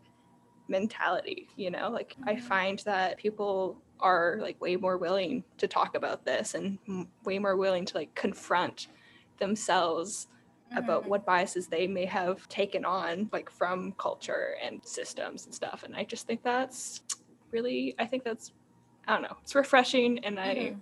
mentality. 0.67 1.47
You 1.55 1.71
know, 1.71 1.89
like 1.89 2.15
I 2.25 2.35
find 2.35 2.79
that 2.79 3.17
people 3.17 3.81
are 3.99 4.37
like 4.41 4.59
way 4.61 4.75
more 4.75 4.97
willing 4.97 5.43
to 5.57 5.67
talk 5.67 5.95
about 5.95 6.25
this 6.25 6.53
and 6.53 6.77
way 7.23 7.39
more 7.39 7.55
willing 7.55 7.85
to 7.85 7.97
like 7.97 8.13
confront 8.15 8.87
themselves 9.39 10.27
about 10.75 11.03
Mhm. 11.05 11.07
what 11.07 11.25
biases 11.25 11.67
they 11.67 11.87
may 11.87 12.05
have 12.05 12.47
taken 12.49 12.83
on 12.83 13.29
like 13.31 13.49
from 13.49 13.93
culture 13.93 14.55
and 14.61 14.85
systems 14.85 15.45
and 15.45 15.53
stuff 15.53 15.83
and 15.83 15.95
i 15.95 16.03
just 16.03 16.25
think 16.27 16.41
that's 16.43 17.01
really 17.51 17.95
i 17.99 18.05
think 18.05 18.23
that's 18.23 18.51
i 19.07 19.13
don't 19.13 19.21
know 19.21 19.37
it's 19.43 19.53
refreshing 19.55 20.17
and 20.25 20.39
i 20.39 20.73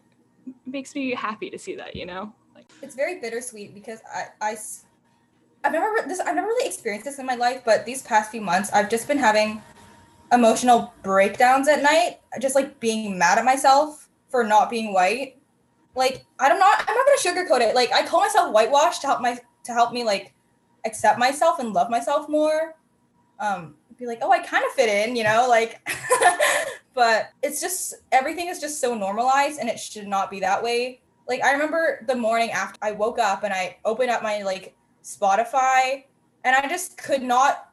Mhm. 0.47 0.53
makes 0.65 0.95
me 0.95 1.13
happy 1.13 1.49
to 1.49 1.59
see 1.59 1.75
that 1.75 1.95
you 1.95 2.05
know 2.05 2.33
like 2.55 2.65
it's 2.81 2.95
very 2.95 3.19
bittersweet 3.19 3.73
because 3.75 3.99
I, 4.11 4.29
I 4.41 4.55
I've 5.63 5.71
never 5.71 6.07
this 6.07 6.19
I've 6.19 6.35
never 6.35 6.47
really 6.47 6.67
experienced 6.67 7.05
this 7.05 7.19
in 7.19 7.25
my 7.25 7.35
life, 7.35 7.61
but 7.65 7.85
these 7.85 8.01
past 8.01 8.31
few 8.31 8.41
months 8.41 8.71
I've 8.71 8.89
just 8.89 9.07
been 9.07 9.17
having 9.17 9.61
emotional 10.31 10.93
breakdowns 11.03 11.67
at 11.67 11.83
night, 11.83 12.19
just 12.41 12.55
like 12.55 12.79
being 12.79 13.17
mad 13.17 13.37
at 13.37 13.45
myself 13.45 14.09
for 14.29 14.43
not 14.43 14.69
being 14.69 14.93
white. 14.93 15.37
Like 15.95 16.25
I'm 16.39 16.57
not 16.59 16.83
I'm 16.87 16.95
not 16.95 17.05
gonna 17.05 17.45
sugarcoat 17.45 17.61
it. 17.61 17.75
Like 17.75 17.93
I 17.93 18.05
call 18.05 18.21
myself 18.21 18.53
whitewashed 18.53 19.01
to 19.01 19.07
help 19.07 19.21
my 19.21 19.39
to 19.65 19.73
help 19.73 19.93
me 19.93 20.03
like 20.03 20.33
accept 20.85 21.19
myself 21.19 21.59
and 21.59 21.73
love 21.73 21.89
myself 21.89 22.27
more. 22.27 22.75
Um, 23.39 23.75
be 23.97 24.07
like, 24.07 24.19
oh, 24.21 24.31
I 24.31 24.39
kind 24.39 24.63
of 24.65 24.71
fit 24.71 24.89
in, 24.89 25.15
you 25.15 25.23
know, 25.23 25.47
like, 25.49 25.79
but 26.93 27.29
it's 27.41 27.61
just 27.61 27.95
everything 28.11 28.47
is 28.47 28.59
just 28.59 28.79
so 28.79 28.95
normalized 28.95 29.59
and 29.59 29.69
it 29.69 29.79
should 29.79 30.07
not 30.07 30.29
be 30.29 30.39
that 30.41 30.61
way. 30.61 31.01
Like, 31.27 31.43
I 31.43 31.53
remember 31.53 32.03
the 32.07 32.15
morning 32.15 32.51
after 32.51 32.77
I 32.81 32.91
woke 32.91 33.19
up 33.19 33.43
and 33.43 33.53
I 33.53 33.77
opened 33.85 34.11
up 34.11 34.23
my 34.23 34.43
like 34.43 34.75
Spotify 35.03 36.05
and 36.43 36.55
I 36.55 36.67
just 36.67 36.97
could 36.97 37.21
not. 37.21 37.69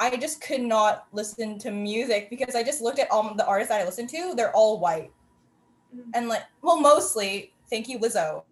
I 0.00 0.16
just 0.16 0.40
could 0.40 0.60
not 0.62 1.06
listen 1.12 1.58
to 1.58 1.72
music 1.72 2.30
because 2.30 2.54
I 2.54 2.62
just 2.62 2.80
looked 2.80 3.00
at 3.00 3.10
all 3.10 3.34
the 3.34 3.44
artists 3.46 3.70
that 3.70 3.80
I 3.80 3.84
listened 3.84 4.08
to. 4.10 4.32
They're 4.36 4.54
all 4.54 4.78
white, 4.78 5.10
Mhm. 5.94 6.10
and 6.14 6.28
like, 6.28 6.42
well, 6.62 6.80
mostly. 6.80 7.52
Thank 7.68 7.88
you, 7.88 7.98
Lizzo. 7.98 8.44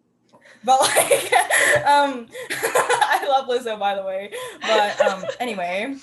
But 0.64 0.80
like, 0.80 1.32
um, 1.86 2.26
I 2.50 3.26
love 3.28 3.46
Lizzo, 3.48 3.78
by 3.78 3.94
the 3.94 4.02
way. 4.02 4.32
But 4.62 5.00
um, 5.00 5.24
anyway, 5.40 5.94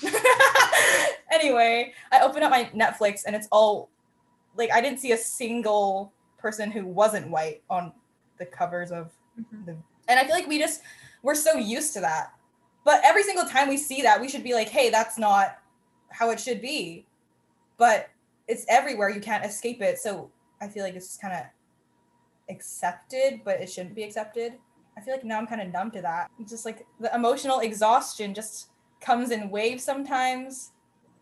anyway, 1.31 1.93
I 2.11 2.21
opened 2.21 2.43
up 2.43 2.51
my 2.51 2.65
Netflix 2.73 3.21
and 3.25 3.35
it's 3.35 3.47
all 3.51 3.89
like 4.55 4.71
I 4.71 4.81
didn't 4.81 4.99
see 4.99 5.11
a 5.11 5.17
single 5.17 6.13
person 6.37 6.71
who 6.71 6.85
wasn't 6.85 7.29
white 7.29 7.63
on 7.69 7.91
the 8.39 8.45
covers 8.45 8.91
of 8.91 9.11
Mhm. 9.39 9.65
the. 9.65 9.77
And 10.07 10.19
I 10.19 10.23
feel 10.25 10.35
like 10.35 10.47
we 10.47 10.59
just 10.59 10.81
we're 11.23 11.35
so 11.35 11.55
used 11.55 11.93
to 11.93 12.01
that. 12.01 12.33
But 12.85 13.01
every 13.03 13.23
single 13.23 13.45
time 13.45 13.69
we 13.69 13.77
see 13.77 14.01
that, 14.03 14.21
we 14.21 14.29
should 14.29 14.43
be 14.43 14.53
like, 14.53 14.69
"Hey, 14.69 14.89
that's 14.89 15.17
not 15.17 15.57
how 16.09 16.29
it 16.29 16.39
should 16.39 16.61
be." 16.61 17.07
But 17.77 18.09
it's 18.47 18.65
everywhere; 18.69 19.09
you 19.09 19.21
can't 19.21 19.43
escape 19.43 19.81
it. 19.81 19.97
So 19.97 20.29
I 20.61 20.67
feel 20.67 20.83
like 20.83 20.95
it's 20.95 21.07
just 21.07 21.21
kind 21.21 21.33
of 21.33 21.45
accepted, 22.49 23.41
but 23.43 23.61
it 23.61 23.69
shouldn't 23.69 23.95
be 23.95 24.03
accepted. 24.03 24.53
I 24.97 25.01
feel 25.01 25.13
like 25.13 25.23
now 25.23 25.39
I'm 25.39 25.47
kind 25.47 25.61
of 25.61 25.71
numb 25.71 25.91
to 25.91 26.01
that. 26.01 26.29
It's 26.39 26.51
just 26.51 26.65
like 26.65 26.85
the 26.99 27.13
emotional 27.15 27.59
exhaustion 27.59 28.33
just 28.33 28.69
comes 29.01 29.31
in 29.31 29.49
waves 29.49 29.83
sometimes. 29.83 30.71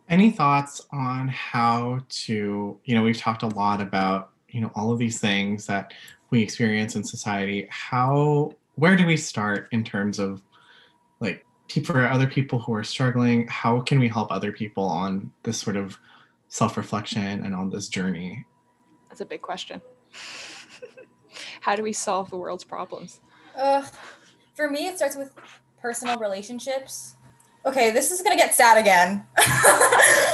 Any 0.10 0.32
thoughts 0.32 0.86
on 0.92 1.30
how 1.30 2.02
to, 2.10 2.80
you 2.84 2.96
know, 2.96 3.02
we've 3.02 3.18
talked 3.18 3.44
a 3.44 3.48
lot 3.48 3.80
about, 3.80 4.32
you 4.50 4.60
know, 4.60 4.72
all 4.76 4.92
of 4.92 5.00
these 5.00 5.20
things 5.20 5.66
that 5.68 5.94
we 6.32 6.42
experience 6.42 6.96
in 6.96 7.04
society. 7.04 7.68
How, 7.70 8.52
where 8.82 8.96
do 8.96 9.06
we 9.06 9.16
start 9.16 9.68
in 9.72 9.84
terms 9.84 10.18
of 10.18 10.42
like 11.20 11.46
pe- 11.68 11.84
for 11.84 12.04
other 12.08 12.26
people 12.26 12.58
who 12.58 12.74
are 12.74 12.84
struggling? 12.84 13.48
How 13.48 13.80
can 13.80 14.00
we 14.00 14.08
help 14.08 14.32
other 14.32 14.52
people 14.52 14.84
on 14.84 15.32
this 15.44 15.60
sort 15.60 15.76
of 15.76 16.00
self 16.48 16.78
reflection 16.78 17.46
and 17.46 17.54
on 17.54 17.70
this 17.70 17.88
journey? 17.88 18.44
That's 19.08 19.22
a 19.22 19.26
big 19.26 19.44
question. 19.44 19.84
How 21.62 21.76
do 21.76 21.84
we 21.84 21.94
solve 21.94 22.32
the 22.32 22.38
world's 22.38 22.64
problems? 22.64 23.22
Ugh. 23.56 23.86
For 24.56 24.68
me, 24.68 24.88
it 24.88 24.98
starts 24.98 25.16
with 25.16 25.32
personal 25.80 26.18
relationships. 26.18 27.18
Okay, 27.68 27.92
this 27.92 28.10
is 28.10 28.24
gonna 28.24 28.36
get 28.36 28.56
sad 28.56 28.80
again, 28.80 29.24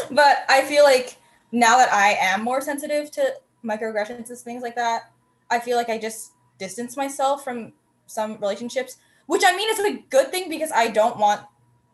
but 0.09 0.45
I 0.47 0.63
feel 0.69 0.85
like 0.85 1.17
now 1.51 1.77
that 1.77 1.91
I 1.91 2.13
am 2.13 2.45
more 2.45 2.61
sensitive 2.61 3.11
to 3.11 3.33
microaggressions 3.65 4.29
and 4.29 4.39
things 4.39 4.63
like 4.63 4.75
that, 4.75 5.11
I 5.49 5.59
feel 5.59 5.75
like 5.75 5.89
I 5.89 5.97
just 5.97 6.31
distance 6.57 6.95
myself 6.95 7.43
from 7.43 7.73
some 8.07 8.37
relationships, 8.39 8.97
which 9.27 9.43
I 9.45 9.55
mean 9.55 9.69
is 9.69 9.79
a 9.79 10.03
good 10.09 10.31
thing 10.31 10.49
because 10.49 10.71
I 10.71 10.87
don't 10.87 11.17
want 11.17 11.41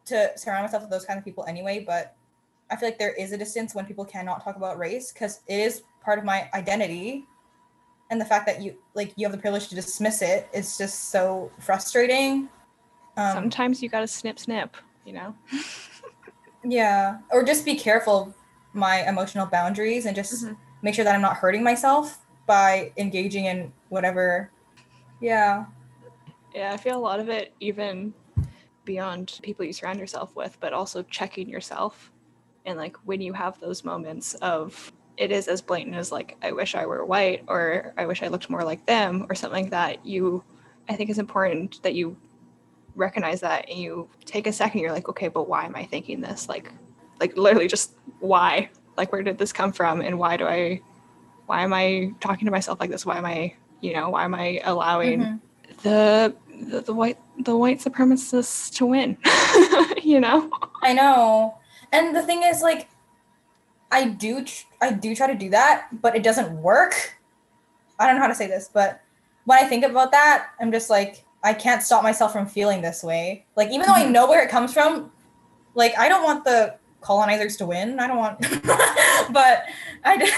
to 0.05 0.31
surround 0.37 0.63
myself 0.63 0.83
with 0.83 0.91
those 0.91 1.05
kind 1.05 1.17
of 1.17 1.25
people 1.25 1.43
anyway. 1.45 1.83
But 1.85 2.15
I 2.71 2.75
feel 2.77 2.87
like 2.89 2.97
there 2.99 3.13
is 3.13 3.31
a 3.33 3.37
distance 3.37 3.75
when 3.75 3.85
people 3.85 4.05
cannot 4.05 4.43
talk 4.43 4.55
about 4.55 4.77
race 4.77 5.11
because 5.11 5.41
it 5.47 5.59
is 5.59 5.83
part 6.03 6.17
of 6.19 6.25
my 6.25 6.49
identity 6.53 7.25
and 8.09 8.19
the 8.19 8.25
fact 8.25 8.45
that 8.45 8.61
you 8.61 8.75
like 8.93 9.13
you 9.15 9.25
have 9.25 9.31
the 9.31 9.37
privilege 9.37 9.67
to 9.69 9.75
dismiss 9.75 10.21
it 10.21 10.47
is 10.53 10.77
just 10.77 11.09
so 11.09 11.51
frustrating 11.59 12.49
um, 13.17 13.33
Sometimes 13.33 13.81
you 13.81 13.89
gotta 13.89 14.07
snip, 14.07 14.37
snip. 14.39 14.75
You 15.05 15.13
know. 15.13 15.35
yeah 16.63 17.19
or 17.31 17.43
just 17.43 17.65
be 17.65 17.75
careful 17.75 18.21
of 18.23 18.33
my 18.73 19.07
emotional 19.07 19.45
boundaries 19.45 20.05
and 20.05 20.15
just 20.15 20.45
Mhm. 20.45 20.55
make 20.81 20.95
sure 20.95 21.03
that 21.03 21.13
i'm 21.13 21.21
not 21.21 21.35
hurting 21.37 21.63
myself 21.63 22.19
by 22.45 22.91
engaging 22.97 23.45
in 23.45 23.71
whatever 23.89 24.49
yeah 25.19 25.65
Yeah, 26.53 26.71
I 26.73 26.77
feel 26.77 26.97
a 26.97 26.99
lot 26.99 27.19
of 27.19 27.29
it, 27.29 27.53
even 27.59 28.13
beyond 28.85 29.39
people 29.41 29.65
you 29.65 29.73
surround 29.73 29.99
yourself 29.99 30.35
with, 30.35 30.57
but 30.59 30.73
also 30.73 31.03
checking 31.03 31.49
yourself. 31.49 32.11
And 32.65 32.77
like 32.77 32.95
when 33.05 33.21
you 33.21 33.33
have 33.33 33.59
those 33.59 33.83
moments 33.83 34.35
of 34.35 34.91
it 35.17 35.31
is 35.31 35.47
as 35.47 35.61
blatant 35.61 35.95
as 35.95 36.11
like, 36.11 36.37
I 36.41 36.51
wish 36.51 36.75
I 36.75 36.85
were 36.85 37.05
white 37.05 37.43
or 37.47 37.93
I 37.97 38.05
wish 38.05 38.23
I 38.23 38.27
looked 38.27 38.49
more 38.49 38.63
like 38.63 38.85
them 38.85 39.25
or 39.29 39.35
something 39.35 39.63
like 39.63 39.71
that, 39.71 40.05
you, 40.05 40.43
I 40.89 40.95
think 40.95 41.09
it's 41.09 41.19
important 41.19 41.81
that 41.83 41.93
you 41.93 42.17
recognize 42.95 43.41
that 43.41 43.69
and 43.69 43.79
you 43.79 44.09
take 44.25 44.47
a 44.47 44.53
second, 44.53 44.81
you're 44.81 44.91
like, 44.91 45.09
okay, 45.09 45.27
but 45.27 45.47
why 45.47 45.65
am 45.65 45.75
I 45.75 45.85
thinking 45.85 46.21
this? 46.21 46.49
Like, 46.49 46.71
like 47.19 47.35
literally 47.37 47.67
just 47.67 47.93
why? 48.19 48.69
Like, 48.97 49.11
where 49.11 49.23
did 49.23 49.37
this 49.37 49.53
come 49.53 49.71
from? 49.71 50.01
And 50.01 50.19
why 50.19 50.37
do 50.37 50.45
I, 50.45 50.81
why 51.45 51.61
am 51.61 51.73
I 51.73 52.11
talking 52.19 52.45
to 52.45 52.51
myself 52.51 52.79
like 52.79 52.89
this? 52.89 53.05
Why 53.05 53.17
am 53.17 53.25
I, 53.25 53.53
you 53.81 53.93
know, 53.93 54.09
why 54.09 54.23
am 54.25 54.35
I 54.35 54.61
allowing 54.63 55.21
Mhm. 55.21 55.39
the, 55.83 56.35
the 56.61 56.81
the 56.81 56.93
white 56.93 57.17
the 57.39 57.55
white 57.55 57.79
supremacists 57.79 58.73
to 58.75 58.85
win 58.85 59.17
you 60.03 60.19
know? 60.19 60.49
I 60.81 60.93
know. 60.93 61.57
And 61.91 62.15
the 62.15 62.21
thing 62.21 62.43
is 62.43 62.61
like 62.61 62.89
i 63.91 64.05
do 64.05 64.43
tr- 64.43 64.65
i 64.81 64.91
do 64.91 65.15
try 65.15 65.27
to 65.27 65.35
do 65.35 65.49
that 65.49 65.87
but 66.01 66.15
it 66.15 66.23
doesn't 66.23 66.51
work. 66.61 67.17
I 67.99 68.07
don't 68.07 68.15
know 68.15 68.21
how 68.21 68.27
to 68.27 68.35
say 68.35 68.47
this 68.47 68.69
but 68.71 69.01
when 69.45 69.63
i 69.63 69.67
think 69.67 69.83
about 69.83 70.11
that 70.11 70.49
i'm 70.59 70.71
just 70.71 70.89
like 70.89 71.25
i 71.43 71.53
can't 71.53 71.83
stop 71.83 72.03
myself 72.03 72.33
from 72.33 72.45
feeling 72.45 72.81
this 72.81 73.03
way. 73.03 73.45
Like 73.55 73.69
even 73.69 73.85
though 73.87 73.93
i 73.93 74.07
know 74.07 74.27
where 74.27 74.43
it 74.43 74.49
comes 74.49 74.73
from 74.73 75.11
like 75.75 75.97
i 75.97 76.07
don't 76.09 76.23
want 76.23 76.43
the 76.43 76.75
colonizers 77.01 77.57
to 77.57 77.65
win. 77.65 77.99
I 77.99 78.07
don't 78.07 78.17
want 78.17 78.39
but 79.33 79.65
i 80.05 80.17
just, 80.17 80.33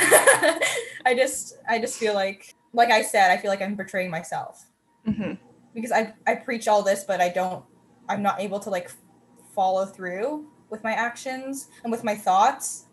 i 1.06 1.14
just 1.16 1.58
i 1.70 1.80
just 1.80 1.98
feel 1.98 2.16
like 2.16 2.56
like 2.74 2.90
i 2.90 3.04
said 3.04 3.32
i 3.32 3.38
feel 3.38 3.52
like 3.52 3.62
i'm 3.62 3.76
betraying 3.76 4.10
myself. 4.10 4.66
Hmm 5.06 5.34
because 5.76 5.92
I 5.92 6.14
I 6.26 6.36
preach 6.36 6.68
all 6.68 6.82
this, 6.82 7.04
but 7.04 7.22
I 7.22 7.30
don't. 7.30 7.64
I'm 8.10 8.24
not 8.24 8.40
able 8.40 8.60
to 8.62 8.70
like 8.72 8.90
follow 9.54 9.86
through 9.86 10.48
with 10.70 10.84
my 10.84 10.94
actions 10.94 11.68
and 11.84 11.92
with 11.92 12.04
my 12.04 12.16
thoughts. 12.16 12.86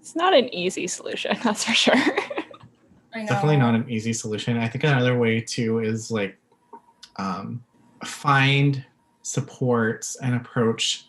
it's 0.00 0.14
not 0.14 0.34
an 0.34 0.52
easy 0.54 0.86
solution 0.86 1.36
that's 1.44 1.64
for 1.64 1.72
sure 1.72 1.94
I 3.12 3.22
know. 3.22 3.26
definitely 3.26 3.56
not 3.56 3.74
an 3.74 3.90
easy 3.90 4.12
solution. 4.12 4.56
I 4.56 4.68
think 4.68 4.84
another 4.84 5.18
way 5.18 5.40
too 5.40 5.80
is 5.80 6.10
like 6.10 6.38
um, 7.16 7.62
find 8.04 8.84
supports 9.22 10.16
and 10.22 10.34
approach, 10.34 11.06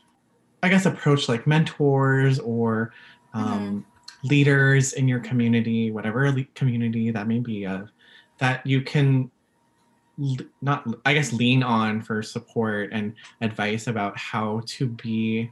I 0.64 0.70
guess, 0.70 0.86
approach 0.86 1.30
like 1.30 1.46
mentors 1.46 2.40
or 2.40 2.92
um, 3.34 3.86
leaders 4.24 4.94
in 4.94 5.08
your 5.08 5.20
community, 5.20 5.92
whatever 5.92 6.32
le- 6.32 6.44
community 6.56 7.12
that 7.12 7.28
may 7.28 7.40
be 7.40 7.66
of, 7.68 7.90
that 8.40 8.66
you 8.66 8.82
can 8.82 9.06
l- 9.24 9.32
not, 10.62 10.88
I 11.06 11.14
guess, 11.14 11.34
lean 11.34 11.64
on 11.64 12.02
for 12.02 12.22
support 12.22 12.90
and 12.92 13.14
advice 13.42 13.88
about 13.88 14.18
how 14.18 14.62
to 14.68 14.88
be 14.88 15.50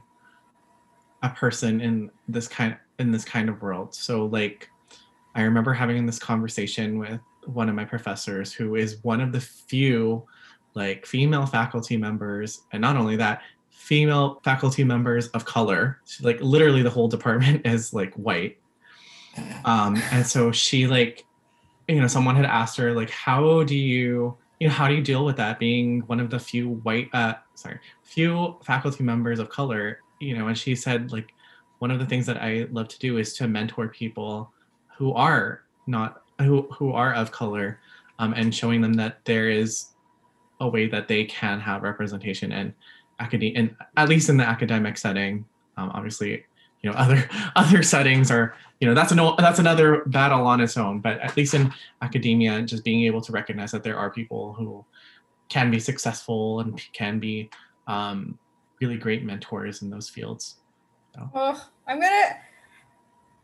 a 1.22 1.30
person 1.30 1.80
in 1.80 2.10
this 2.28 2.48
kind 2.48 2.76
in 2.98 3.10
this 3.10 3.24
kind 3.24 3.48
of 3.48 3.60
world. 3.62 3.94
So 3.94 4.26
like 4.26 4.68
I 5.34 5.42
remember 5.42 5.72
having 5.72 6.06
this 6.06 6.18
conversation 6.18 6.98
with 6.98 7.20
one 7.46 7.68
of 7.68 7.74
my 7.74 7.84
professors 7.84 8.52
who 8.52 8.76
is 8.76 8.98
one 9.02 9.20
of 9.20 9.32
the 9.32 9.40
few 9.40 10.26
like 10.74 11.06
female 11.06 11.46
faculty 11.46 11.96
members 11.96 12.62
and 12.72 12.80
not 12.80 12.96
only 12.96 13.16
that 13.16 13.42
female 13.70 14.40
faculty 14.44 14.84
members 14.84 15.28
of 15.28 15.44
color 15.44 16.00
like 16.20 16.40
literally 16.40 16.82
the 16.82 16.90
whole 16.90 17.08
department 17.08 17.62
is 17.66 17.92
like 17.92 18.14
white 18.14 18.58
um 19.64 20.00
and 20.12 20.26
so 20.26 20.52
she 20.52 20.86
like 20.86 21.24
you 21.88 22.00
know 22.00 22.06
someone 22.06 22.36
had 22.36 22.44
asked 22.44 22.76
her 22.76 22.92
like 22.92 23.10
how 23.10 23.64
do 23.64 23.76
you 23.76 24.36
you 24.60 24.68
know 24.68 24.74
how 24.74 24.86
do 24.86 24.94
you 24.94 25.02
deal 25.02 25.24
with 25.24 25.36
that 25.36 25.58
being 25.58 26.00
one 26.02 26.20
of 26.20 26.30
the 26.30 26.38
few 26.38 26.68
white 26.68 27.08
uh 27.12 27.34
sorry 27.54 27.80
few 28.02 28.56
faculty 28.62 29.02
members 29.02 29.38
of 29.38 29.48
color? 29.48 30.00
You 30.20 30.36
know 30.36 30.48
and 30.48 30.56
she 30.56 30.76
said 30.76 31.12
like 31.12 31.32
one 31.78 31.90
of 31.90 31.98
the 31.98 32.04
things 32.04 32.26
that 32.26 32.36
i 32.42 32.68
love 32.70 32.88
to 32.88 32.98
do 32.98 33.16
is 33.16 33.32
to 33.34 33.48
mentor 33.48 33.88
people 33.88 34.52
who 34.96 35.14
are 35.14 35.62
not 35.86 36.22
who 36.40 36.68
who 36.72 36.92
are 36.92 37.14
of 37.14 37.32
color 37.32 37.80
um, 38.18 38.34
and 38.34 38.54
showing 38.54 38.82
them 38.82 38.92
that 38.92 39.24
there 39.24 39.48
is 39.48 39.86
a 40.60 40.68
way 40.68 40.86
that 40.86 41.08
they 41.08 41.24
can 41.24 41.58
have 41.58 41.82
representation 41.82 42.52
in 42.52 42.74
academia 43.18 43.52
and 43.56 43.76
at 43.96 44.08
least 44.08 44.28
in 44.28 44.36
the 44.36 44.46
academic 44.46 44.98
setting. 44.98 45.44
Um, 45.76 45.90
obviously 45.94 46.44
you 46.82 46.90
know 46.90 46.96
other 46.98 47.28
other 47.56 47.82
settings 47.82 48.30
are 48.30 48.54
you 48.80 48.88
know 48.88 48.94
that's 48.94 49.12
an 49.12 49.18
that's 49.38 49.58
another 49.58 50.02
battle 50.06 50.46
on 50.46 50.60
its 50.60 50.76
own 50.76 51.00
but 51.00 51.18
at 51.20 51.36
least 51.36 51.54
in 51.54 51.72
academia 52.02 52.62
just 52.62 52.84
being 52.84 53.04
able 53.04 53.20
to 53.20 53.32
recognize 53.32 53.70
that 53.70 53.82
there 53.82 53.98
are 53.98 54.10
people 54.10 54.52
who 54.54 54.84
can 55.48 55.70
be 55.70 55.80
successful 55.80 56.60
and 56.60 56.80
can 56.92 57.18
be 57.18 57.50
um, 57.86 58.38
really 58.80 58.96
great 58.96 59.24
mentors 59.24 59.82
in 59.82 59.90
those 59.90 60.08
fields 60.08 60.60
Ugh, 61.34 61.58
I'm 61.86 62.00
gonna. 62.00 62.36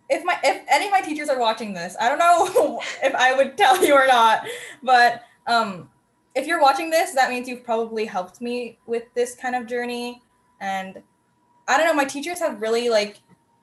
If 0.08 0.24
my 0.24 0.38
if 0.44 0.62
any 0.68 0.86
of 0.86 0.92
my 0.92 1.00
teachers 1.00 1.28
are 1.28 1.38
watching 1.38 1.74
this, 1.74 1.96
I 2.00 2.08
don't 2.08 2.18
know 2.18 2.80
if 3.02 3.14
I 3.14 3.34
would 3.34 3.56
tell 3.56 3.84
you 3.84 3.94
or 3.94 4.06
not, 4.06 4.46
but 4.82 5.22
um, 5.46 5.90
if 6.34 6.46
you're 6.46 6.60
watching 6.60 6.90
this, 6.90 7.12
that 7.12 7.30
means 7.30 7.48
you've 7.48 7.64
probably 7.64 8.04
helped 8.04 8.40
me 8.40 8.78
with 8.86 9.04
this 9.14 9.34
kind 9.34 9.56
of 9.56 9.66
journey. 9.66 10.22
And 10.60 11.02
I 11.66 11.76
don't 11.76 11.86
know, 11.86 11.94
my 11.94 12.04
teachers 12.04 12.38
have 12.38 12.60
really 12.62 12.88
like 12.88 13.18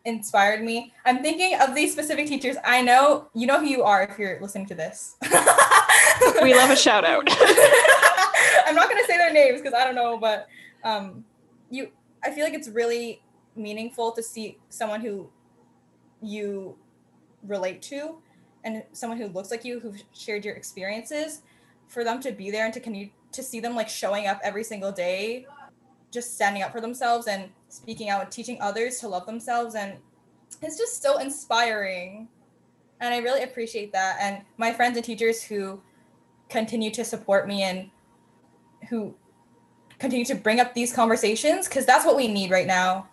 inspired 0.05 0.63
me. 0.63 0.93
I'm 1.05 1.21
thinking 1.21 1.59
of 1.59 1.75
these 1.75 1.91
specific 1.91 2.27
teachers. 2.27 2.57
I 2.63 2.81
know 2.81 3.29
you 3.33 3.47
know 3.47 3.59
who 3.59 3.65
you 3.65 3.83
are 3.83 4.03
if 4.03 4.17
you're 4.17 4.39
listening 4.41 4.67
to 4.67 4.75
this. 4.75 5.15
we 6.41 6.53
love 6.53 6.69
a 6.69 6.75
shout 6.75 7.05
out. 7.05 7.27
I'm 8.65 8.75
not 8.75 8.89
gonna 8.89 9.05
say 9.07 9.17
their 9.17 9.33
names 9.33 9.61
because 9.61 9.73
I 9.73 9.83
don't 9.85 9.95
know, 9.95 10.17
but 10.17 10.47
um, 10.83 11.23
you. 11.69 11.89
I 12.23 12.31
feel 12.31 12.43
like 12.45 12.53
it's 12.53 12.69
really 12.69 13.21
meaningful 13.55 14.11
to 14.13 14.23
see 14.23 14.57
someone 14.69 15.01
who 15.01 15.29
you 16.21 16.77
relate 17.45 17.81
to 17.83 18.17
and 18.63 18.83
someone 18.93 19.17
who 19.17 19.27
looks 19.27 19.51
like 19.51 19.65
you 19.65 19.79
who've 19.79 20.01
shared 20.13 20.45
your 20.45 20.55
experiences 20.55 21.41
for 21.87 22.03
them 22.03 22.21
to 22.21 22.31
be 22.31 22.49
there 22.49 22.65
and 22.65 22.73
to 22.73 22.79
continue 22.79 23.09
to 23.33 23.43
see 23.43 23.59
them 23.59 23.75
like 23.75 23.89
showing 23.89 24.27
up 24.27 24.39
every 24.43 24.63
single 24.63 24.91
day 24.91 25.45
just 26.11 26.35
standing 26.35 26.61
up 26.61 26.71
for 26.71 26.79
themselves 26.79 27.27
and 27.27 27.49
speaking 27.73 28.09
out 28.09 28.21
and 28.21 28.31
teaching 28.31 28.57
others 28.61 28.99
to 28.99 29.07
love 29.07 29.25
themselves 29.25 29.75
and 29.75 29.97
it's 30.61 30.77
just 30.77 31.01
so 31.01 31.17
inspiring. 31.17 32.27
And 32.99 33.13
i 33.13 33.17
really 33.17 33.43
appreciate 33.43 33.91
that. 33.93 34.17
And 34.21 34.43
my 34.57 34.71
friends 34.71 34.95
and 34.95 35.05
teachers 35.05 35.43
who 35.43 35.81
continue 36.49 36.91
to 36.91 37.03
support 37.03 37.47
me 37.47 37.63
and 37.63 37.89
who 38.89 39.15
continue 39.97 40.25
to 40.25 40.35
bring 40.35 40.59
up 40.59 40.73
these 40.73 40.93
conversations 40.93 41.67
because 41.67 41.85
that's 41.85 42.05
what 42.05 42.15
we 42.15 42.27
need 42.27 42.51
right 42.51 42.67
now. 42.67 43.07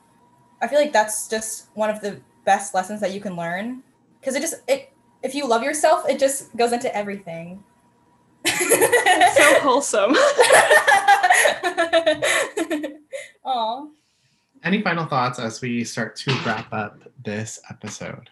I 0.61 0.69
feel 0.69 0.79
like 0.79 0.93
that's 0.93 1.29
just 1.29 1.69
one 1.75 1.89
of 1.89 2.03
the 2.03 2.21
best 2.45 2.75
lessons 2.75 3.01
that 3.01 3.15
you 3.15 3.21
can 3.21 3.37
learn. 3.37 3.83
Because 4.21 4.37
it 4.37 4.41
just 4.41 4.57
it 4.69 4.93
if 5.23 5.35
you 5.35 5.47
love 5.47 5.63
yourself 5.63 6.09
it 6.09 6.19
just 6.19 6.55
goes 6.57 6.73
into 6.73 6.95
everything. 6.95 7.65
So 9.37 9.61
wholesome. 9.61 10.13
Aw. 13.45 13.87
Any 14.63 14.83
final 14.83 15.07
thoughts 15.07 15.39
as 15.39 15.63
we 15.63 15.85
start 15.85 16.17
to 16.17 16.35
wrap 16.45 16.71
up 16.71 17.01
this 17.25 17.61
episode? 17.71 18.29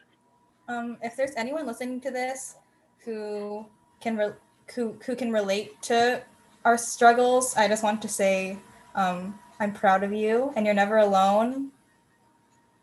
Um, 0.69 0.99
if 1.03 1.17
there's 1.17 1.33
anyone 1.39 1.67
listening 1.67 2.03
to 2.03 2.11
this 2.11 2.57
who 2.99 3.65
can 4.01 4.19
re- 4.19 4.35
who 4.75 4.99
who 5.07 5.17
can 5.17 5.33
relate 5.33 5.81
to 5.83 6.23
our 6.67 6.77
struggles, 6.77 7.57
I 7.57 7.67
just 7.67 7.83
want 7.83 8.03
to 8.03 8.09
say 8.09 8.59
um, 8.95 9.39
I'm 9.59 9.73
proud 9.73 10.03
of 10.03 10.13
you, 10.13 10.53
and 10.55 10.67
you're 10.67 10.75
never 10.75 10.99
alone. 10.99 11.71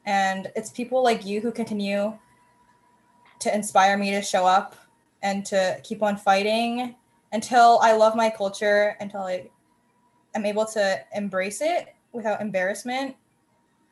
And 0.07 0.51
it's 0.55 0.71
people 0.71 1.03
like 1.03 1.23
you 1.23 1.39
who 1.39 1.51
continue 1.51 2.17
to 3.39 3.55
inspire 3.55 3.95
me 3.95 4.09
to 4.11 4.23
show 4.23 4.47
up 4.47 4.75
and 5.21 5.45
to 5.45 5.79
keep 5.83 6.01
on 6.01 6.17
fighting 6.17 6.95
until 7.31 7.77
I 7.83 7.93
love 7.93 8.15
my 8.15 8.31
culture, 8.31 8.97
until 8.99 9.21
I 9.21 9.49
am 10.33 10.47
able 10.47 10.65
to 10.65 10.99
embrace 11.13 11.61
it 11.61 11.93
without 12.11 12.41
embarrassment. 12.41 13.15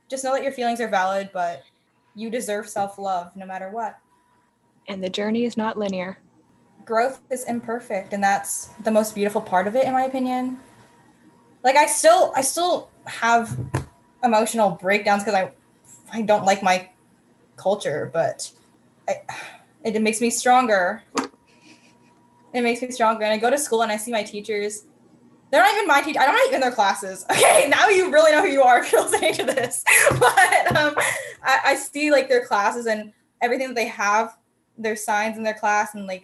Just 0.10 0.24
know 0.24 0.34
that 0.34 0.44
your 0.44 0.52
feelings 0.52 0.82
are 0.82 0.88
valid, 0.88 1.30
but 1.34 1.64
you 2.16 2.30
deserve 2.30 2.68
self 2.70 2.98
love 2.98 3.36
no 3.36 3.46
matter 3.46 3.70
what. 3.70 3.98
And 4.88 5.04
the 5.04 5.10
journey 5.10 5.46
is 5.46 5.58
not 5.58 5.78
linear. 5.78 6.18
Growth 6.86 7.22
is 7.30 7.46
imperfect, 7.46 8.14
and 8.14 8.24
that's 8.24 8.68
the 8.84 8.92
most 8.92 9.16
beautiful 9.16 9.42
part 9.42 9.68
of 9.68 9.76
it, 9.76 9.86
in 9.86 9.94
my 9.94 10.04
opinion. 10.04 10.60
Like 11.64 11.78
I 11.78 11.86
still, 11.86 12.34
I 12.36 12.42
still 12.42 12.90
have 13.06 13.58
emotional 14.24 14.72
breakdowns 14.72 15.24
because 15.24 15.40
I, 15.40 15.52
I 16.12 16.22
don't 16.22 16.46
like 16.46 16.62
my 16.62 16.90
culture, 17.56 18.10
but 18.14 18.52
I, 19.08 19.22
it, 19.86 19.96
it 19.96 20.02
makes 20.02 20.20
me 20.20 20.30
stronger. 20.30 21.04
It 22.54 22.62
makes 22.62 22.82
me 22.82 22.92
stronger, 22.92 23.24
and 23.24 23.34
I 23.34 23.38
go 23.38 23.50
to 23.50 23.58
school 23.58 23.82
and 23.82 23.92
I 23.92 23.98
see 23.98 24.12
my 24.12 24.24
teachers 24.24 24.86
they're 25.54 25.62
not 25.62 25.76
even 25.76 25.88
my 25.88 26.02
teacher. 26.02 26.20
I'm 26.20 26.34
not 26.34 26.48
even 26.48 26.62
their 26.62 26.72
classes. 26.72 27.28
Okay, 27.32 27.68
now 27.70 27.88
you 27.88 28.12
really 28.12 28.32
know 28.32 28.42
who 28.42 28.48
you 28.48 28.64
are 28.64 28.80
if 28.80 28.92
you're 28.92 29.04
listening 29.04 29.36
to 29.36 29.44
this. 29.44 29.84
But 30.20 30.76
um, 30.76 30.96
I, 31.44 31.60
I 31.66 31.76
see 31.76 32.10
like 32.10 32.28
their 32.28 32.44
classes 32.44 32.88
and 32.88 33.14
everything 33.40 33.68
that 33.68 33.76
they 33.76 33.86
have, 33.86 34.36
their 34.80 34.96
signs 34.96 35.38
in 35.38 35.44
their 35.44 35.54
class, 35.54 35.94
and 35.94 36.08
like 36.08 36.24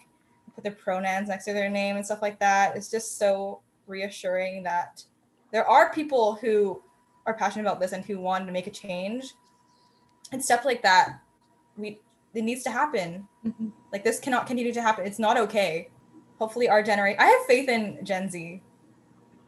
put 0.56 0.64
their 0.64 0.74
pronouns 0.74 1.30
next 1.30 1.46
to 1.46 1.54
their 1.54 1.70
name 1.70 1.96
and 1.96 2.04
stuff 2.04 2.24
like 2.24 2.40
that. 2.40 2.76
It's 2.76 2.90
just 2.90 3.20
so 3.20 3.62
reassuring 3.86 4.64
that 4.64 5.04
there 5.52 5.68
are 5.68 5.94
people 5.94 6.34
who 6.42 6.82
are 7.28 7.36
passionate 7.36 7.68
about 7.68 7.80
this 7.80 7.92
and 7.92 8.04
who 8.04 8.20
want 8.20 8.48
to 8.48 8.52
make 8.52 8.66
a 8.66 8.72
change. 8.72 9.36
And 10.32 10.44
stuff 10.44 10.66
like 10.66 10.82
that, 10.82 11.20
we 11.78 12.00
it 12.34 12.44
needs 12.44 12.64
to 12.64 12.72
happen. 12.72 13.28
Mm-hmm. 13.46 13.68
Like 13.94 14.04
this 14.04 14.20
cannot 14.20 14.48
continue 14.48 14.74
to 14.74 14.82
happen. 14.82 15.06
It's 15.06 15.20
not 15.20 15.38
okay. 15.38 15.90
Hopefully, 16.40 16.68
our 16.68 16.82
generation. 16.82 17.20
I 17.22 17.26
have 17.26 17.46
faith 17.46 17.70
in 17.70 18.04
Gen 18.04 18.28
Z 18.28 18.64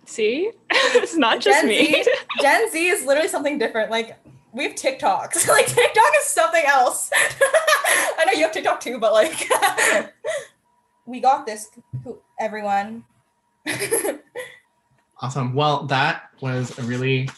See, 0.05 0.51
it's 0.69 1.15
not 1.15 1.39
just 1.39 1.61
Gen 1.61 1.69
me. 1.69 2.03
Z, 2.03 2.11
Gen 2.41 2.71
Z 2.71 2.87
is 2.87 3.05
literally 3.05 3.29
something 3.29 3.57
different. 3.57 3.91
Like 3.91 4.17
we 4.51 4.63
have 4.63 4.75
TikToks. 4.75 5.47
like 5.47 5.67
TikTok 5.67 6.11
is 6.19 6.25
something 6.27 6.63
else. 6.67 7.11
I 7.13 8.25
know 8.25 8.33
you 8.33 8.43
have 8.43 8.51
TikTok 8.51 8.79
too, 8.79 8.99
but 8.99 9.13
like 9.13 9.49
we 11.05 11.19
got 11.19 11.45
this, 11.45 11.69
everyone. 12.39 13.03
awesome. 15.21 15.53
Well, 15.53 15.83
that 15.83 16.29
was 16.41 16.77
a 16.77 16.83
really 16.83 17.29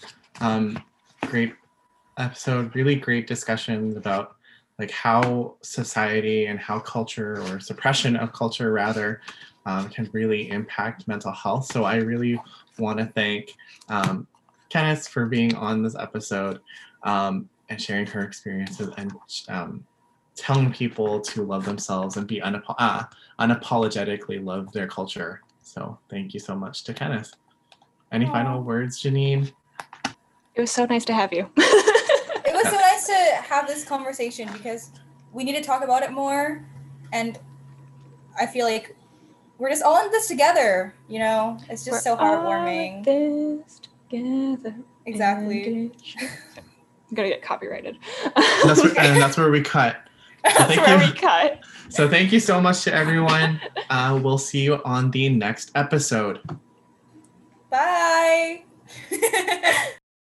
um, 0.41 0.81
great 1.27 1.53
episode. 2.17 2.75
Really 2.75 2.95
great 2.95 3.27
discussion 3.27 3.97
about 3.97 4.35
like 4.79 4.91
how 4.91 5.55
society 5.61 6.47
and 6.47 6.59
how 6.59 6.79
culture 6.79 7.41
or 7.43 7.59
suppression 7.59 8.15
of 8.15 8.33
culture 8.33 8.71
rather 8.71 9.21
um, 9.65 9.89
can 9.89 10.09
really 10.13 10.49
impact 10.49 11.07
mental 11.07 11.31
health. 11.31 11.65
So 11.65 11.83
I 11.83 11.95
really 11.97 12.39
want 12.77 12.99
to 12.99 13.05
thank 13.05 13.55
um, 13.89 14.27
Kenneth 14.69 15.07
for 15.07 15.25
being 15.25 15.55
on 15.55 15.83
this 15.83 15.95
episode 15.95 16.59
um, 17.03 17.49
and 17.69 17.81
sharing 17.81 18.05
her 18.07 18.21
experiences 18.21 18.89
and 18.97 19.13
um, 19.49 19.85
telling 20.35 20.71
people 20.71 21.21
to 21.21 21.43
love 21.43 21.65
themselves 21.65 22.17
and 22.17 22.27
be 22.27 22.41
unapo- 22.41 22.75
uh, 22.79 23.03
unapologetically 23.39 24.43
love 24.43 24.71
their 24.71 24.87
culture. 24.87 25.41
So 25.61 25.97
thank 26.09 26.33
you 26.33 26.39
so 26.39 26.55
much 26.55 26.83
to 26.85 26.93
Kenneth. 26.93 27.33
Any 28.11 28.25
Aww. 28.25 28.31
final 28.31 28.61
words, 28.61 29.01
Janine? 29.01 29.51
It 30.55 30.61
was 30.61 30.71
so 30.71 30.85
nice 30.85 31.05
to 31.05 31.13
have 31.13 31.33
you. 31.33 31.49
it 31.57 32.53
was 32.53 32.65
so 32.65 32.77
nice 32.77 33.07
to 33.07 33.41
have 33.47 33.67
this 33.67 33.83
conversation 33.83 34.49
because 34.53 34.91
we 35.31 35.43
need 35.43 35.55
to 35.55 35.63
talk 35.63 35.83
about 35.83 36.03
it 36.03 36.11
more. 36.11 36.65
And 37.11 37.39
I 38.39 38.45
feel 38.45 38.65
like 38.65 38.95
we're 39.63 39.69
just 39.69 39.81
all 39.81 40.03
in 40.03 40.11
this 40.11 40.27
together. 40.27 40.93
You 41.07 41.19
know, 41.19 41.57
it's 41.69 41.85
just 41.85 41.91
we're 41.91 41.99
so 42.01 42.17
heartwarming. 42.17 43.05
this 43.05 43.79
together. 44.09 44.75
Exactly. 45.05 45.89
I'm 46.19 47.15
gonna 47.15 47.29
get 47.29 47.41
copyrighted. 47.41 47.97
that's 48.65 48.83
where, 48.83 48.99
and 48.99 49.21
that's 49.21 49.37
where 49.37 49.49
we 49.49 49.61
cut. 49.75 49.95
So 50.45 50.51
that's 50.53 50.75
where 50.77 51.01
you. 51.01 51.13
we 51.13 51.17
cut. 51.17 51.61
So 51.87 52.09
thank 52.09 52.33
you 52.33 52.41
so 52.41 52.59
much 52.59 52.83
to 52.83 52.93
everyone. 52.93 53.61
Uh, 53.89 54.19
we'll 54.21 54.37
see 54.37 54.63
you 54.63 54.83
on 54.83 55.11
the 55.11 55.29
next 55.29 55.71
episode. 55.75 56.41
Bye. 57.69 58.65